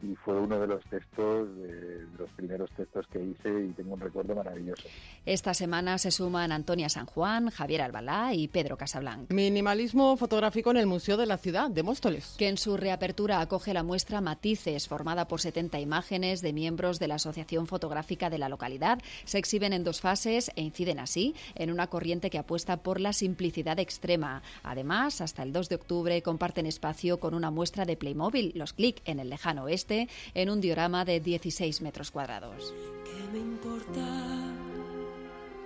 y 0.02 0.16
fue 0.16 0.38
uno 0.40 0.58
de 0.58 0.66
los 0.66 0.84
textos, 0.84 1.48
de 1.56 2.06
los 2.18 2.28
primeros 2.30 2.70
textos 2.72 3.06
que 3.06 3.20
hice 3.20 3.66
y 3.66 3.68
tengo 3.72 3.94
un 3.94 4.00
recuerdo 4.00 4.34
maravilloso. 4.34 4.82
Esta 5.24 5.54
semana 5.54 5.98
se 5.98 6.10
suman 6.10 6.50
Antonia 6.50 6.88
San 6.88 7.06
Juan, 7.06 7.50
Javier 7.50 7.82
Albalá 7.82 8.34
y 8.34 8.48
Pedro 8.48 8.76
Casablanc. 8.76 9.30
Minimalismo 9.30 10.16
fotográfico 10.16 10.72
en 10.72 10.78
el 10.78 10.86
Museo 10.86 11.16
de 11.16 11.26
la 11.26 11.38
Ciudad 11.38 11.70
de 11.70 11.82
Móstoles. 11.84 12.34
Que 12.36 12.48
en 12.48 12.58
su 12.58 12.76
reapertura 12.76 13.40
acoge 13.40 13.72
la 13.72 13.84
muestra 13.84 14.20
Matices, 14.20 14.88
formada 14.88 15.28
por 15.28 15.40
70 15.40 15.78
imágenes 15.78 16.42
de 16.42 16.52
miembros 16.52 16.98
de 16.98 17.08
la 17.08 17.14
Asociación 17.14 17.68
Fotográfica 17.68 18.30
de 18.30 18.38
la 18.38 18.48
localidad. 18.48 19.00
Se 19.24 19.38
exhiben 19.38 19.72
en 19.72 19.84
dos 19.84 20.00
fases 20.00 20.50
e 20.56 20.62
inciden 20.62 20.98
así 20.98 21.34
en 21.54 21.70
una 21.70 21.86
corriente 21.86 22.30
que 22.30 22.38
apuesta 22.38 22.78
por 22.78 23.00
la 23.00 23.12
simplicidad 23.12 23.78
extrema. 23.78 24.42
Además, 24.64 25.20
hasta 25.20 25.44
el 25.44 25.52
2 25.52 25.68
de 25.68 25.76
octubre 25.76 26.22
comparten 26.22 26.66
espacio 26.66 27.20
con 27.20 27.34
una 27.34 27.50
muestra 27.52 27.84
de 27.84 27.96
Playmobil, 27.96 28.52
los 28.56 28.72
Click 28.72 29.00
en 29.04 29.20
el 29.20 29.30
lejano 29.30 29.64
oeste 29.64 29.91
en 30.34 30.50
un 30.50 30.60
diorama 30.60 31.04
de 31.04 31.20
16 31.20 31.82
metros 31.82 32.10
cuadrados. 32.10 32.72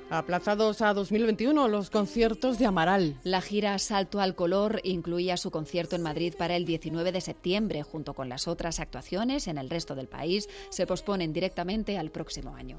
Aplazados 0.09 0.83
a 0.83 0.95
2021 0.95 1.67
los 1.67 1.91
conciertos 1.91 2.61
de 2.61 2.67
Amaral. 2.67 3.19
La 3.25 3.41
gira 3.41 3.77
Salto 3.81 4.21
al 4.21 4.37
Color 4.37 4.81
incluía 4.85 5.37
su 5.37 5.51
concierto 5.51 5.97
en 5.97 6.03
Madrid 6.03 6.33
para 6.39 6.55
el 6.55 6.65
19 6.65 7.11
de 7.11 7.21
septiembre, 7.21 7.83
junto 7.83 8.15
con 8.15 8.29
las 8.29 8.47
otras 8.47 8.79
actuaciones 8.79 9.49
en 9.49 9.59
el 9.59 9.69
resto 9.69 9.97
del 9.97 10.07
país, 10.07 10.49
se 10.71 10.87
posponen 10.87 11.33
directamente 11.33 11.99
al 11.99 12.11
próximo 12.13 12.55
año. 12.55 12.79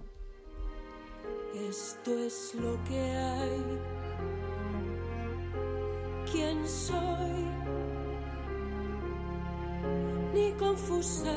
Esto 1.70 2.18
es 2.18 2.56
lo 2.56 2.82
que 2.86 2.98
hay. 2.98 3.62
¿Quién 6.32 6.68
soy? 6.68 7.67
Ni 10.34 10.52
confusa, 10.54 11.36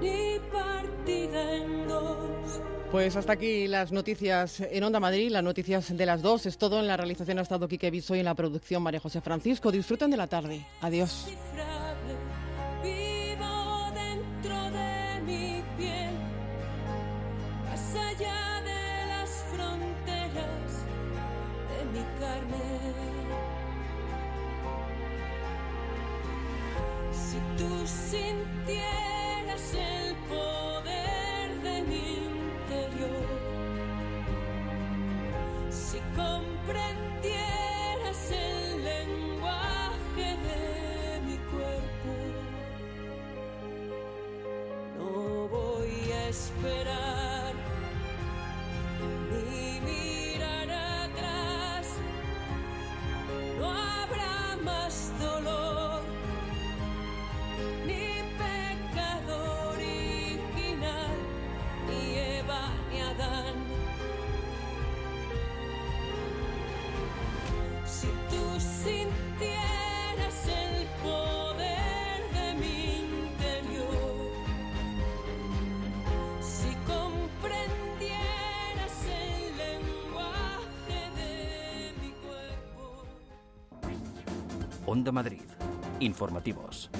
ni 0.00 0.38
partida 0.52 1.54
en 1.56 1.88
dos. 1.88 2.60
Pues 2.90 3.16
hasta 3.16 3.34
aquí 3.34 3.68
las 3.68 3.92
noticias 3.92 4.60
en 4.60 4.82
Onda 4.82 4.98
Madrid, 4.98 5.30
las 5.30 5.44
noticias 5.44 5.94
de 5.94 6.06
las 6.06 6.22
dos. 6.22 6.46
Es 6.46 6.56
todo. 6.56 6.80
En 6.80 6.86
la 6.86 6.96
realización 6.96 7.38
ha 7.38 7.42
estado 7.42 7.68
Quique 7.68 7.90
Viso 7.90 8.16
y 8.16 8.20
en 8.20 8.24
la 8.24 8.34
producción 8.34 8.82
María 8.82 9.00
José 9.00 9.20
Francisco. 9.20 9.70
Disfruten 9.70 10.10
de 10.10 10.16
la 10.16 10.26
tarde. 10.26 10.64
Adiós. 10.80 11.26
Informativos. 86.08 86.90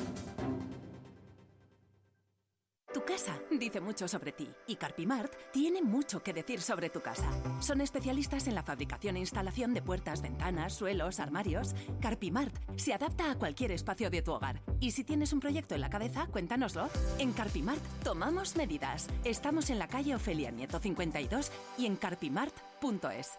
Tu 2.92 3.04
casa 3.04 3.38
dice 3.50 3.80
mucho 3.80 4.06
sobre 4.06 4.32
ti 4.32 4.48
y 4.66 4.76
Carpimart 4.76 5.32
tiene 5.52 5.82
mucho 5.82 6.22
que 6.22 6.32
decir 6.32 6.60
sobre 6.60 6.90
tu 6.90 7.00
casa. 7.00 7.30
Son 7.60 7.80
especialistas 7.80 8.48
en 8.48 8.54
la 8.54 8.62
fabricación 8.62 9.16
e 9.16 9.20
instalación 9.20 9.72
de 9.72 9.82
puertas, 9.82 10.20
ventanas, 10.20 10.74
suelos, 10.74 11.20
armarios. 11.20 11.74
Carpimart 12.00 12.54
se 12.76 12.92
adapta 12.92 13.30
a 13.30 13.38
cualquier 13.38 13.72
espacio 13.72 14.10
de 14.10 14.22
tu 14.22 14.32
hogar. 14.32 14.62
Y 14.80 14.90
si 14.90 15.04
tienes 15.04 15.32
un 15.32 15.40
proyecto 15.40 15.74
en 15.74 15.80
la 15.80 15.90
cabeza, 15.90 16.26
cuéntanoslo. 16.26 16.88
En 17.18 17.32
Carpimart 17.32 17.82
tomamos 18.02 18.56
medidas. 18.56 19.08
Estamos 19.24 19.70
en 19.70 19.78
la 19.78 19.88
calle 19.88 20.14
Ofelia 20.14 20.50
Nieto 20.50 20.78
52 20.78 21.50
y 21.78 21.86
en 21.86 21.96
carpimart.es. 21.96 23.38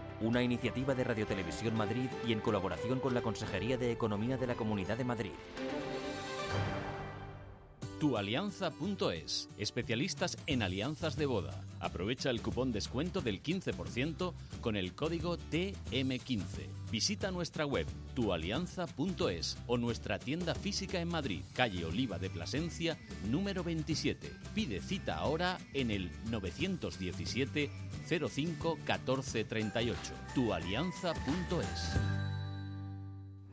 Una 0.21 0.43
iniciativa 0.43 0.93
de 0.93 1.03
Radio 1.03 1.25
Televisión 1.25 1.75
Madrid 1.75 2.07
y 2.27 2.31
en 2.31 2.41
colaboración 2.41 2.99
con 2.99 3.15
la 3.15 3.23
Consejería 3.23 3.75
de 3.77 3.91
Economía 3.91 4.37
de 4.37 4.45
la 4.45 4.53
Comunidad 4.53 4.95
de 4.95 5.03
Madrid. 5.03 5.31
Tualianza.es, 8.01 9.47
especialistas 9.59 10.35
en 10.47 10.63
alianzas 10.63 11.15
de 11.17 11.27
boda. 11.27 11.63
Aprovecha 11.79 12.31
el 12.31 12.41
cupón 12.41 12.71
descuento 12.71 13.21
del 13.21 13.43
15% 13.43 14.33
con 14.59 14.75
el 14.75 14.95
código 14.95 15.37
TM15. 15.37 16.41
Visita 16.89 17.29
nuestra 17.29 17.67
web 17.67 17.85
tualianza.es 18.15 19.59
o 19.67 19.77
nuestra 19.77 20.17
tienda 20.17 20.55
física 20.55 20.99
en 20.99 21.09
Madrid, 21.09 21.43
calle 21.53 21.85
Oliva 21.85 22.17
de 22.17 22.31
Plasencia, 22.31 22.97
número 23.29 23.63
27. 23.63 24.33
Pide 24.55 24.81
cita 24.81 25.17
ahora 25.17 25.59
en 25.75 25.91
el 25.91 26.09
917 26.31 27.69
05 28.07 28.79
14 28.83 29.43
38. 29.43 29.99
Tualianza.es. 30.33 31.99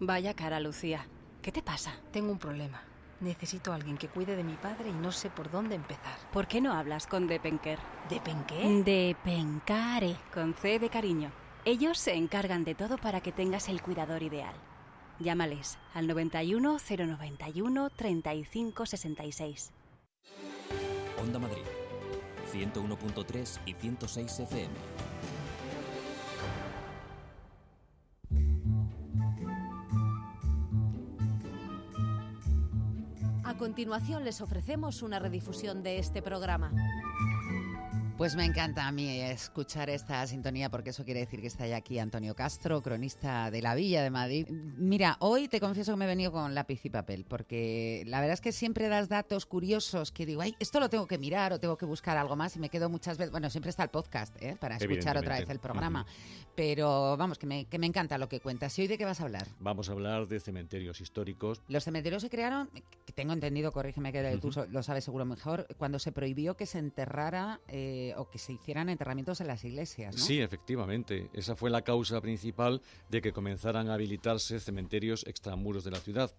Vaya 0.01 0.33
cara, 0.33 0.59
Lucía. 0.59 1.07
¿Qué 1.43 1.53
te 1.53 1.63
pasa? 1.63 1.95
Tengo 2.13 2.33
un 2.33 2.39
problema. 2.39 2.81
Necesito 3.21 3.73
a 3.73 3.75
alguien 3.75 3.99
que 3.99 4.09
cuide 4.09 4.37
de 4.37 4.45
mi 4.45 4.55
padre 4.55 4.91
y 4.91 4.93
no 4.93 5.11
sé 5.11 5.29
por 5.29 5.51
dónde 5.51 5.75
empezar. 5.75 6.19
¿Por 6.33 6.47
qué 6.47 6.61
no 6.61 6.73
hablas 6.73 7.07
con 7.07 7.27
Depenker? 7.27 7.79
¿Depenqué? 8.09 8.83
Depencare, 8.85 10.17
con 10.33 10.55
C 10.55 10.79
de 10.79 10.89
cariño. 10.89 11.33
Ellos 11.65 11.99
se 11.99 12.15
encargan 12.15 12.65
de 12.65 12.77
todo 12.77 12.97
para 12.97 13.21
que 13.21 13.33
tengas 13.33 13.69
el 13.69 13.83
cuidador 13.83 14.23
ideal. 14.23 14.55
Llámales 15.19 15.79
al 15.95 16.07
91 16.07 16.79
091 16.79 17.91
35 17.91 18.87
66. 18.87 19.73
Onda 21.21 21.41
Madrid, 21.41 21.65
101.3 22.53 23.59
y 23.67 23.75
106 23.75 24.41
FM. 24.41 24.75
Continuación 33.59 34.25
les 34.25 34.41
ofrecemos 34.41 35.03
una 35.03 35.19
redifusión 35.19 35.83
de 35.83 35.99
este 35.99 36.23
programa. 36.23 36.73
Pues 38.19 38.35
me 38.35 38.45
encanta 38.45 38.89
a 38.89 38.91
mí 38.91 39.21
escuchar 39.21 39.89
esta 39.91 40.27
sintonía 40.27 40.71
porque 40.71 40.91
eso 40.91 41.05
quiere 41.05 41.21
decir 41.21 41.41
que 41.41 41.47
está 41.47 41.69
ya 41.69 41.77
aquí 41.77 42.01
Antonio 42.01 42.35
Castro, 42.35 42.83
cronista 42.83 43.49
de 43.53 43.63
la 43.63 43.77
Villa 43.77 44.03
de 44.03 44.11
Madrid. 44.11 44.49
Mira, 44.51 45.17
hoy 45.21 45.47
te 45.47 45.61
confieso 45.61 45.93
que 45.93 45.99
me 45.99 46.05
he 46.07 46.09
venido 46.09 46.33
con 46.33 46.53
lápiz 46.53 46.85
y 46.85 46.91
papel 46.91 47.25
porque 47.25 48.03
la 48.07 48.19
verdad 48.19 48.35
es 48.35 48.41
que 48.41 48.51
siempre 48.51 48.89
das 48.89 49.09
datos 49.09 49.47
curiosos 49.47 50.11
que 50.11 50.27
digo, 50.27 50.43
ay, 50.43 50.57
esto 50.59 50.81
lo 50.81 50.91
tengo 50.91 51.07
que 51.07 51.17
mirar 51.17 51.53
o 51.53 51.61
tengo 51.61 51.79
que 51.79 51.87
buscar 51.87 52.17
algo 52.17 52.35
más 52.35 52.57
y 52.57 52.59
me 52.59 52.71
quedo 52.71 52.89
muchas 52.89 53.19
veces, 53.19 53.31
bueno, 53.31 53.51
siempre 53.51 53.71
está 53.71 53.85
el 53.85 53.91
podcast 53.91 54.35
¿eh? 54.43 54.57
para 54.59 54.79
escuchar 54.79 55.17
otra 55.17 55.39
vez 55.39 55.49
el 55.49 55.61
programa, 55.61 56.05
pero 56.57 57.17
vamos, 57.17 57.39
que 57.39 57.47
me, 57.47 57.67
que 57.67 57.79
me 57.79 57.87
encanta 57.87 58.19
lo 58.19 58.29
que 58.29 58.41
cuentas. 58.41 58.77
¿Y 58.81 58.83
hoy 58.83 58.89
de 58.89 58.99
qué 58.99 59.05
vas 59.05 59.21
a 59.21 59.27
hablar? 59.27 59.47
Vamos 59.61 59.91
a 59.91 59.93
hablar 59.93 60.27
de 60.27 60.41
cementerios 60.41 61.01
históricos. 61.01 61.63
Los 61.69 61.85
cementerios 61.85 62.23
se 62.23 62.31
crearon, 62.31 62.69
que 63.07 63.13
tengo 63.13 63.33
entendido, 63.33 63.71
corrígeme 63.71 64.11
que 64.11 64.39
tú 64.39 64.51
lo 64.71 64.83
sabes 64.83 65.05
seguro 65.05 65.25
mejor, 65.25 65.69
cuando 65.79 66.01
se 66.01 66.11
prohibió 66.11 66.57
que 66.57 66.67
se 66.67 66.81
enterrara 66.81 67.61
eh, 67.69 68.08
o 68.17 68.29
que 68.29 68.39
se 68.39 68.53
hicieran 68.53 68.89
enterramientos 68.89 69.41
en 69.41 69.47
las 69.47 69.65
iglesias. 69.65 70.15
Sí, 70.17 70.41
efectivamente. 70.41 71.31
Esa 71.33 71.57
fue 71.57 71.71
la 71.71 71.83
causa 71.83 72.21
principal 72.21 72.83
de 73.09 73.21
que 73.21 73.33
comenzaran 73.33 73.89
a 73.89 73.95
habilitarse 73.95 74.61
cementerios 74.61 75.27
extramuros 75.27 75.85
de 75.85 75.91
la 75.91 75.99
ciudad. 75.99 76.33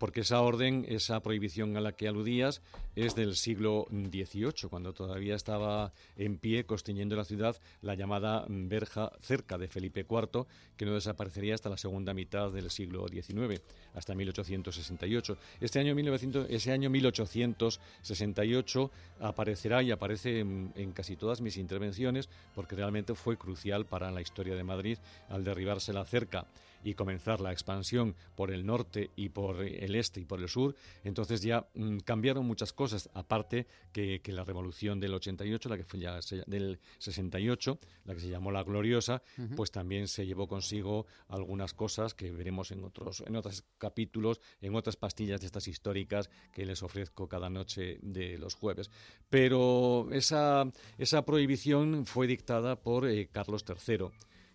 Porque 0.00 0.22
esa 0.22 0.40
orden, 0.40 0.84
esa 0.88 1.20
prohibición 1.20 1.76
a 1.76 1.82
la 1.82 1.92
que 1.92 2.08
aludías, 2.08 2.62
es 2.96 3.14
del 3.14 3.36
siglo 3.36 3.86
XVIII, 3.90 4.70
cuando 4.70 4.94
todavía 4.94 5.34
estaba 5.34 5.92
en 6.16 6.38
pie, 6.38 6.64
construyendo 6.64 7.16
la 7.16 7.26
ciudad, 7.26 7.58
la 7.82 7.94
llamada 7.94 8.46
verja 8.48 9.12
cerca 9.20 9.58
de 9.58 9.68
Felipe 9.68 10.06
IV, 10.08 10.46
que 10.78 10.86
no 10.86 10.94
desaparecería 10.94 11.54
hasta 11.54 11.68
la 11.68 11.76
segunda 11.76 12.14
mitad 12.14 12.50
del 12.50 12.70
siglo 12.70 13.08
XIX, 13.08 13.60
hasta 13.92 14.14
1868. 14.14 15.36
Este 15.60 15.80
año 15.80 15.94
1900, 15.94 16.46
ese 16.48 16.72
año 16.72 16.88
1868 16.88 18.90
aparecerá 19.20 19.82
y 19.82 19.90
aparece 19.90 20.40
en, 20.40 20.72
en 20.76 20.92
casi 20.92 21.16
todas 21.16 21.42
mis 21.42 21.58
intervenciones, 21.58 22.30
porque 22.54 22.74
realmente 22.74 23.14
fue 23.14 23.36
crucial 23.36 23.84
para 23.84 24.10
la 24.10 24.22
historia 24.22 24.54
de 24.54 24.64
Madrid 24.64 24.96
al 25.28 25.44
derribarse 25.44 25.92
la 25.92 26.06
cerca 26.06 26.46
y 26.82 26.94
comenzar 26.94 27.40
la 27.40 27.52
expansión 27.52 28.14
por 28.34 28.50
el 28.50 28.64
norte 28.64 29.10
y 29.16 29.28
por 29.30 29.62
el 29.62 29.94
este 29.94 30.20
y 30.20 30.24
por 30.24 30.40
el 30.40 30.48
sur, 30.48 30.74
entonces 31.04 31.42
ya 31.42 31.68
mm, 31.74 31.98
cambiaron 31.98 32.46
muchas 32.46 32.72
cosas, 32.72 33.10
aparte 33.14 33.66
que, 33.92 34.20
que 34.22 34.32
la 34.32 34.44
revolución 34.44 34.98
del 35.00 35.14
88, 35.14 35.68
la 35.68 35.76
que 35.76 35.84
fue 35.84 36.00
ya 36.00 36.20
se- 36.22 36.42
del 36.46 36.78
68, 36.98 37.78
la 38.04 38.14
que 38.14 38.20
se 38.20 38.28
llamó 38.28 38.50
la 38.50 38.62
gloriosa, 38.62 39.22
pues 39.56 39.70
también 39.70 40.08
se 40.08 40.26
llevó 40.26 40.48
consigo 40.48 41.06
algunas 41.28 41.74
cosas 41.74 42.14
que 42.14 42.30
veremos 42.30 42.70
en 42.70 42.84
otros 42.84 43.22
en 43.26 43.36
otros 43.36 43.64
capítulos, 43.78 44.40
en 44.60 44.74
otras 44.74 44.96
pastillas 44.96 45.40
de 45.40 45.46
estas 45.46 45.68
históricas 45.68 46.30
que 46.52 46.64
les 46.64 46.82
ofrezco 46.82 47.28
cada 47.28 47.50
noche 47.50 47.98
de 48.02 48.38
los 48.38 48.54
jueves. 48.54 48.90
Pero 49.28 50.08
esa, 50.12 50.64
esa 50.98 51.24
prohibición 51.24 52.04
fue 52.06 52.26
dictada 52.26 52.76
por 52.76 53.06
eh, 53.08 53.28
Carlos 53.30 53.64
III 53.68 54.08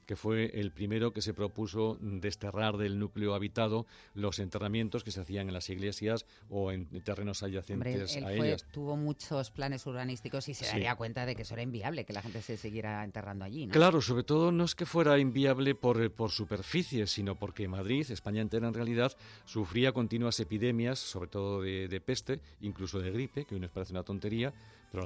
que 0.05 0.15
fue 0.15 0.51
el 0.59 0.71
primero 0.71 1.11
que 1.13 1.21
se 1.21 1.33
propuso 1.33 1.97
desterrar 2.01 2.77
del 2.77 2.99
núcleo 2.99 3.33
habitado 3.33 3.85
los 4.13 4.39
enterramientos 4.39 5.03
que 5.03 5.11
se 5.11 5.21
hacían 5.21 5.47
en 5.47 5.53
las 5.53 5.69
iglesias 5.69 6.25
o 6.49 6.71
en 6.71 6.85
terrenos 7.03 7.41
Hombre, 7.41 7.59
adyacentes 7.59 8.15
él 8.15 8.23
a 8.23 8.27
fue- 8.35 8.47
ellas. 8.49 8.65
tuvo 8.71 8.95
muchos 8.95 9.51
planes 9.51 9.85
urbanísticos 9.85 10.47
y 10.49 10.53
se 10.53 10.65
Sí. 10.65 10.71
daría 10.71 10.95
cuenta 10.95 11.25
de 11.25 11.35
que 11.35 11.41
eso 11.41 11.53
era 11.55 11.63
inviable, 11.63 12.05
que 12.05 12.13
la 12.13 12.21
gente 12.21 12.41
se 12.41 12.57
siguiera 12.57 13.03
enterrando 13.03 13.45
allí, 13.45 13.65
¿no? 13.65 13.73
Claro, 13.73 14.01
sobre 14.01 14.23
todo 14.23 14.51
no 14.51 14.63
es 14.63 14.75
que 14.75 14.85
fuera 14.85 15.17
inviable 15.19 15.75
por, 15.75 16.11
por 16.11 16.31
superficie, 16.31 17.07
sino 17.07 17.35
porque 17.35 17.67
Madrid, 17.67 18.05
España 18.09 18.41
entera 18.41 18.67
en 18.67 18.73
realidad, 18.73 19.11
sufría 19.45 19.91
continuas 19.91 20.39
epidemias, 20.39 20.99
sobre 20.99 21.29
todo 21.29 21.61
de, 21.61 21.87
de 21.87 22.01
peste, 22.01 22.39
incluso 22.61 22.99
de 22.99 23.11
gripe, 23.11 23.45
que 23.45 23.55
hoy 23.55 23.61
nos 23.61 23.71
parece 23.71 23.93
una 23.93 24.03
tontería, 24.03 24.53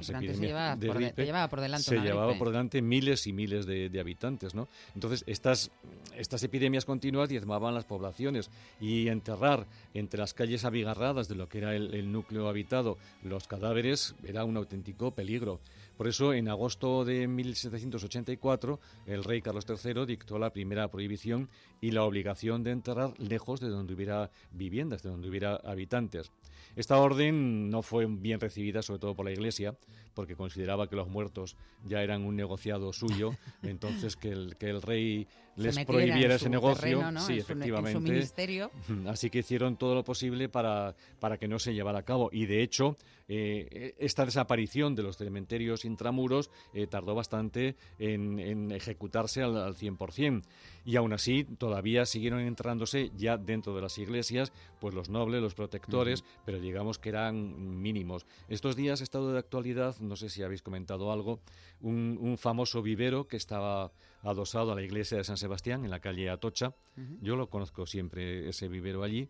se 0.02 0.12
llevaba 0.46 0.76
de 0.76 0.86
por 0.86 0.96
de- 0.98 1.04
gripe 1.04 1.16
te 1.16 1.24
llevaba 1.26 1.48
por 1.48 1.60
delante 1.60 1.84
se 1.84 1.94
una 1.96 2.04
llevaba 2.04 2.26
gripe. 2.28 2.38
por 2.38 2.48
delante 2.48 2.82
miles 2.82 3.26
y 3.26 3.32
miles 3.32 3.66
de, 3.66 3.88
de 3.88 4.00
habitantes, 4.00 4.54
¿no? 4.54 4.68
Entonces 4.94 5.24
estas 5.26 5.70
estas 6.16 6.42
epidemias 6.42 6.84
continuas 6.84 7.28
diezmaban 7.28 7.74
las 7.74 7.84
poblaciones 7.84 8.50
y 8.80 9.08
enterrar 9.08 9.66
entre 9.94 10.20
las 10.20 10.34
calles 10.34 10.64
abigarradas 10.64 11.28
de 11.28 11.34
lo 11.34 11.48
que 11.48 11.58
era 11.58 11.74
el, 11.74 11.94
el 11.94 12.10
núcleo 12.12 12.48
habitado 12.48 12.98
los 13.22 13.46
cadáveres 13.48 14.14
era 14.24 14.44
un 14.44 14.56
auténtico 14.56 15.12
peligro. 15.12 15.60
Por 15.96 16.08
eso, 16.08 16.32
en 16.32 16.48
agosto 16.48 17.04
de 17.04 17.28
1784, 17.28 18.80
el 19.06 19.24
rey 19.24 19.42
Carlos 19.42 19.66
III 19.68 20.06
dictó 20.06 20.38
la 20.38 20.50
primera 20.50 20.88
prohibición 20.88 21.48
y 21.80 21.90
la 21.90 22.04
obligación 22.04 22.62
de 22.62 22.70
enterrar 22.70 23.12
lejos 23.18 23.60
de 23.60 23.68
donde 23.68 23.94
hubiera 23.94 24.30
viviendas, 24.52 25.02
de 25.02 25.10
donde 25.10 25.28
hubiera 25.28 25.56
habitantes. 25.56 26.30
Esta 26.76 26.98
orden 26.98 27.70
no 27.70 27.82
fue 27.82 28.06
bien 28.06 28.40
recibida, 28.40 28.82
sobre 28.82 29.00
todo 29.00 29.14
por 29.14 29.24
la 29.24 29.32
Iglesia, 29.32 29.74
porque 30.14 30.36
consideraba 30.36 30.88
que 30.88 30.96
los 30.96 31.08
muertos 31.08 31.56
ya 31.86 32.02
eran 32.02 32.22
un 32.22 32.36
negociado 32.36 32.92
suyo, 32.92 33.32
entonces 33.62 34.16
que 34.16 34.30
el, 34.30 34.56
que 34.56 34.70
el 34.70 34.82
rey 34.82 35.26
les 35.56 35.84
prohibiera 35.84 36.34
ese 36.36 36.48
negocio. 36.48 36.80
terreno, 36.80 37.12
¿no? 37.12 37.20
Sí, 37.20 37.24
En 37.24 37.26
su- 37.26 37.32
en 37.32 37.44
su 37.46 37.52
efectivamente. 37.52 38.10
ministerio. 38.12 38.70
Así 39.06 39.30
que 39.30 39.40
hicieron 39.40 39.76
todo 39.76 39.94
lo 39.94 40.04
posible 40.04 40.48
para, 40.48 40.94
para 41.18 41.36
que 41.38 41.48
no 41.48 41.58
se 41.58 41.74
llevara 41.74 41.98
a 41.98 42.02
cabo. 42.02 42.30
Y 42.32 42.46
de 42.46 42.62
hecho, 42.62 42.96
eh, 43.28 43.94
esta 43.98 44.24
desaparición 44.24 44.94
de 44.94 45.02
los 45.02 45.16
cementerios 45.16 45.84
intramuros 45.84 46.50
eh, 46.72 46.86
tardó 46.86 47.14
bastante 47.14 47.76
en, 47.98 48.38
en 48.40 48.70
ejecutarse 48.72 49.42
al, 49.42 49.56
al 49.56 49.76
100%. 49.76 50.42
Y 50.84 50.96
aún 50.96 51.12
así, 51.12 51.44
todavía 51.44 52.06
siguieron 52.06 52.40
entrándose 52.40 53.10
ya 53.16 53.36
dentro 53.36 53.74
de 53.74 53.82
las 53.82 53.98
iglesias, 53.98 54.52
pues 54.80 54.94
los 54.94 55.10
nobles, 55.10 55.42
los 55.42 55.54
protectores, 55.54 56.24
pero 56.46 56.58
digamos 56.58 56.98
que 56.98 57.10
eran 57.10 57.80
mínimos. 57.82 58.24
Estos 58.48 58.76
días, 58.76 59.00
estado 59.00 59.32
de 59.32 59.38
actualidad, 59.38 59.96
no 60.00 60.16
sé 60.16 60.30
si 60.30 60.42
habéis 60.42 60.62
comentado 60.62 61.12
algo, 61.12 61.40
un, 61.82 62.18
un 62.20 62.38
famoso 62.38 62.80
vivero 62.82 63.28
que 63.28 63.36
estaba 63.36 63.92
adosado 64.22 64.72
a 64.72 64.74
la 64.74 64.82
iglesia 64.82 65.16
de 65.18 65.24
San 65.24 65.36
Sebastián 65.36 65.84
en 65.84 65.90
la 65.90 66.00
calle 66.00 66.28
Atocha. 66.30 66.74
Yo 67.22 67.36
lo 67.36 67.48
conozco 67.48 67.86
siempre, 67.86 68.48
ese 68.48 68.68
vivero 68.68 69.02
allí, 69.02 69.28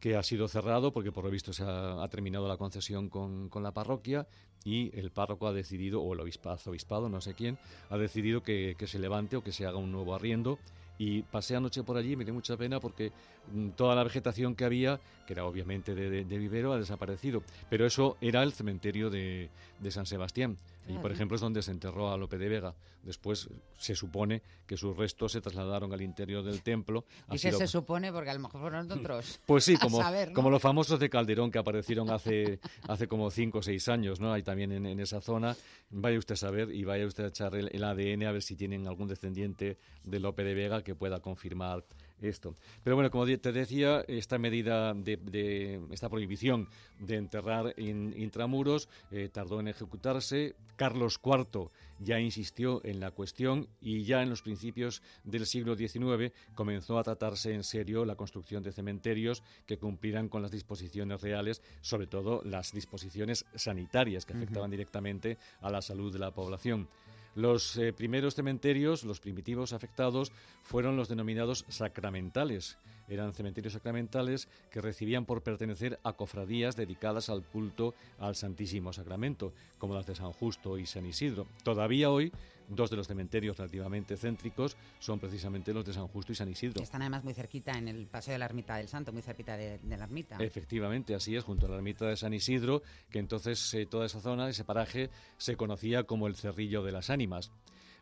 que 0.00 0.16
ha 0.16 0.22
sido 0.22 0.48
cerrado 0.48 0.92
porque 0.92 1.12
por 1.12 1.24
lo 1.24 1.30
visto 1.30 1.52
se 1.52 1.64
ha, 1.64 2.02
ha 2.02 2.08
terminado 2.08 2.46
la 2.48 2.56
concesión 2.56 3.08
con, 3.08 3.48
con 3.48 3.62
la 3.62 3.72
parroquia 3.72 4.26
y 4.64 4.96
el 4.98 5.10
párroco 5.10 5.46
ha 5.46 5.52
decidido, 5.52 6.02
o 6.02 6.14
el 6.14 6.20
obispa- 6.20 6.52
arzobispado, 6.52 7.08
no 7.08 7.20
sé 7.20 7.34
quién, 7.34 7.58
ha 7.90 7.96
decidido 7.98 8.42
que, 8.42 8.74
que 8.78 8.86
se 8.86 8.98
levante 8.98 9.36
o 9.36 9.42
que 9.42 9.52
se 9.52 9.66
haga 9.66 9.78
un 9.78 9.92
nuevo 9.92 10.14
arriendo. 10.14 10.58
Y 11.00 11.22
pasé 11.22 11.54
anoche 11.54 11.84
por 11.84 11.96
allí, 11.96 12.16
me 12.16 12.24
dio 12.24 12.34
mucha 12.34 12.56
pena 12.56 12.80
porque 12.80 13.12
mm, 13.52 13.68
toda 13.76 13.94
la 13.94 14.02
vegetación 14.02 14.56
que 14.56 14.64
había, 14.64 15.00
que 15.26 15.32
era 15.34 15.44
obviamente 15.44 15.94
de, 15.94 16.10
de- 16.10 16.24
de 16.24 16.38
vivero, 16.38 16.72
ha 16.72 16.78
desaparecido. 16.78 17.40
Pero 17.70 17.86
eso 17.86 18.16
era 18.20 18.42
el 18.42 18.52
cementerio 18.52 19.08
de, 19.08 19.48
de 19.78 19.90
San 19.92 20.06
Sebastián. 20.06 20.56
Y, 20.88 20.98
por 20.98 21.12
ejemplo, 21.12 21.34
es 21.34 21.40
donde 21.40 21.62
se 21.62 21.70
enterró 21.70 22.10
a 22.10 22.16
Lope 22.16 22.38
de 22.38 22.48
Vega. 22.48 22.74
Después 23.02 23.48
se 23.78 23.94
supone 23.94 24.42
que 24.66 24.76
sus 24.76 24.96
restos 24.96 25.32
se 25.32 25.40
trasladaron 25.40 25.92
al 25.92 26.00
interior 26.02 26.42
del 26.42 26.62
templo. 26.62 27.04
Dice 27.30 27.48
Así 27.48 27.52
lo- 27.52 27.58
se 27.58 27.66
supone 27.66 28.12
porque 28.12 28.30
a 28.30 28.34
lo 28.34 28.40
mejor 28.40 28.60
fueron 28.60 28.90
otros. 28.90 29.38
pues 29.46 29.64
sí, 29.64 29.76
como, 29.80 29.98
saber, 30.00 30.28
¿no? 30.28 30.34
como 30.34 30.50
los 30.50 30.62
famosos 30.62 30.98
de 30.98 31.10
Calderón 31.10 31.50
que 31.50 31.58
aparecieron 31.58 32.10
hace, 32.10 32.58
hace 32.88 33.06
como 33.06 33.30
cinco 33.30 33.58
o 33.58 33.62
seis 33.62 33.88
años, 33.88 34.18
¿no? 34.20 34.32
Hay 34.32 34.42
también 34.42 34.72
en, 34.72 34.86
en 34.86 35.00
esa 35.00 35.20
zona. 35.20 35.56
Vaya 35.90 36.18
usted 36.18 36.34
a 36.34 36.36
saber 36.36 36.74
y 36.74 36.84
vaya 36.84 37.06
usted 37.06 37.24
a 37.24 37.28
echar 37.28 37.54
el, 37.54 37.68
el 37.72 37.84
ADN 37.84 38.24
a 38.24 38.32
ver 38.32 38.42
si 38.42 38.56
tienen 38.56 38.86
algún 38.86 39.08
descendiente 39.08 39.78
de 40.04 40.20
Lope 40.20 40.44
de 40.44 40.54
Vega 40.54 40.82
que 40.82 40.94
pueda 40.94 41.20
confirmar 41.20 41.84
esto. 42.20 42.54
Pero 42.82 42.96
bueno, 42.96 43.10
como 43.10 43.26
te 43.26 43.52
decía, 43.52 44.04
esta 44.08 44.38
medida 44.38 44.94
de, 44.94 45.16
de 45.16 45.80
esta 45.90 46.08
prohibición 46.08 46.68
de 46.98 47.16
enterrar 47.16 47.74
in, 47.76 48.14
intramuros 48.16 48.88
eh, 49.10 49.28
tardó 49.32 49.60
en 49.60 49.68
ejecutarse. 49.68 50.54
Carlos 50.76 51.20
IV 51.24 51.70
ya 51.98 52.20
insistió 52.20 52.80
en 52.84 53.00
la 53.00 53.10
cuestión 53.10 53.68
y 53.80 54.04
ya 54.04 54.22
en 54.22 54.30
los 54.30 54.42
principios 54.42 55.02
del 55.24 55.46
siglo 55.46 55.76
XIX 55.76 56.32
comenzó 56.54 56.98
a 56.98 57.02
tratarse 57.02 57.52
en 57.52 57.64
serio 57.64 58.04
la 58.04 58.14
construcción 58.14 58.62
de 58.62 58.72
cementerios 58.72 59.42
que 59.66 59.78
cumplieran 59.78 60.28
con 60.28 60.42
las 60.42 60.50
disposiciones 60.50 61.20
reales, 61.20 61.62
sobre 61.80 62.06
todo 62.06 62.42
las 62.44 62.72
disposiciones 62.72 63.44
sanitarias 63.54 64.24
que 64.24 64.34
afectaban 64.34 64.70
directamente 64.70 65.38
a 65.60 65.70
la 65.70 65.82
salud 65.82 66.12
de 66.12 66.18
la 66.18 66.32
población. 66.32 66.88
Los 67.34 67.76
eh, 67.76 67.92
primeros 67.92 68.34
cementerios, 68.34 69.04
los 69.04 69.20
primitivos 69.20 69.72
afectados, 69.72 70.32
fueron 70.62 70.96
los 70.96 71.08
denominados 71.08 71.64
sacramentales. 71.68 72.78
Eran 73.08 73.32
cementerios 73.32 73.72
sacramentales 73.72 74.48
que 74.70 74.80
recibían 74.80 75.24
por 75.24 75.42
pertenecer 75.42 75.98
a 76.02 76.12
cofradías 76.12 76.76
dedicadas 76.76 77.28
al 77.30 77.42
culto 77.42 77.94
al 78.18 78.36
Santísimo 78.36 78.92
Sacramento, 78.92 79.52
como 79.78 79.94
las 79.94 80.06
de 80.06 80.14
San 80.14 80.32
Justo 80.32 80.78
y 80.78 80.86
San 80.86 81.06
Isidro. 81.06 81.46
Todavía 81.62 82.10
hoy, 82.10 82.32
dos 82.68 82.90
de 82.90 82.96
los 82.96 83.06
cementerios 83.06 83.56
relativamente 83.56 84.16
céntricos 84.16 84.76
son 84.98 85.18
precisamente 85.18 85.72
los 85.72 85.84
de 85.84 85.92
San 85.92 86.06
Justo 86.08 86.32
y 86.32 86.34
San 86.34 86.48
Isidro. 86.48 86.82
Están 86.82 87.02
además 87.02 87.24
muy 87.24 87.34
cerquita 87.34 87.72
en 87.78 87.88
el 87.88 88.06
Paseo 88.06 88.32
de 88.32 88.38
la 88.38 88.44
Ermita 88.44 88.76
del 88.76 88.88
Santo, 88.88 89.12
muy 89.12 89.22
cerquita 89.22 89.56
de, 89.56 89.78
de 89.78 89.96
la 89.96 90.04
ermita. 90.04 90.36
Efectivamente, 90.40 91.14
así 91.14 91.34
es, 91.36 91.44
junto 91.44 91.66
a 91.66 91.70
la 91.70 91.76
ermita 91.76 92.06
de 92.06 92.16
San 92.16 92.34
Isidro, 92.34 92.82
que 93.10 93.18
entonces 93.18 93.72
eh, 93.74 93.86
toda 93.86 94.06
esa 94.06 94.20
zona, 94.20 94.48
ese 94.48 94.64
paraje, 94.64 95.10
se 95.36 95.56
conocía 95.56 96.04
como 96.04 96.26
el 96.26 96.36
Cerrillo 96.36 96.82
de 96.82 96.92
las 96.92 97.10
Ánimas. 97.10 97.50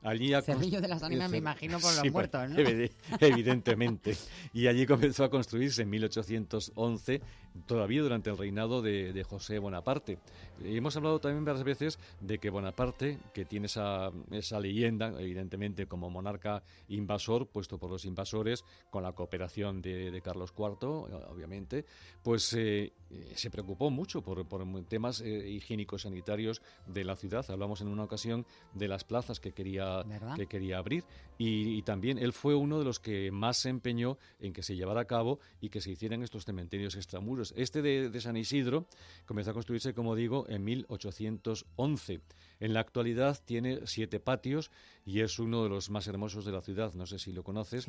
Allí 0.03 0.35
a 0.35 0.43
Cerrillo 0.43 0.81
de 0.81 0.89
las 0.89 1.03
Ánimas, 1.03 1.31
me 1.31 1.39
imagino 1.39 1.81
por 1.81 1.91
los 1.93 2.01
Sí, 2.03 2.11
muertos, 2.11 2.49
¿no? 2.51 2.57
evi- 2.61 2.93
Evidentemente. 3.19 4.17
Y 4.53 4.67
allí 4.69 4.87
comenzó 4.87 5.25
a 5.25 5.31
construirse 5.31 5.83
en 5.83 5.91
1811, 5.91 7.21
todavía 7.67 8.03
durante 8.03 8.31
el 8.31 8.39
reinado 8.39 8.83
de, 8.83 9.13
de 9.13 9.25
José 9.25 9.59
Bonaparte. 9.59 10.19
Y 10.65 10.77
hemos 10.77 10.97
hablado 10.97 11.21
también 11.21 11.45
varias 11.45 11.65
veces 11.65 11.99
de 12.21 12.39
que 12.39 12.51
Bonaparte, 12.51 13.19
que 13.33 13.45
tiene 13.45 13.67
esa, 13.67 14.11
esa 14.31 14.61
leyenda, 14.61 15.13
evidentemente 15.19 15.87
como 15.87 16.11
monarca 16.11 16.63
invasor, 16.89 17.47
puesto 17.47 17.79
por 17.79 17.91
los 17.91 18.05
invasores, 18.05 18.65
con 18.91 19.03
la 19.03 19.13
cooperación 19.13 19.83
de, 19.83 20.11
de 20.11 20.23
Carlos 20.23 20.53
IV, 20.57 20.89
obviamente, 21.31 21.85
pues 22.23 22.53
eh, 22.55 22.93
eh, 23.11 23.33
se 23.35 23.51
preocupó 23.51 23.91
mucho 23.91 24.23
por, 24.23 24.47
por 24.47 24.65
temas 24.85 25.21
eh, 25.21 25.49
higiénicos 25.51 26.03
sanitarios 26.03 26.63
de 26.87 27.05
la 27.05 27.17
ciudad. 27.17 27.45
Hablamos 27.51 27.81
en 27.81 27.89
una 27.89 28.05
ocasión 28.05 28.47
de 28.75 28.89
las 28.89 29.05
plazas 29.05 29.41
que 29.41 29.53
quería, 29.53 30.03
¿Verdad? 30.03 30.37
que 30.37 30.47
quería 30.47 30.79
abrir 30.79 31.05
y, 31.39 31.77
y 31.77 31.83
también 31.83 32.19
él 32.19 32.33
fue 32.33 32.55
uno 32.55 32.79
de 32.79 32.85
los 32.85 33.01
que 33.01 33.31
más 33.31 33.59
se 33.59 33.69
empeñó 33.69 34.19
en 34.41 34.53
que 34.53 34.63
se 34.63 34.77
llevara 34.77 35.03
a 35.03 35.05
cabo 35.07 35.41
y 35.61 35.69
que 35.69 35.81
se 35.81 35.91
hicieran 35.91 36.23
estos 36.23 36.45
cementerios 36.45 36.97
extramuros. 36.97 37.53
Este 37.57 37.83
de, 37.83 38.11
de 38.11 38.21
San 38.21 38.37
Isidro 38.37 38.87
comenzó 39.27 39.51
a 39.51 39.55
construirse, 39.55 39.95
como 39.95 40.15
digo, 40.15 40.47
en 40.49 40.65
1811. 40.65 42.21
En 42.61 42.73
la 42.73 42.81
actualidad 42.81 43.39
tiene 43.45 43.81
siete 43.85 44.19
patios 44.19 44.71
y 45.05 45.21
es 45.21 45.39
uno 45.39 45.63
de 45.63 45.69
los 45.69 45.91
más 45.91 46.07
hermosos 46.07 46.45
de 46.45 46.53
la 46.53 46.63
ciudad. 46.63 46.95
No 46.95 47.07
sé 47.07 47.19
si 47.19 47.33
lo 47.33 47.43
conoces, 47.45 47.87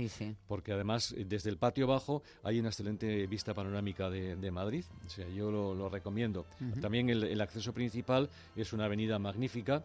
porque 0.48 0.74
además 0.74 1.14
eh, 1.14 1.26
desde 1.26 1.50
el 1.50 1.58
patio 1.58 1.86
abajo 1.86 2.22
hay 2.44 2.60
una 2.60 2.70
excelente 2.70 3.28
vista 3.28 3.54
panorámica 3.54 4.10
de, 4.10 4.36
de 4.36 4.52
Madrid. 4.52 4.84
O 5.06 5.10
sea, 5.10 5.28
yo 5.30 5.52
lo, 5.52 5.74
lo 5.74 5.90
recomiendo. 5.90 6.46
También 6.82 7.10
el, 7.10 7.24
el 7.24 7.42
acceso 7.42 7.74
principal 7.74 8.30
es 8.56 8.74
una 8.74 8.86
avenida 8.86 9.18
magnífica. 9.20 9.84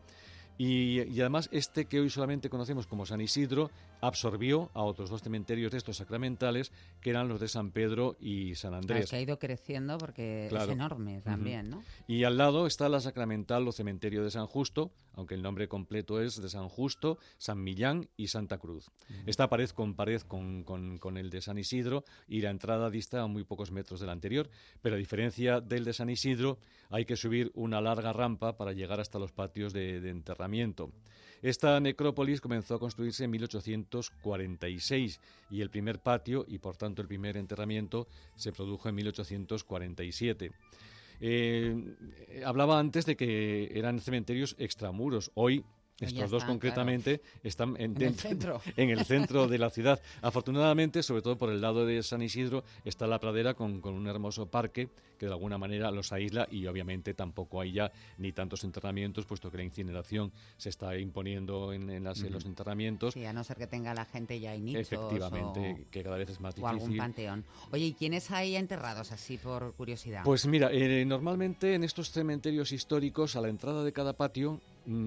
Y, 0.59 1.21
además 1.21 1.49
este 1.53 1.87
que 1.87 2.01
hoy 2.01 2.11
solamente 2.11 2.51
conocemos 2.51 2.87
como 2.87 3.07
San 3.07 3.21
Isidro 3.21 3.71
absorbió 4.03 4.71
a 4.75 4.83
otros 4.83 5.09
dos 5.09 5.23
cementerios 5.23 5.71
de 5.73 5.79
estos 5.79 5.97
sacramentales 5.97 6.73
que 7.01 7.11
eran 7.11 7.29
los 7.29 7.41
de 7.41 7.47
San 7.49 7.71
Pedro 7.71 8.17
y 8.21 8.55
San 8.57 8.75
Andrés. 8.75 9.09
que 9.09 9.17
ha 9.17 9.21
ido 9.21 9.39
creciendo 9.39 9.97
porque 9.97 10.47
Claro. 10.51 10.67
es 10.67 10.73
enorme 10.73 11.21
también. 11.23 11.71
¿no? 11.71 11.83
Y 12.09 12.25
al 12.25 12.37
lado 12.37 12.67
está 12.67 12.89
la 12.89 13.01
sacramental 13.01 13.67
o 13.67 13.73
cementerio 13.73 14.25
de 14.25 14.31
San 14.33 14.47
Justo, 14.47 14.93
aunque 15.15 15.35
el 15.37 15.43
nombre 15.43 15.69
completo 15.69 16.21
es 16.21 16.43
de 16.43 16.49
San 16.49 16.69
Justo, 16.69 17.19
San 17.39 17.63
Millán 17.63 18.09
y 18.17 18.27
Santa 18.27 18.59
Cruz. 18.59 18.91
Está 19.25 19.49
pared 19.49 19.71
con 19.71 19.95
pared 19.95 20.21
con, 20.23 20.65
con- 20.65 20.99
con 20.99 21.17
el 21.17 21.31
de 21.31 21.41
San 21.41 21.57
Isidro 21.59 22.05
y 22.27 22.41
la 22.41 22.51
entrada 22.51 22.91
dista 22.91 23.23
a 23.23 23.27
muy 23.29 23.45
pocos 23.45 23.71
metros 23.71 24.01
del 24.01 24.11
anterior, 24.11 24.51
pero 24.81 24.97
a 24.97 24.99
diferencia 24.99 25.61
del 25.61 25.85
de 25.85 25.93
San 25.93 26.11
Isidro 26.11 26.59
hay 26.91 27.05
que 27.05 27.17
subir 27.17 27.53
una 27.55 27.81
larga 27.81 28.13
rampa 28.13 28.57
para 28.57 28.73
llegar 28.73 28.99
hasta 28.99 29.21
los 29.21 29.31
patios 29.31 29.73
de, 29.73 30.01
de 30.01 30.11
enterramiento. 30.11 30.91
Esta 31.43 31.81
necrópolis 31.81 32.41
comenzó 32.41 32.77
a 32.77 32.79
construirse 32.79 33.25
en 33.25 33.33
1846 33.33 35.21
y 35.51 35.61
el 35.61 35.71
primer 35.71 35.99
patio 35.99 36.45
y 36.47 36.59
por 36.59 36.77
tanto 36.77 37.03
el 37.03 37.09
primer 37.09 37.37
enterramiento 37.37 38.07
se 38.37 38.53
produjo 38.53 38.89
en 38.89 38.95
1847. 38.95 40.53
Eh, 41.21 41.77
hablaba 42.45 42.79
antes 42.79 43.07
de 43.07 43.17
que 43.17 43.73
eran 43.75 43.99
cementerios 43.99 44.55
extramuros. 44.59 45.33
Hoy 45.35 45.65
estos 46.01 46.31
dos 46.31 46.43
están, 46.43 46.49
concretamente 46.55 47.21
están 47.45 47.77
en, 47.79 47.95
En 47.97 48.03
el 48.03 48.15
centro. 48.15 48.61
en 48.77 48.91
el 48.91 49.05
centro 49.05 49.47
de 49.49 49.59
la 49.59 49.71
ciudad. 49.71 50.01
Afortunadamente, 50.23 51.03
sobre 51.03 51.23
todo 51.23 51.37
por 51.39 51.51
el 51.51 51.61
lado 51.61 51.87
de 51.87 52.03
San 52.03 52.23
Isidro, 52.23 52.65
está 52.85 53.07
la 53.07 53.21
pradera 53.21 53.55
con, 53.55 53.81
con 53.81 53.95
un 53.95 54.07
hermoso 54.09 54.47
parque 54.47 54.89
que 55.19 55.27
de 55.27 55.33
alguna 55.33 55.57
manera 55.59 55.91
los 55.93 56.11
aísla 56.13 56.49
y 56.51 56.67
obviamente 56.67 57.15
tampoco 57.15 57.61
hay 57.61 57.73
ya 57.73 57.93
ni 58.19 58.33
tantos 58.33 58.65
enterramientos, 58.65 59.25
puesto 59.25 59.51
que 59.53 59.59
la 59.59 59.63
incineración 59.63 60.33
se 60.57 60.69
está 60.71 60.97
imponiendo 60.99 61.73
en, 61.73 61.89
en 61.91 62.03
las- 62.03 62.21
en 62.23 62.33
los 62.33 62.45
enterramientos. 62.45 63.15
Sí, 63.15 63.25
a 63.25 63.33
no 63.33 63.45
ser 63.45 63.57
que 63.57 63.69
tenga 63.69 63.95
la 63.95 64.05
gente 64.05 64.41
ya 64.41 64.53
nichos 64.57 64.81
Efectivamente, 64.81 65.87
que 65.91 66.03
cada 66.03 66.17
vez 66.17 66.31
es 66.31 66.41
más 66.41 66.57
o, 66.59 66.63
o 66.63 66.67
algún 66.67 66.81
difícil. 66.89 66.99
panteón. 66.99 67.45
Oye, 67.71 67.87
¿y 67.87 67.93
quiénes 67.95 68.31
hay 68.33 68.57
enterrados 68.57 69.13
así 69.13 69.39
por 69.39 69.75
curiosidad? 69.75 70.23
Pues 70.25 70.47
mira, 70.47 70.71
eh, 70.73 71.05
normalmente 71.05 71.75
en 71.75 71.85
estos 71.85 72.11
cementerios 72.11 72.73
históricos, 72.73 73.37
a 73.37 73.41
la 73.41 73.49
entrada 73.49 73.85
de 73.85 73.93
cada 73.93 74.15
patio, 74.15 74.61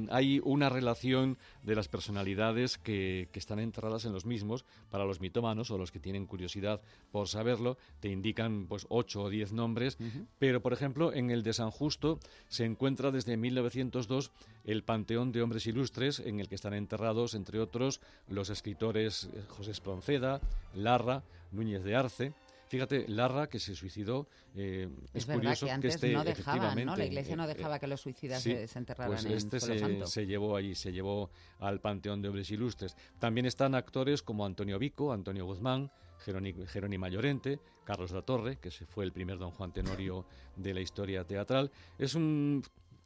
hay 0.09 0.39
una 0.43 0.69
relación 0.69 1.38
de 1.63 1.76
las 1.76 1.88
personalidades 1.88 2.78
que, 2.78 3.30
que 3.32 3.39
están 3.39 3.59
enterradas 3.59 4.05
en 4.05 4.13
los 4.13 4.26
mismos. 4.26 4.65
Para 4.89 5.05
los 5.05 5.19
mitómanos 5.19 5.71
o 5.71 5.78
los 5.78 5.91
que 5.91 5.99
tienen 5.99 6.26
curiosidad 6.26 6.82
por 7.11 7.28
saberlo, 7.28 7.78
te 7.99 8.09
indican 8.09 8.65
pues 8.67 8.86
ocho 8.89 9.23
o 9.23 9.30
diez 9.30 9.51
nombres. 9.51 9.97
Pero, 10.39 10.61
por 10.61 10.73
ejemplo, 10.73 11.13
en 11.13 11.32
el 11.32 11.43
de 11.43 11.53
San 11.53 11.71
Justo 11.71 12.19
se 12.47 12.65
encuentra 12.65 13.11
desde 13.11 13.38
1902 13.38 14.32
el 14.65 14.84
Panteón 14.84 15.32
de 15.32 15.41
Hombres 15.41 15.67
Ilustres, 15.67 16.19
en 16.19 16.39
el 16.39 16.47
que 16.47 16.55
están 16.55 16.73
enterrados, 16.73 17.34
entre 17.36 17.59
otros, 17.59 18.01
los 18.28 18.49
escritores 18.49 19.30
eh, 19.34 19.43
José 19.47 19.71
Espronceda, 19.71 20.41
Larra, 20.73 21.23
Núñez 21.51 21.84
de 21.84 21.95
Arce. 21.95 22.34
Fíjate, 22.68 23.05
Larra, 23.07 23.47
que 23.47 23.59
se 23.59 23.76
suicidó, 23.76 24.28
eh, 24.55 24.89
es, 25.13 25.22
Es 25.24 25.28
verdad 25.28 25.41
curioso 25.41 25.66
que 25.68 25.72
antes 25.72 25.95
esté 25.95 26.11
no 26.13 26.24
dejaban, 26.24 26.86
¿no? 26.86 26.95
La 26.97 27.05
Iglesia 27.05 27.36
no 27.36 27.43
eh, 27.45 27.53
dejaba 27.53 27.76
eh, 27.76 27.80
que 27.80 27.88
los 27.88 28.01
suicidas 28.01 28.41
sí, 28.41 28.51
se- 28.53 28.68
se 28.68 28.80
enterraran 28.80 29.13
pues 29.13 29.26
en 29.26 29.34
este 29.34 29.59
se, 29.59 29.78
santo. 29.80 30.07
se 30.07 30.26
llevó 30.26 30.55
allí, 30.55 30.74
se 30.74 30.91
llevó 30.91 31.30
al 31.59 31.80
Panteón 31.80 32.22
de 32.22 32.30
Hombres 32.30 32.49
Ilustres. 32.49 32.95
También 33.20 33.45
están 33.45 33.76
actores 33.76 34.24
como 34.24 34.45
Antonio 34.45 34.80
Vico, 34.80 35.13
Antonio 35.13 35.45
Guzmán, 35.45 35.91
Jerónimo, 36.20 36.66
Jerónima 36.66 37.07
Llorente, 37.09 37.59
Carlos 37.84 38.11
da 38.11 38.24
Torre, 38.24 38.57
que 38.57 38.72
se 38.72 38.86
fue 38.86 39.05
el 39.05 39.11
primer 39.11 39.38
don 39.38 39.51
Juan 39.51 39.72
Tenorio 39.72 40.26
de 40.55 40.74
la 40.74 40.82
historia 40.82 41.24
teatral. 41.24 41.72
Es 41.99 42.16
un, 42.16 42.63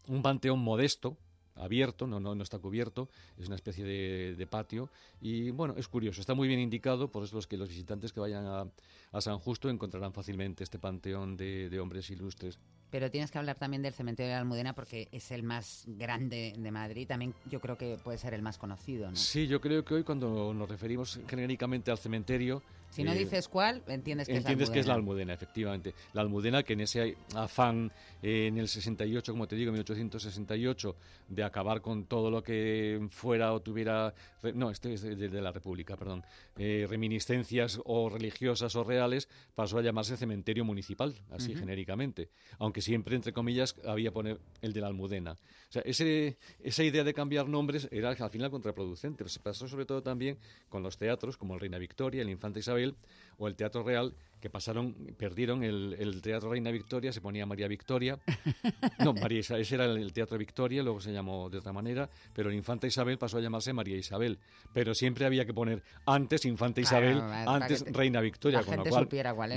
un 0.07 0.21
panteón 0.21 0.59
modesto, 0.59 1.17
abierto, 1.59 2.07
no, 2.07 2.19
no, 2.19 2.35
no 2.35 2.43
está 2.43 2.57
cubierto, 2.59 3.09
es 3.37 3.47
una 3.47 3.55
especie 3.55 3.83
de, 3.83 4.35
de 4.35 4.47
patio 4.47 4.89
y 5.21 5.51
bueno, 5.51 5.75
es 5.77 5.87
curioso, 5.87 6.21
está 6.21 6.33
muy 6.33 6.47
bien 6.47 6.59
indicado, 6.59 7.11
por 7.11 7.23
eso 7.23 7.35
los 7.35 7.47
que 7.47 7.57
los 7.57 7.69
visitantes 7.69 8.11
que 8.13 8.19
vayan 8.19 8.45
a, 8.45 8.67
a 9.11 9.21
San 9.21 9.39
Justo 9.39 9.69
encontrarán 9.69 10.13
fácilmente 10.13 10.63
este 10.63 10.79
panteón 10.79 11.37
de, 11.37 11.69
de 11.69 11.79
hombres 11.79 12.09
ilustres. 12.09 12.57
Pero 12.89 13.11
tienes 13.11 13.29
que 13.29 13.37
hablar 13.37 13.57
también 13.57 13.83
del 13.83 13.93
cementerio 13.93 14.29
de 14.29 14.35
la 14.35 14.39
Almudena 14.39 14.73
porque 14.73 15.09
es 15.11 15.29
el 15.31 15.43
más 15.43 15.83
grande 15.85 16.55
de 16.57 16.71
Madrid. 16.71 17.07
También 17.07 17.35
yo 17.51 17.59
creo 17.59 17.77
que 17.77 17.99
puede 18.03 18.17
ser 18.17 18.33
el 18.33 18.41
más 18.41 18.57
conocido, 18.57 19.09
¿no? 19.11 19.15
Sí, 19.15 19.45
yo 19.45 19.61
creo 19.61 19.85
que 19.85 19.93
hoy 19.93 20.03
cuando 20.03 20.53
nos 20.53 20.67
referimos 20.67 21.19
genéricamente 21.27 21.91
al 21.91 21.99
cementerio... 21.99 22.63
Si 22.89 23.03
no 23.03 23.11
eh, 23.13 23.19
dices 23.19 23.47
cuál, 23.47 23.83
entiendes 23.87 24.27
que 24.27 24.35
Entiendes 24.35 24.63
es 24.63 24.69
la 24.69 24.73
que 24.73 24.79
es 24.79 24.87
la 24.87 24.93
Almudena. 24.93 25.33
Almudena, 25.33 25.33
efectivamente. 25.33 25.93
La 26.13 26.21
Almudena 26.21 26.63
que 26.63 26.73
en 26.73 26.81
ese 26.81 27.15
afán 27.35 27.91
eh, 28.21 28.47
en 28.47 28.57
el 28.57 28.67
68, 28.67 29.31
como 29.31 29.47
te 29.47 29.55
digo, 29.55 29.71
1868, 29.71 30.95
de 31.29 31.43
acabar 31.43 31.81
con 31.81 32.05
todo 32.05 32.29
lo 32.31 32.43
que 32.43 33.07
fuera 33.11 33.53
o 33.53 33.61
tuviera... 33.61 34.13
No, 34.53 34.71
este 34.71 34.93
es 34.93 35.01
de, 35.01 35.15
de 35.15 35.41
la 35.41 35.51
República, 35.51 35.95
perdón. 35.97 36.23
eh, 36.57 36.85
reminiscencias 36.89 37.79
o 37.85 38.09
religiosas 38.09 38.75
o 38.75 38.83
reales, 38.83 39.29
pasó 39.55 39.77
a 39.77 39.81
llamarse 39.81 40.17
cementerio 40.17 40.65
municipal, 40.65 41.15
así 41.31 41.51
Ujú. 41.51 41.59
genéricamente. 41.59 42.29
Aunque 42.57 42.81
siempre, 42.81 43.15
entre 43.15 43.33
comillas, 43.33 43.75
había 43.85 44.11
poner 44.11 44.39
el 44.61 44.73
de 44.73 44.81
la 44.81 44.87
Almudena. 44.87 45.33
O 45.33 45.71
sea, 45.71 45.81
ese, 45.83 46.37
esa 46.63 46.83
idea 46.83 47.03
de 47.03 47.13
cambiar 47.13 47.47
nombres 47.47 47.87
era 47.91 48.09
al 48.09 48.29
final 48.29 48.49
contraproducente. 48.49 49.17
Pero 49.17 49.29
se 49.29 49.39
pasó 49.39 49.67
sobre 49.67 49.85
todo 49.85 50.01
también 50.01 50.37
con 50.69 50.81
los 50.83 50.97
teatros, 50.97 51.37
como 51.37 51.53
el 51.53 51.59
Reina 51.59 51.77
Victoria, 51.77 52.21
el 52.21 52.29
Infanta 52.29 52.59
Isabel 52.79 52.95
o 53.37 53.47
el 53.47 53.55
Teatro 53.55 53.83
Real, 53.83 54.13
que 54.41 54.49
pasaron, 54.49 54.93
perdieron 55.17 55.63
el, 55.63 55.95
el 55.99 56.21
Teatro 56.21 56.49
Reina 56.51 56.71
Victoria, 56.71 57.11
se 57.13 57.19
ponía 57.21 57.45
María 57.45 57.67
Victoria. 57.67 58.17
No, 58.99 59.13
María 59.13 59.39
Isabel, 59.39 59.61
ese 59.61 59.75
era 59.75 59.85
el 59.85 60.11
Teatro 60.11 60.37
Victoria, 60.37 60.83
luego 60.83 60.99
se 60.99 61.13
llamó 61.13 61.49
de 61.49 61.57
otra 61.59 61.71
manera, 61.71 62.09
pero 62.33 62.49
el 62.49 62.55
Infanta 62.55 62.85
Isabel 62.85 63.17
pasó 63.17 63.37
a 63.37 63.41
llamarse 63.41 63.71
María 63.71 63.95
Isabel. 63.95 64.37
Pero 64.73 64.93
siempre 64.93 65.25
había 65.25 65.45
que 65.45 65.53
poner 65.53 65.81
antes 66.05 66.43
Infanta 66.43 66.81
Isabel, 66.81 67.17
antes 67.47 67.83
te- 67.85 67.91
Reina 67.93 68.19
Victoria, 68.19 68.59
la 68.59 68.65
con 68.65 68.75
lo 68.77 68.83
cual 68.91 69.03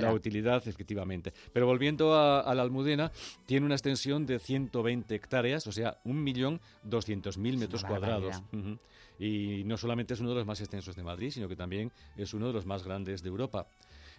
la 0.06 0.12
utilidad, 0.14 0.62
efectivamente. 0.68 1.32
Pero 1.52 1.66
volviendo 1.66 2.14
a, 2.14 2.40
a 2.40 2.54
la 2.54 2.62
Almudena, 2.62 3.10
tiene 3.46 3.66
una 3.66 3.74
extensión 3.74 4.26
de 4.26 4.38
120 4.38 5.12
hectáreas, 5.12 5.66
o 5.66 5.72
sea, 5.72 5.98
1.200.000 6.04 7.58
metros 7.58 7.82
cuadrados. 7.84 8.42
Y 9.22 9.62
no 9.62 9.76
solamente 9.76 10.14
es 10.14 10.20
uno 10.20 10.30
de 10.30 10.34
los 10.34 10.46
más 10.46 10.60
extensos 10.60 10.96
de 10.96 11.04
Madrid, 11.04 11.30
sino 11.30 11.48
que 11.48 11.54
también 11.54 11.92
es 12.16 12.34
uno 12.34 12.48
de 12.48 12.52
los 12.52 12.66
más 12.66 12.82
grandes 12.82 13.22
de 13.22 13.28
Europa. 13.28 13.68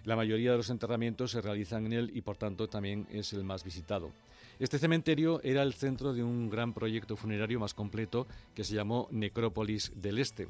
La 0.05 0.15
mayoría 0.15 0.51
de 0.51 0.57
los 0.57 0.69
enterramientos 0.69 1.31
se 1.31 1.41
realizan 1.41 1.85
en 1.87 1.91
él 1.93 2.11
y 2.13 2.21
por 2.21 2.37
tanto 2.37 2.69
también 2.69 3.05
es 3.11 3.33
el 3.33 3.43
más 3.43 3.65
visitado. 3.65 4.11
Este 4.59 4.79
cementerio 4.79 5.41
era 5.43 5.61
el 5.61 5.73
centro 5.73 6.13
de 6.13 6.23
un 6.23 6.49
gran 6.49 6.73
proyecto 6.73 7.17
funerario 7.17 7.59
más 7.59 7.73
completo 7.73 8.27
que 8.55 8.63
se 8.63 8.75
llamó 8.75 9.09
Necrópolis 9.11 9.91
del 9.93 10.19
Este. 10.19 10.47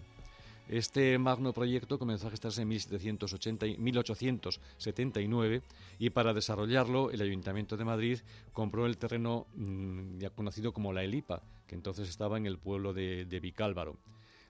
Este 0.69 1.17
magno 1.17 1.51
proyecto 1.51 1.97
comenzó 1.97 2.27
a 2.27 2.31
gestarse 2.31 2.61
en 2.61 2.67
1780 2.67 3.65
y 3.65 3.77
1879 3.77 5.63
y 5.97 6.11
para 6.11 6.31
desarrollarlo 6.31 7.09
el 7.09 7.23
Ayuntamiento 7.23 7.75
de 7.75 7.85
Madrid 7.85 8.19
compró 8.51 8.85
el 8.85 8.97
terreno 8.97 9.47
mm, 9.55 10.19
ya 10.19 10.29
conocido 10.29 10.73
como 10.73 10.93
la 10.93 11.03
Elipa, 11.03 11.41
que 11.65 11.73
entonces 11.73 12.07
estaba 12.07 12.37
en 12.37 12.45
el 12.45 12.59
pueblo 12.59 12.93
de, 12.93 13.25
de 13.25 13.39
Vicálvaro. 13.39 13.97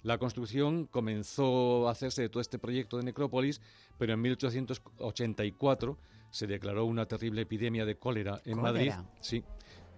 La 0.04 0.18
construcción 0.18 0.86
comenzó 0.86 1.88
a 1.88 1.91
hacerse 1.91 2.22
de 2.22 2.30
todo 2.30 2.41
este 2.41 2.60
proyecto 2.60 2.97
de 2.97 3.04
necrópolis, 3.04 3.62
pero 3.97 4.14
en 4.14 4.22
1884 4.22 5.97
se 6.30 6.47
declaró 6.47 6.86
una 6.86 7.06
terrible 7.06 7.41
epidemia 7.43 7.86
de 7.86 7.97
cólera 7.97 8.41
en 8.43 8.62
Madrid. 8.62 8.91
Sí. 9.22 9.43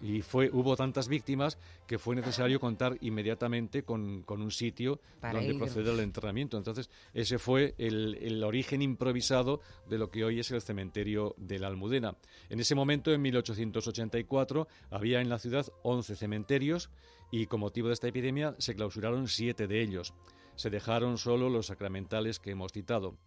Y 0.05 0.21
fue, 0.21 0.51
hubo 0.53 0.75
tantas 0.75 1.07
víctimas 1.07 1.57
que 1.87 1.97
fue 1.97 2.15
necesario 2.15 2.59
contar 2.59 2.95
inmediatamente 3.01 3.81
con, 3.81 4.21
con 4.21 4.39
un 4.39 4.51
sitio 4.51 4.99
Para 5.19 5.39
donde 5.39 5.55
proceder 5.55 5.93
al 5.93 5.99
enterramiento. 6.01 6.57
Entonces, 6.57 6.91
ese 7.15 7.39
fue 7.39 7.73
el, 7.79 8.13
el 8.21 8.43
origen 8.43 8.83
improvisado 8.83 9.61
de 9.89 9.97
lo 9.97 10.11
que 10.11 10.23
hoy 10.23 10.39
es 10.39 10.51
el 10.51 10.61
cementerio 10.61 11.33
de 11.37 11.57
la 11.57 11.67
Almudena. 11.67 12.15
En 12.49 12.59
ese 12.59 12.75
momento, 12.75 13.11
en 13.11 13.21
1884, 13.23 14.67
había 14.91 15.21
en 15.21 15.29
la 15.29 15.39
ciudad 15.39 15.65
11 15.81 16.15
cementerios 16.15 16.91
y 17.31 17.47
con 17.47 17.61
motivo 17.61 17.87
de 17.87 17.95
esta 17.95 18.07
epidemia 18.07 18.55
se 18.59 18.75
clausuraron 18.75 19.27
siete 19.27 19.65
de 19.65 19.81
ellos. 19.81 20.13
Se 20.55 20.69
dejaron 20.69 21.17
solo 21.17 21.49
los 21.49 21.65
sacramentales 21.65 22.39
que 22.39 22.51
hemos 22.51 22.71
citado. 22.71 23.17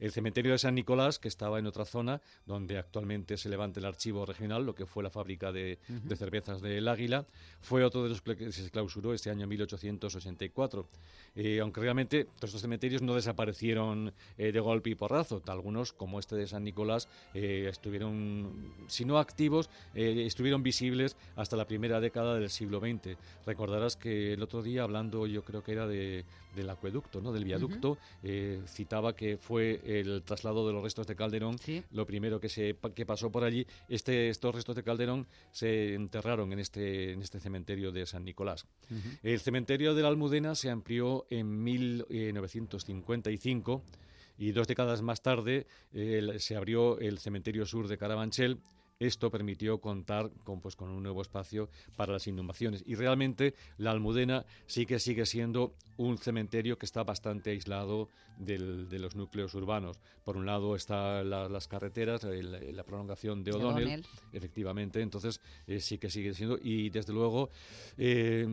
El 0.00 0.12
cementerio 0.12 0.52
de 0.52 0.58
San 0.58 0.74
Nicolás, 0.74 1.18
que 1.18 1.28
estaba 1.28 1.58
en 1.58 1.66
otra 1.66 1.84
zona, 1.84 2.20
donde 2.46 2.78
actualmente 2.78 3.36
se 3.36 3.48
levanta 3.48 3.80
el 3.80 3.86
archivo 3.86 4.26
regional, 4.26 4.64
lo 4.64 4.74
que 4.74 4.86
fue 4.86 5.02
la 5.02 5.10
fábrica 5.10 5.52
de, 5.52 5.78
de 5.88 6.16
cervezas 6.16 6.60
del 6.60 6.88
Águila, 6.88 7.26
fue 7.60 7.84
otro 7.84 8.02
de 8.02 8.08
los 8.08 8.22
que 8.22 8.50
se 8.50 8.70
clausuró 8.70 9.14
este 9.14 9.30
año 9.30 9.46
1884. 9.46 10.88
Eh, 11.36 11.60
aunque 11.60 11.80
realmente 11.80 12.24
todos 12.24 12.50
estos 12.50 12.62
cementerios 12.62 13.02
no 13.02 13.14
desaparecieron 13.14 14.12
eh, 14.36 14.52
de 14.52 14.60
golpe 14.60 14.90
y 14.90 14.94
porrazo. 14.94 15.42
Algunos, 15.46 15.92
como 15.92 16.18
este 16.18 16.36
de 16.36 16.46
San 16.46 16.64
Nicolás, 16.64 17.08
eh, 17.34 17.66
estuvieron, 17.70 18.72
si 18.88 19.04
no 19.04 19.18
activos, 19.18 19.70
estuvieron 19.94 20.62
visibles 20.62 21.16
hasta 21.36 21.56
la 21.56 21.66
primera 21.66 22.00
década 22.00 22.34
del 22.34 22.50
siglo 22.50 22.80
XX. 22.80 23.16
Recordarás 23.46 23.96
que 23.96 24.32
el 24.32 24.42
otro 24.42 24.62
día, 24.62 24.82
hablando 24.82 25.26
yo 25.26 25.42
creo 25.44 25.62
que 25.62 25.72
era 25.72 25.86
de, 25.86 26.24
del 26.54 26.70
acueducto, 26.70 27.20
¿no? 27.20 27.32
del 27.32 27.44
viaducto, 27.44 27.98
citaba 28.66 29.14
que 29.14 29.36
fue 29.36 29.80
el 29.98 30.22
traslado 30.22 30.66
de 30.66 30.72
los 30.72 30.82
restos 30.82 31.06
de 31.06 31.16
Calderón, 31.16 31.56
lo 31.90 32.06
primero 32.06 32.40
que, 32.40 32.48
se, 32.48 32.76
que 32.94 33.04
pasó 33.06 33.32
por 33.32 33.44
allí. 33.44 33.66
Este, 33.88 34.28
estos 34.28 34.54
restos 34.54 34.76
de 34.76 34.82
Calderón 34.82 35.26
se 35.50 35.94
enterraron 35.94 36.52
en 36.52 36.58
este, 36.60 37.12
en 37.12 37.22
este 37.22 37.40
cementerio 37.40 37.90
de 37.92 38.04
San 38.06 38.24
Nicolás. 38.24 38.66
El 39.22 39.40
cementerio 39.40 39.94
de 39.94 40.02
la 40.02 40.08
Almudena 40.08 40.54
se 40.54 40.70
amplió 40.70 41.26
en 41.30 41.62
1955 41.62 43.82
y 44.38 44.52
dos 44.52 44.66
décadas 44.66 45.02
más 45.02 45.22
tarde 45.22 45.66
eh, 45.92 46.36
se 46.38 46.56
abrió 46.56 46.98
el 46.98 47.18
cementerio 47.18 47.66
sur 47.66 47.88
de 47.88 47.98
Carabanchel. 47.98 48.58
Esto 49.00 49.30
permitió 49.30 49.80
contar 49.80 50.30
con, 50.44 50.60
pues, 50.60 50.76
con 50.76 50.90
un 50.90 51.02
nuevo 51.02 51.22
espacio 51.22 51.70
para 51.96 52.12
las 52.12 52.26
inhumaciones. 52.26 52.82
Y 52.86 52.96
realmente 52.96 53.54
la 53.78 53.92
Almudena 53.92 54.44
sí 54.66 54.84
que 54.84 54.98
sigue 54.98 55.24
siendo 55.24 55.74
un 55.96 56.18
cementerio 56.18 56.76
que 56.78 56.84
está 56.84 57.02
bastante 57.02 57.48
aislado 57.50 58.10
del- 58.36 58.90
de 58.90 58.98
los 58.98 59.16
núcleos 59.16 59.54
urbanos. 59.54 59.98
Por 60.22 60.36
un 60.36 60.44
lado 60.44 60.76
están 60.76 61.30
las 61.30 61.66
carreteras, 61.66 62.24
la 62.24 62.84
prolongación 62.84 63.42
de 63.42 63.52
O'Donnell, 63.52 63.84
O'Donnell. 63.88 64.06
efectivamente, 64.34 65.00
entonces 65.00 65.40
eh, 65.66 65.80
sí 65.80 65.96
que 65.96 66.10
sigue 66.10 66.34
siendo. 66.34 66.58
Y 66.62 66.90
desde 66.90 67.14
luego, 67.14 67.48
eh, 67.96 68.46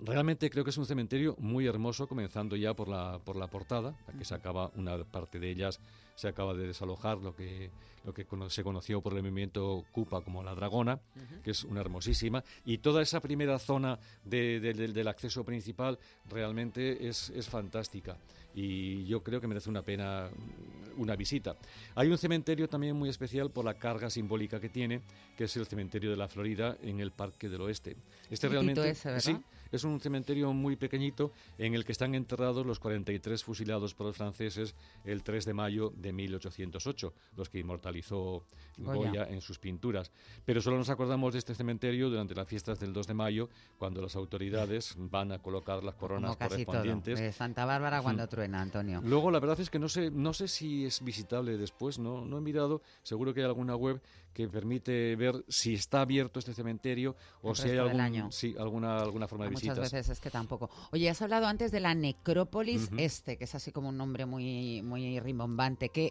realmente 0.00 0.50
creo 0.50 0.64
que 0.64 0.70
es 0.70 0.78
un 0.78 0.86
cementerio 0.86 1.36
muy 1.38 1.66
hermoso, 1.68 2.08
comenzando 2.08 2.56
ya 2.56 2.74
por 2.74 2.88
la, 2.88 3.20
por 3.24 3.36
la 3.36 3.46
portada, 3.46 3.96
la 4.08 4.18
que 4.18 4.24
se 4.24 4.34
acaba, 4.34 4.72
una 4.74 5.04
parte 5.04 5.38
de 5.38 5.48
ellas 5.48 5.78
se 6.14 6.28
acaba 6.28 6.54
de 6.54 6.66
desalojar, 6.66 7.18
lo 7.18 7.34
que, 7.34 7.70
lo 8.04 8.12
que 8.12 8.24
cono- 8.26 8.50
se 8.50 8.62
conoció 8.64 9.00
por 9.00 9.12
el 9.14 9.22
movimiento 9.22 9.84
Cupa 9.92 10.20
como 10.22 10.42
la 10.42 10.54
Dragona, 10.54 11.00
que 11.42 11.52
es 11.52 11.64
una 11.64 11.80
hermosísima, 11.80 12.42
y 12.64 12.78
toda 12.78 13.00
esa 13.02 13.20
primera 13.20 13.58
zona 13.58 13.98
de- 14.24 14.60
de- 14.60 14.72
del- 14.74 14.92
del 14.92 15.08
acceso 15.08 15.44
principal 15.44 15.98
realmente 16.28 17.08
es, 17.08 17.30
es 17.30 17.48
fantástica 17.48 18.16
y 18.54 19.04
yo 19.06 19.22
creo 19.22 19.40
que 19.40 19.46
merece 19.46 19.70
una 19.70 19.82
pena 19.82 20.28
mm, 20.30 21.00
una 21.00 21.16
visita. 21.16 21.56
Hay 21.94 22.08
un 22.08 22.18
cementerio 22.18 22.68
también 22.68 22.94
muy 22.96 23.08
especial 23.08 23.50
por 23.50 23.64
la 23.64 23.74
carga 23.74 24.10
simbólica 24.10 24.60
que 24.60 24.68
tiene, 24.68 25.00
que 25.36 25.44
es 25.44 25.56
el 25.56 25.64
cementerio 25.66 26.10
de 26.10 26.16
la 26.18 26.28
Florida 26.28 26.76
en 26.82 27.00
el 27.00 27.12
Parque 27.12 27.48
del 27.48 27.62
Oeste. 27.62 27.96
Este 28.28 28.48
Chiquitito 28.48 28.50
realmente 28.50 28.90
ese, 28.90 29.08
¿verdad? 29.08 29.22
sí, 29.22 29.36
es 29.72 29.84
un 29.84 29.98
cementerio 30.00 30.52
muy 30.52 30.76
pequeñito 30.76 31.32
en 31.58 31.74
el 31.74 31.84
que 31.84 31.92
están 31.92 32.14
enterrados 32.14 32.64
los 32.66 32.78
43 32.78 33.42
fusilados 33.42 33.94
por 33.94 34.06
los 34.06 34.16
franceses 34.16 34.74
el 35.04 35.22
3 35.22 35.44
de 35.44 35.54
mayo 35.54 35.92
de 35.96 36.12
1808, 36.12 37.12
los 37.36 37.48
que 37.48 37.58
inmortalizó 37.58 38.44
Goya. 38.78 39.10
Goya 39.10 39.24
en 39.28 39.40
sus 39.40 39.58
pinturas. 39.58 40.10
Pero 40.44 40.60
solo 40.62 40.78
nos 40.78 40.88
acordamos 40.90 41.32
de 41.32 41.38
este 41.40 41.54
cementerio 41.54 42.08
durante 42.10 42.34
las 42.34 42.46
fiestas 42.48 42.78
del 42.78 42.92
2 42.92 43.06
de 43.06 43.14
mayo, 43.14 43.48
cuando 43.78 44.00
las 44.00 44.14
autoridades 44.16 44.94
van 44.98 45.32
a 45.32 45.38
colocar 45.38 45.82
las 45.82 45.94
coronas 45.94 46.36
casi 46.36 46.64
todo. 46.64 46.66
correspondientes. 46.66 47.18
De 47.20 47.32
Santa 47.32 47.64
Bárbara 47.64 48.00
cuando 48.02 48.24
Mm. 48.24 48.28
truena, 48.28 48.60
Antonio. 48.60 49.00
Luego, 49.04 49.30
la 49.30 49.40
verdad 49.40 49.58
es 49.60 49.68
que 49.70 49.78
no 49.78 49.88
sé, 49.88 50.10
no 50.10 50.32
sé 50.32 50.48
si 50.48 50.84
es 50.84 51.02
visitable 51.02 51.56
después, 51.56 51.98
no, 51.98 52.24
no 52.24 52.38
he 52.38 52.40
mirado. 52.40 52.82
Seguro 53.02 53.34
que 53.34 53.40
hay 53.40 53.46
alguna 53.46 53.74
web 53.76 54.00
que 54.32 54.48
permite 54.48 55.14
ver 55.16 55.44
si 55.48 55.74
está 55.74 56.00
abierto 56.00 56.38
este 56.38 56.54
cementerio 56.54 57.14
o 57.42 57.54
si 57.54 57.68
hay 57.68 57.76
algún, 57.78 58.00
año. 58.00 58.32
sí, 58.32 58.54
alguna, 58.58 58.98
alguna 59.00 59.28
forma 59.28 59.44
de 59.44 59.50
Muchas 59.68 59.92
veces 59.92 60.08
es 60.10 60.20
que 60.20 60.30
tampoco. 60.30 60.70
Oye, 60.92 61.08
has 61.10 61.20
hablado 61.22 61.46
antes 61.46 61.70
de 61.72 61.80
la 61.80 61.94
necrópolis 61.94 62.90
este, 62.96 63.36
que 63.36 63.44
es 63.44 63.54
así 63.54 63.72
como 63.72 63.88
un 63.88 63.96
nombre 63.96 64.26
muy, 64.26 64.82
muy 64.82 65.18
rimbombante. 65.20 65.88
¿Qué, 65.88 66.10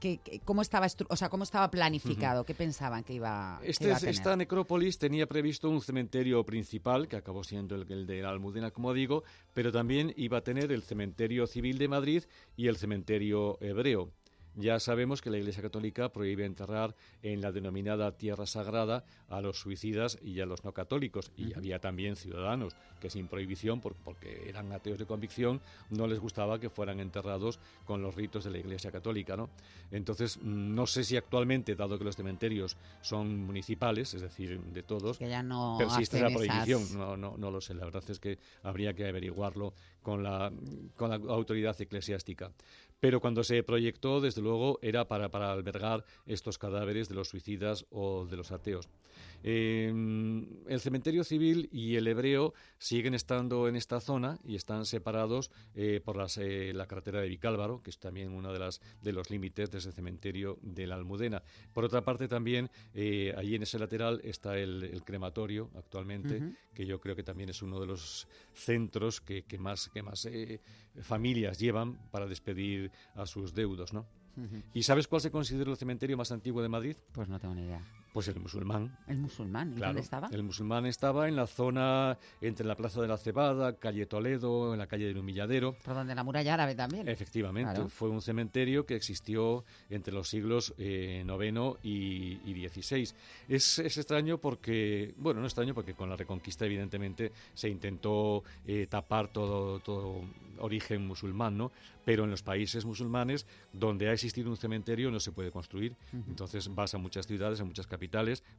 qué- 0.00 0.18
qué- 0.22 0.40
cómo 0.44 0.62
estaba 0.62 0.86
o 1.08 1.16
sea, 1.16 1.28
cómo 1.28 1.44
estaba 1.44 1.70
planificado? 1.70 2.44
¿Qué 2.44 2.54
pensaban 2.54 3.04
que 3.04 3.14
iba, 3.14 3.58
que 3.62 3.70
Este 3.70 3.84
iba 3.86 3.96
a 3.96 4.00
tener? 4.00 4.14
esta 4.14 4.36
necrópolis 4.36 4.98
tenía 4.98 5.26
previsto 5.26 5.68
un 5.70 5.80
cementerio 5.80 6.44
principal, 6.44 7.08
que 7.08 7.16
acabó 7.16 7.44
siendo 7.44 7.74
el, 7.74 7.90
el 7.90 8.06
de 8.06 8.22
la 8.22 8.30
Almudena, 8.30 8.70
como 8.70 8.92
digo, 8.92 9.24
pero 9.54 9.72
también 9.72 10.12
iba 10.16 10.38
a 10.38 10.40
tener 10.42 10.72
el 10.72 10.82
cementerio 10.82 11.46
civil 11.46 11.78
de 11.78 11.88
Madrid 11.88 12.24
y 12.56 12.68
el 12.68 12.76
cementerio 12.76 13.58
hebreo. 13.60 14.10
Ya 14.58 14.80
sabemos 14.80 15.20
que 15.20 15.28
la 15.30 15.36
Iglesia 15.36 15.62
Católica 15.62 16.08
prohíbe 16.10 16.46
enterrar 16.46 16.94
en 17.22 17.42
la 17.42 17.52
denominada 17.52 18.10
tierra 18.16 18.46
sagrada 18.46 19.04
a 19.28 19.42
los 19.42 19.60
suicidas 19.60 20.18
y 20.24 20.40
a 20.40 20.46
los 20.46 20.64
no 20.64 20.72
católicos. 20.72 21.30
Y 21.36 21.52
había 21.54 21.78
también 21.78 22.16
ciudadanos 22.16 22.74
que 22.98 23.10
sin 23.10 23.28
prohibición, 23.28 23.82
por- 23.82 23.94
porque 23.96 24.48
eran 24.48 24.72
ateos 24.72 24.98
de 24.98 25.04
convicción, 25.04 25.60
no 25.90 26.06
les 26.06 26.18
gustaba 26.18 26.58
que 26.58 26.70
fueran 26.70 27.00
enterrados 27.00 27.58
con 27.84 28.00
los 28.00 28.14
ritos 28.14 28.44
de 28.44 28.50
la 28.50 28.58
Iglesia 28.58 28.90
Católica. 28.90 29.36
¿no? 29.36 29.50
Entonces, 29.90 30.38
no 30.42 30.86
sé 30.86 31.04
si 31.04 31.18
actualmente, 31.18 31.74
dado 31.76 31.98
que 31.98 32.04
los 32.04 32.16
cementerios 32.16 32.78
son 33.02 33.44
municipales, 33.44 34.14
es 34.14 34.22
decir, 34.22 34.58
de 34.58 34.82
todos, 34.82 35.18
Que 35.18 35.28
ya 35.28 35.42
no 35.42 35.76
persiste 35.78 36.18
la 36.18 36.28
esas- 36.28 36.38
prohibición. 36.38 36.98
No, 36.98 37.16
no, 37.18 37.36
no 37.36 37.50
lo 37.50 37.60
sé. 37.60 37.74
La 37.74 37.84
verdad 37.84 38.04
es 38.08 38.18
que 38.18 38.38
habría 38.62 38.94
que 38.94 39.06
averiguarlo 39.06 39.74
con 40.06 40.22
la, 40.22 40.52
con 40.94 41.10
la 41.10 41.16
autoridad 41.16 41.74
eclesiástica. 41.80 42.52
Pero 43.00 43.18
cuando 43.20 43.42
se 43.42 43.64
proyectó, 43.64 44.20
desde 44.20 44.40
luego, 44.40 44.78
era 44.80 45.08
para, 45.08 45.30
para 45.30 45.50
albergar 45.50 46.04
estos 46.26 46.58
cadáveres 46.58 47.08
de 47.08 47.16
los 47.16 47.28
suicidas 47.28 47.86
o 47.90 48.24
de 48.24 48.36
los 48.36 48.52
ateos. 48.52 48.88
Eh, 49.48 49.86
el 50.66 50.80
cementerio 50.80 51.22
civil 51.22 51.68
y 51.70 51.94
el 51.94 52.08
hebreo 52.08 52.52
siguen 52.78 53.14
estando 53.14 53.68
en 53.68 53.76
esta 53.76 54.00
zona 54.00 54.40
y 54.44 54.56
están 54.56 54.84
separados 54.86 55.52
eh, 55.76 56.00
por 56.04 56.16
las, 56.16 56.36
eh, 56.36 56.72
la 56.74 56.86
carretera 56.88 57.20
de 57.20 57.28
Vicálvaro, 57.28 57.80
que 57.80 57.90
es 57.90 57.98
también 58.00 58.32
uno 58.32 58.52
de, 58.52 58.58
las, 58.58 58.80
de 59.02 59.12
los 59.12 59.30
límites 59.30 59.70
de 59.70 59.78
ese 59.78 59.92
cementerio 59.92 60.58
de 60.62 60.88
la 60.88 60.96
Almudena. 60.96 61.44
Por 61.72 61.84
otra 61.84 62.02
parte, 62.02 62.26
también 62.26 62.70
eh, 62.92 63.32
allí 63.36 63.54
en 63.54 63.62
ese 63.62 63.78
lateral 63.78 64.20
está 64.24 64.58
el, 64.58 64.82
el 64.82 65.04
crematorio 65.04 65.70
actualmente, 65.76 66.42
que 66.74 66.84
yo 66.84 67.00
creo 67.00 67.14
que 67.14 67.22
también 67.22 67.48
es 67.48 67.62
uno 67.62 67.78
de 67.78 67.86
los 67.86 68.26
centros 68.52 69.20
que, 69.20 69.44
que 69.44 69.58
más, 69.58 69.88
que 69.90 70.02
más 70.02 70.26
eh, 70.26 70.60
familias 71.02 71.56
llevan 71.60 72.10
para 72.10 72.26
despedir 72.26 72.90
a 73.14 73.26
sus 73.26 73.54
deudos, 73.54 73.92
¿no? 73.92 74.06
¿Y 74.74 74.82
sabes 74.82 75.08
cuál 75.08 75.22
se 75.22 75.30
considera 75.30 75.70
el 75.70 75.78
cementerio 75.78 76.16
más 76.16 76.30
antiguo 76.30 76.60
de 76.60 76.68
Madrid? 76.68 76.96
Pues 77.12 77.26
no 77.26 77.38
tengo 77.38 77.54
ni 77.54 77.62
idea. 77.62 77.80
Pues 78.16 78.28
el 78.28 78.40
musulmán. 78.40 78.96
¿El 79.08 79.18
musulmán? 79.18 79.72
¿Y 79.72 79.74
Claro, 79.74 79.88
dónde 79.90 80.00
estaba? 80.00 80.28
El 80.32 80.42
musulmán 80.42 80.86
estaba 80.86 81.28
en 81.28 81.36
la 81.36 81.46
zona 81.46 82.16
entre 82.40 82.64
la 82.64 82.74
Plaza 82.74 83.02
de 83.02 83.08
la 83.08 83.18
Cebada, 83.18 83.76
calle 83.76 84.06
Toledo, 84.06 84.72
en 84.72 84.78
la 84.78 84.86
calle 84.86 85.04
del 85.04 85.18
Humilladero. 85.18 85.76
Por 85.84 85.92
donde 85.94 86.14
la 86.14 86.24
muralla 86.24 86.54
árabe 86.54 86.74
también. 86.74 87.06
Efectivamente, 87.10 87.74
Claro. 87.74 87.90
fue 87.90 88.08
un 88.08 88.22
cementerio 88.22 88.86
que 88.86 88.94
existió 88.96 89.66
entre 89.90 90.14
los 90.14 90.30
siglos 90.30 90.72
eh, 90.78 91.26
IX 91.26 91.76
y, 91.82 92.40
y 92.46 92.66
XVI. 92.66 93.02
Es, 93.50 93.78
es 93.80 93.98
extraño 93.98 94.38
porque, 94.38 95.12
bueno, 95.18 95.40
no 95.40 95.46
extraño 95.46 95.74
porque 95.74 95.92
con 95.92 96.08
la 96.08 96.16
Reconquista 96.16 96.64
evidentemente 96.64 97.32
se 97.52 97.68
intentó 97.68 98.44
eh, 98.66 98.86
tapar 98.88 99.28
todo, 99.28 99.78
todo 99.80 100.22
origen 100.58 101.06
musulmán, 101.06 101.58
¿no? 101.58 101.70
Pero 102.06 102.24
en 102.24 102.30
los 102.30 102.42
países 102.42 102.86
musulmanes 102.86 103.46
donde 103.74 104.08
ha 104.08 104.12
existido 104.12 104.48
un 104.48 104.56
cementerio 104.56 105.10
no 105.10 105.20
se 105.20 105.32
puede 105.32 105.50
construir. 105.50 105.94
Entonces 106.28 106.72
vas 106.74 106.94
a 106.94 106.98
muchas 106.98 107.26
ciudades, 107.26 107.60
a 107.60 107.64
muchas 107.64 107.86
capitales, 107.86 108.05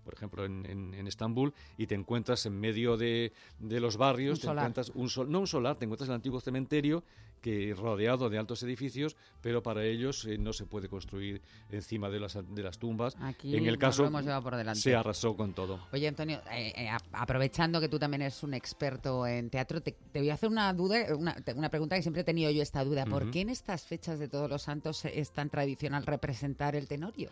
por 0.04 0.14
ejemplo 0.14 0.46
en, 0.46 0.66
en- 0.66 0.94
en 0.94 1.08
Estambul, 1.08 1.54
y 1.78 1.88
te 1.88 1.96
encuentras 1.96 2.46
en 2.46 2.60
medio 2.60 2.98
de, 2.98 3.32
de 3.60 3.80
los 3.80 3.98
barrios, 3.98 4.38
Un 4.38 4.42
te 4.42 4.48
solar. 4.48 4.64
encuentras 4.64 4.90
un 4.96 5.10
sol, 5.10 5.30
no 5.32 5.40
un 5.40 5.48
solar, 5.48 5.78
te 5.78 5.86
encuentras 5.86 6.10
el 6.10 6.16
antiguo 6.16 6.40
cementerio 6.40 7.04
que 7.42 7.76
rodeado 7.78 8.30
de 8.32 8.40
altos 8.40 8.64
edificios, 8.64 9.16
pero 9.42 9.62
para 9.62 9.86
ellos 9.86 10.26
eh, 10.26 10.40
no 10.40 10.54
se 10.54 10.66
puede 10.66 10.90
construir 10.90 11.40
encima 11.70 12.10
de 12.10 12.20
las, 12.20 12.34
de 12.50 12.64
las 12.64 12.80
tumbas. 12.80 13.16
Aquí 13.22 13.56
en 13.56 13.68
el 13.68 13.78
caso 13.78 14.02
lo 14.02 14.08
hemos 14.08 14.24
llevado 14.24 14.42
por 14.42 14.56
delante. 14.56 14.80
se 14.82 14.96
arrasó 14.96 15.36
con 15.38 15.54
todo. 15.54 15.80
Oye, 15.94 16.08
Antonio, 16.08 16.42
eh, 16.52 16.74
eh, 16.76 16.90
aprovechando 17.14 17.80
que 17.80 17.90
tú 17.90 18.00
también 18.00 18.24
eres 18.24 18.42
un 18.42 18.56
experto 18.56 19.28
en 19.28 19.52
teatro, 19.52 19.82
te, 19.82 19.92
te 20.12 20.20
voy 20.20 20.32
a 20.32 20.34
hacer 20.34 20.50
una 20.50 20.74
duda, 20.74 21.16
una, 21.16 21.36
una 21.56 21.70
pregunta 21.70 21.96
que 21.96 22.02
siempre 22.02 22.22
he 22.22 22.26
tenido 22.26 22.50
yo 22.50 22.64
esta 22.64 22.84
duda. 22.84 23.06
¿Por 23.06 23.30
qué 23.30 23.42
en 23.42 23.50
estas 23.50 23.86
fechas 23.86 24.18
de 24.18 24.28
Todos 24.28 24.50
los 24.50 24.64
Santos 24.64 25.06
es 25.06 25.32
tan 25.32 25.50
tradicional 25.52 26.08
representar 26.08 26.76
el 26.76 26.88
tenorio? 26.88 27.30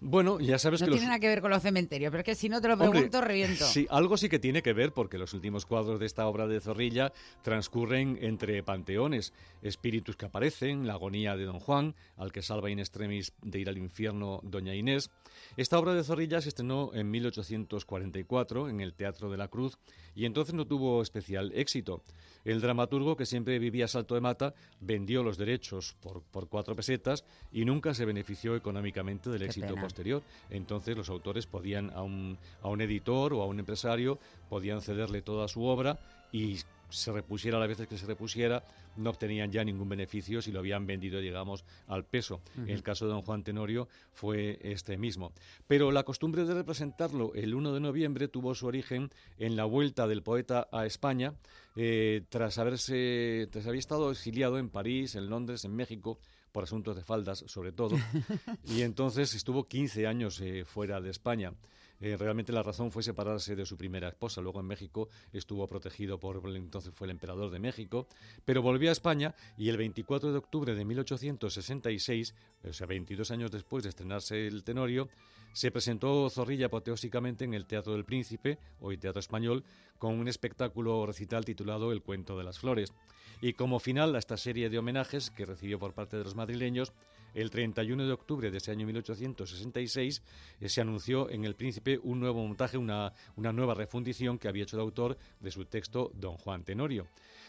Bueno, 0.00 0.38
ya 0.38 0.58
sabes 0.58 0.80
No 0.80 0.86
que 0.86 0.92
tiene 0.92 1.06
los... 1.06 1.08
nada 1.08 1.20
que 1.20 1.28
ver 1.28 1.40
con 1.40 1.50
los 1.50 1.62
cementerios, 1.62 2.10
pero 2.10 2.20
es 2.20 2.24
que 2.24 2.34
si 2.34 2.48
no 2.48 2.60
te 2.60 2.68
lo 2.68 2.74
Hombre, 2.74 2.90
pregunto, 2.90 3.20
reviento. 3.20 3.64
Sí, 3.64 3.86
algo 3.90 4.16
sí 4.16 4.28
que 4.28 4.38
tiene 4.38 4.62
que 4.62 4.72
ver 4.72 4.92
porque 4.92 5.18
los 5.18 5.34
últimos 5.34 5.66
cuadros 5.66 5.98
de 5.98 6.06
esta 6.06 6.26
obra 6.26 6.46
de 6.46 6.60
Zorrilla 6.60 7.12
transcurren 7.42 8.18
entre 8.20 8.62
panteones, 8.62 9.32
espíritus 9.62 10.16
que 10.16 10.26
aparecen, 10.26 10.86
la 10.86 10.94
agonía 10.94 11.36
de 11.36 11.44
Don 11.44 11.58
Juan, 11.58 11.96
al 12.16 12.30
que 12.30 12.42
salva 12.42 12.70
in 12.70 12.78
extremis 12.78 13.32
de 13.42 13.58
ir 13.58 13.68
al 13.68 13.78
infierno 13.78 14.40
Doña 14.44 14.74
Inés. 14.74 15.10
Esta 15.56 15.78
obra 15.78 15.94
de 15.94 16.04
Zorrilla 16.04 16.40
se 16.40 16.50
estrenó 16.50 16.90
en 16.94 17.10
1844 17.10 18.68
en 18.68 18.80
el 18.80 18.94
Teatro 18.94 19.30
de 19.30 19.36
la 19.36 19.48
Cruz 19.48 19.78
y 20.14 20.24
entonces 20.26 20.54
no 20.54 20.66
tuvo 20.66 21.02
especial 21.02 21.52
éxito. 21.54 22.02
El 22.44 22.60
dramaturgo, 22.60 23.16
que 23.16 23.26
siempre 23.26 23.58
vivía 23.58 23.86
a 23.86 23.88
salto 23.88 24.14
de 24.14 24.20
mata, 24.20 24.54
vendió 24.80 25.22
los 25.22 25.36
derechos 25.38 25.96
por, 26.00 26.22
por 26.22 26.48
cuatro 26.48 26.74
pesetas 26.74 27.24
y 27.52 27.64
nunca 27.64 27.94
se 27.94 28.04
benefició 28.04 28.56
económicamente 28.56 29.28
del 29.30 29.40
Qué 29.40 29.46
éxito 29.46 29.74
pena. 29.74 29.82
Posterior. 29.88 30.22
Entonces 30.50 30.96
los 30.96 31.08
autores 31.08 31.46
podían 31.46 31.90
a 31.94 32.02
un, 32.02 32.38
a 32.62 32.68
un 32.68 32.80
editor 32.80 33.32
o 33.32 33.42
a 33.42 33.46
un 33.46 33.58
empresario 33.58 34.18
podían 34.48 34.80
cederle 34.80 35.22
toda 35.22 35.48
su 35.48 35.64
obra 35.64 35.98
y 36.32 36.58
se 36.90 37.12
repusiera 37.12 37.58
las 37.58 37.68
veces 37.68 37.86
que 37.86 37.98
se 37.98 38.06
repusiera, 38.06 38.64
no 38.96 39.10
obtenían 39.10 39.52
ya 39.52 39.64
ningún 39.64 39.88
beneficio 39.88 40.40
si 40.40 40.52
lo 40.52 40.60
habían 40.60 40.86
vendido, 40.86 41.20
digamos, 41.20 41.64
al 41.86 42.04
peso. 42.04 42.40
El 42.66 42.82
caso 42.82 43.06
de 43.06 43.12
don 43.12 43.22
Juan 43.22 43.44
Tenorio 43.44 43.88
fue 44.12 44.58
este 44.62 44.96
mismo. 44.96 45.32
Pero 45.66 45.92
la 45.92 46.04
costumbre 46.04 46.44
de 46.44 46.54
representarlo 46.54 47.32
el 47.34 47.54
1 47.54 47.74
de 47.74 47.80
noviembre 47.80 48.28
tuvo 48.28 48.54
su 48.54 48.66
origen 48.66 49.10
en 49.38 49.56
la 49.56 49.64
vuelta 49.64 50.06
del 50.06 50.22
poeta 50.22 50.68
a 50.72 50.86
España, 50.86 51.34
eh, 51.76 52.22
tras 52.28 52.58
haberse, 52.58 53.48
tras 53.50 53.66
haber 53.66 53.78
estado 53.78 54.10
exiliado 54.10 54.58
en 54.58 54.70
París, 54.70 55.14
en 55.14 55.28
Londres, 55.28 55.64
en 55.64 55.76
México, 55.76 56.18
por 56.52 56.64
asuntos 56.64 56.96
de 56.96 57.02
faldas, 57.02 57.44
sobre 57.46 57.72
todo, 57.72 57.96
y 58.64 58.82
entonces 58.82 59.34
estuvo 59.34 59.68
15 59.68 60.06
años 60.06 60.40
eh, 60.40 60.64
fuera 60.64 61.00
de 61.00 61.10
España. 61.10 61.52
Eh, 62.00 62.16
realmente 62.16 62.52
la 62.52 62.62
razón 62.62 62.92
fue 62.92 63.02
separarse 63.02 63.56
de 63.56 63.66
su 63.66 63.76
primera 63.76 64.08
esposa. 64.08 64.40
Luego 64.40 64.60
en 64.60 64.66
México 64.66 65.08
estuvo 65.32 65.66
protegido 65.66 66.18
por 66.18 66.40
entonces 66.54 66.92
fue 66.94 67.06
el 67.06 67.12
emperador 67.12 67.50
de 67.50 67.58
México, 67.58 68.06
pero 68.44 68.62
volvió 68.62 68.90
a 68.90 68.92
España 68.92 69.34
y 69.56 69.68
el 69.68 69.76
24 69.76 70.30
de 70.30 70.38
octubre 70.38 70.74
de 70.74 70.84
1866, 70.84 72.34
o 72.68 72.72
sea, 72.72 72.86
22 72.86 73.30
años 73.30 73.50
después 73.50 73.82
de 73.82 73.90
estrenarse 73.90 74.46
el 74.46 74.62
Tenorio, 74.62 75.08
se 75.52 75.70
presentó 75.70 76.28
Zorrilla 76.30 76.66
apoteósicamente 76.66 77.44
en 77.44 77.54
el 77.54 77.66
Teatro 77.66 77.92
del 77.92 78.04
Príncipe, 78.04 78.58
hoy 78.80 78.98
Teatro 78.98 79.20
Español, 79.20 79.64
con 79.98 80.14
un 80.14 80.28
espectáculo 80.28 81.04
recital 81.06 81.44
titulado 81.44 81.92
El 81.92 82.02
cuento 82.02 82.38
de 82.38 82.44
las 82.44 82.58
flores. 82.58 82.92
Y 83.40 83.52
como 83.52 83.78
final 83.78 84.14
a 84.14 84.18
esta 84.18 84.36
serie 84.36 84.68
de 84.68 84.78
homenajes 84.78 85.30
que 85.30 85.46
recibió 85.46 85.78
por 85.78 85.94
parte 85.94 86.16
de 86.16 86.24
los 86.24 86.34
madrileños, 86.34 86.92
el 87.34 87.50
31 87.50 88.06
de 88.06 88.12
octubre 88.12 88.50
de 88.50 88.58
ese 88.58 88.70
año 88.70 88.86
1866 88.86 90.22
eh, 90.60 90.68
se 90.68 90.80
anunció 90.80 91.30
en 91.30 91.44
El 91.44 91.54
Príncipe 91.54 92.00
un 92.02 92.20
nuevo 92.20 92.44
montaje, 92.44 92.78
una, 92.78 93.12
nueva 93.36 93.74
refundición 93.74 94.38
que 94.38 94.48
había 94.48 94.64
hecho 94.64 94.76
el 94.76 94.82
autor 94.82 95.18
de 95.40 95.50
su 95.50 95.64
texto 95.64 96.10
Don 96.14 96.36
Juan 96.36 96.64
Tenorio. 96.64 97.06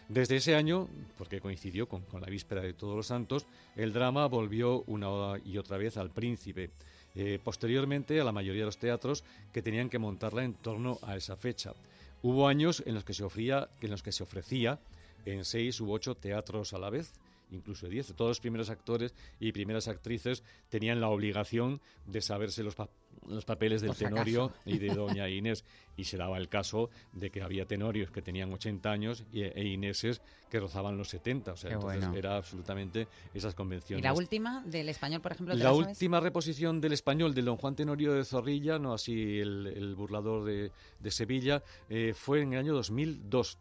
Desde 0.08 0.38
ese 0.38 0.56
año, 0.56 0.88
porque 1.18 1.40
coincidió 1.40 1.88
con, 1.88 2.02
con 2.04 2.22
la 2.22 2.28
víspera 2.28 2.62
de 2.62 2.74
Todos 2.74 2.96
los 2.96 3.08
Santos, 3.08 3.48
el 3.76 3.94
drama 3.94 4.28
volvió 4.28 4.84
una 4.88 5.08
y 5.46 5.58
otra 5.58 5.78
vez 5.78 5.98
al 5.98 6.12
Príncipe. 6.12 6.72
Eh, 7.16 7.40
posteriormente 7.44 8.20
a 8.20 8.24
la 8.24 8.32
mayoría 8.32 8.62
de 8.62 8.68
los 8.68 8.78
teatros 8.78 9.24
que 9.52 9.62
tenían 9.62 9.90
que 9.90 10.00
montarla 10.00 10.44
en 10.44 10.54
torno 10.54 11.00
a 11.02 11.16
esa 11.16 11.36
fecha. 11.36 11.74
Hubo 12.22 12.48
años 12.48 12.84
en 12.86 12.96
los 12.96 13.04
que 13.04 13.14
se 13.14 13.24
en 13.24 13.92
los 13.92 14.04
que 14.04 14.12
se 14.12 14.24
ofrecía 14.24 14.80
en 15.26 15.46
seis 15.46 15.80
u 15.82 15.92
ocho 15.92 16.16
teatros 16.16 16.74
a 16.74 16.80
la 16.80 16.90
vez, 16.90 17.14
incluso 17.52 17.88
diez. 17.88 18.14
Todos 18.16 18.30
los 18.30 18.40
primeros 18.40 18.70
actores 18.70 19.14
y 19.40 19.52
primeras 19.52 19.88
actrices 19.88 20.44
tenían 20.70 21.02
la 21.02 21.10
obligación 21.10 21.82
de 22.06 22.22
saberse 22.22 22.64
los, 22.64 22.76
pa- 22.76 22.90
los 23.28 23.46
papeles 23.46 23.82
del 23.82 23.90
Por 23.90 23.98
Tenorio 23.98 24.52
y 24.66 24.78
de 24.78 24.88
Doña 24.96 25.28
Inés. 25.30 25.66
Y 25.98 26.06
se 26.06 26.16
daba 26.16 26.38
el 26.38 26.48
caso 26.48 26.90
de 27.12 27.30
que 27.30 27.42
había 27.42 27.66
tenorios 27.66 28.10
que 28.12 28.22
tenían 28.22 28.54
80 28.54 28.90
años 28.90 29.26
y, 29.34 29.42
e 29.42 29.68
Ineses 29.68 30.22
que 30.50 30.60
rozaban 30.60 30.98
los 30.98 31.10
70. 31.10 31.52
O 31.52 31.58
sea, 31.58 31.70
Qué 31.70 31.74
entonces 31.76 32.00
bueno. 32.02 32.18
era 32.18 32.38
absolutamente 32.38 33.08
esas 33.34 33.54
¿Y 33.54 33.58
convenciones. 33.58 34.04
la 34.04 34.14
última 34.14 34.64
del 34.66 34.88
español, 34.90 35.20
por 35.22 35.34
ejemplo? 35.34 35.56
La 35.56 35.74
última 35.74 36.20
reposición 36.22 36.80
del 36.80 36.94
español 36.94 37.34
del 37.34 37.46
Don 37.46 37.58
Juan 37.58 37.76
Tenorio 37.76 38.14
de 38.14 38.24
Zorrilla, 38.24 38.80
no 38.80 38.94
así 38.94 39.40
el, 39.40 39.68
el 39.68 39.96
burlador 39.96 40.46
de, 40.46 40.72
de 41.00 41.12
Sevilla, 41.12 41.62
eh, 41.90 42.14
fue 42.16 42.42
en 42.42 42.54
el 42.54 42.60
año 42.60 42.74
2002, 42.74 43.58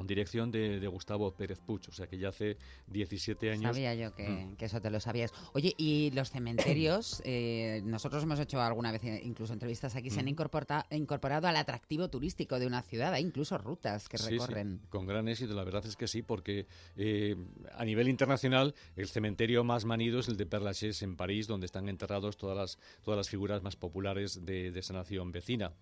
con 0.00 0.06
dirección 0.06 0.50
de, 0.50 0.80
de 0.80 0.86
Gustavo 0.88 1.30
Pérez 1.34 1.58
Puch, 1.60 1.88
o 1.90 1.92
sea 1.92 2.06
que 2.06 2.16
ya 2.16 2.30
hace 2.30 2.56
17 2.86 3.50
años. 3.50 3.64
Sabía 3.74 3.94
yo 3.94 4.14
que, 4.14 4.26
Mm. 4.30 4.56
que 4.56 4.64
eso 4.64 4.80
te 4.80 4.88
lo 4.88 4.98
sabías. 4.98 5.30
Oye, 5.52 5.74
y 5.76 6.10
los 6.12 6.30
cementerios, 6.30 7.20
eh, 7.26 7.82
nosotros 7.84 8.22
hemos 8.22 8.40
hecho 8.40 8.62
alguna 8.62 8.92
vez 8.92 9.02
incluso 9.22 9.52
entrevistas 9.52 9.94
aquí, 9.96 10.08
se 10.08 10.20
han 10.20 10.24
Mm. 10.24 10.28
incorporta- 10.30 10.86
incorporado 10.90 11.48
al 11.48 11.56
atractivo 11.56 12.08
turístico 12.08 12.58
de 12.58 12.66
una 12.66 12.80
ciudad, 12.80 13.12
hay 13.12 13.24
incluso 13.24 13.58
rutas 13.58 14.08
que 14.08 14.16
Sí, 14.16 14.24
sí, 14.24 14.30
recorren. 14.38 14.80
con 14.88 15.04
gran 15.06 15.28
éxito, 15.28 15.52
la 15.52 15.64
verdad 15.64 15.84
es 15.84 15.96
que 15.96 16.08
sí, 16.08 16.22
porque 16.22 16.66
eh, 16.96 17.36
a 17.74 17.84
nivel 17.84 18.08
internacional 18.08 18.74
el 18.96 19.06
cementerio 19.06 19.64
más 19.64 19.84
manido 19.84 20.20
es 20.20 20.28
el 20.28 20.38
de 20.38 20.46
Père 20.46 20.62
Lachaise 20.64 21.02
en 21.04 21.14
París, 21.16 21.46
donde 21.46 21.66
están 21.66 21.90
enterrados 21.90 22.38
todas 22.38 22.56
las, 22.56 22.78
todas 23.02 23.18
las 23.18 23.28
figuras 23.28 23.62
más 23.62 23.76
populares 23.76 24.46
de, 24.46 24.70
de 24.70 24.80
esa 24.80 24.94
nación 24.94 25.30
vecina. 25.30 25.72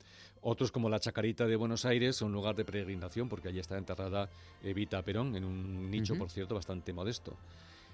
Otros, 0.41 0.71
como 0.71 0.89
la 0.89 1.01
Chacarita 1.01 1.47
de 1.47 1.57
Buenos 1.57 1.85
Aires, 1.85 2.17
son 2.17 2.33
lugar 2.33 2.55
de 2.55 2.65
peregrinación, 2.65 3.29
porque 3.29 3.49
allí 3.49 3.59
está 3.59 3.77
Evita 4.63 5.03
Perón, 5.03 5.37
en 5.37 5.45
un 5.45 5.91
nicho, 5.91 6.17
por 6.17 6.31
cierto, 6.31 6.55
bastante 6.55 6.93
modesto. 6.93 7.37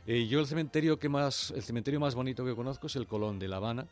Eh, 0.07 0.27
yo 0.27 0.41
el 0.41 0.47
cementerio 0.47 0.99
que 0.99 1.09
más, 1.09 1.51
el 1.51 1.63
cementerio 1.63 2.01
más 2.01 2.15
bonito 2.15 2.45
que 2.45 2.55
conozco 2.55 2.87
es 2.89 2.97
el 2.97 3.07
Colón 3.07 3.39
de 3.39 3.49
La 3.49 3.57
Habana, 3.57 3.87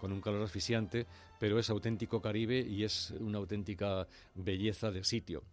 con 0.00 0.12
un 0.12 0.20
calor 0.20 0.42
asfixiante, 0.42 1.06
pero 1.38 1.58
es 1.58 1.70
auténtico 1.70 2.20
Caribe 2.20 2.58
y 2.58 2.82
es 2.82 3.12
una 3.20 3.38
auténtica 3.38 4.06
belleza 4.34 4.90
de 4.90 5.04
sitio. 5.04 5.44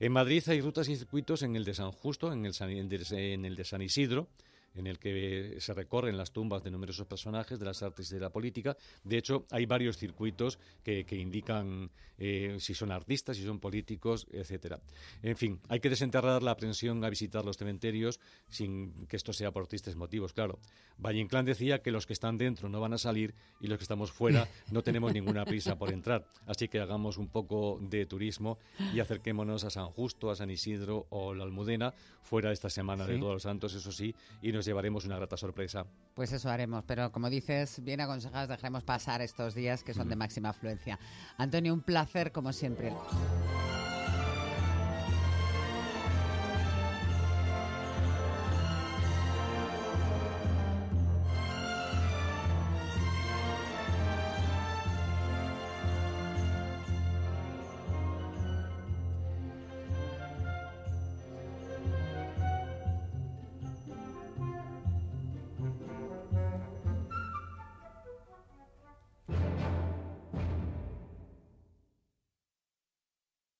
En 0.00 0.12
Madrid 0.12 0.42
hay 0.48 0.60
rutas 0.62 0.88
y 0.88 0.96
circuitos 0.96 1.42
en 1.42 1.56
el 1.56 1.64
de 1.64 1.74
San 1.74 1.92
Justo, 1.92 2.32
en 2.32 2.46
el, 2.46 2.54
San- 2.54 2.70
en 2.70 3.44
el 3.44 3.56
de 3.56 3.64
San 3.64 3.82
Isidro, 3.82 4.28
en 4.74 4.86
el 4.86 4.98
que 4.98 5.56
se 5.58 5.74
recorren 5.74 6.16
las 6.16 6.32
tumbas 6.32 6.62
de 6.62 6.70
numerosos 6.70 7.06
personajes 7.06 7.58
de 7.58 7.64
las 7.64 7.82
artes 7.82 8.10
y 8.10 8.14
de 8.14 8.20
la 8.20 8.30
política. 8.30 8.76
De 9.04 9.18
hecho, 9.18 9.46
hay 9.50 9.66
varios 9.66 9.96
circuitos 9.96 10.58
que, 10.84 11.04
que 11.04 11.16
indican 11.16 11.90
eh, 12.20 12.56
si 12.58 12.74
son 12.74 12.90
artistas, 12.90 13.36
si 13.36 13.44
son 13.44 13.60
políticos, 13.60 14.26
etcétera. 14.32 14.80
En 15.22 15.36
fin, 15.36 15.60
hay 15.68 15.78
que 15.78 15.88
desenterrar 15.88 16.42
la 16.42 16.50
aprensión 16.50 17.04
a 17.04 17.10
visitar 17.10 17.44
los 17.44 17.56
cementerios 17.56 18.18
sin 18.48 19.06
que 19.06 19.16
esto 19.16 19.32
sea 19.32 19.52
por 19.52 19.68
tristes 19.68 19.94
motivos, 19.94 20.32
claro. 20.32 20.58
Valle 20.98 21.20
Inclán 21.20 21.44
decía 21.44 21.80
que 21.80 21.92
los 21.92 22.06
que 22.06 22.12
están 22.12 22.36
dentro 22.36 22.68
no 22.68 22.80
van 22.80 22.92
a 22.92 22.98
salir 22.98 23.34
y 23.60 23.68
los 23.68 23.78
que 23.78 23.84
estamos 23.84 24.10
fuera 24.10 24.48
no 24.72 24.82
tenemos 24.82 25.12
ninguna 25.12 25.44
prisa 25.44 25.78
por 25.78 25.92
entrar. 25.92 26.26
Así 26.46 26.66
que 26.66 26.80
hagamos 26.80 27.18
un 27.18 27.28
poco 27.28 27.78
de 27.80 28.04
turismo 28.06 28.58
y 28.92 28.98
acerquémonos 28.98 29.62
a 29.62 29.70
San 29.70 29.86
Justo, 29.86 30.32
a 30.32 30.36
San 30.36 30.50
Isidro 30.50 31.06
o 31.10 31.34
la 31.34 31.44
Almudena 31.44 31.94
fuera 32.22 32.50
esta 32.50 32.68
semana 32.68 33.06
de. 33.06 33.18
Todos 33.18 33.34
los 33.34 33.42
Santos, 33.42 33.74
eso 33.74 33.90
sí, 33.90 34.14
y 34.42 34.52
nos 34.52 34.64
llevaremos 34.68 35.04
una 35.04 35.16
grata 35.16 35.36
sorpresa. 35.36 35.86
Pues 36.14 36.32
eso 36.32 36.48
haremos, 36.50 36.84
pero 36.84 37.10
como 37.10 37.28
dices, 37.30 37.82
bien 37.82 38.00
aconsejados, 38.00 38.48
dejaremos 38.48 38.84
pasar 38.84 39.22
estos 39.22 39.54
días 39.54 39.82
que 39.82 39.94
son 39.94 40.08
de 40.08 40.16
máxima 40.16 40.50
afluencia. 40.50 40.98
Antonio, 41.36 41.74
un 41.74 41.82
placer 41.82 42.32
como 42.32 42.52
siempre. 42.52 42.92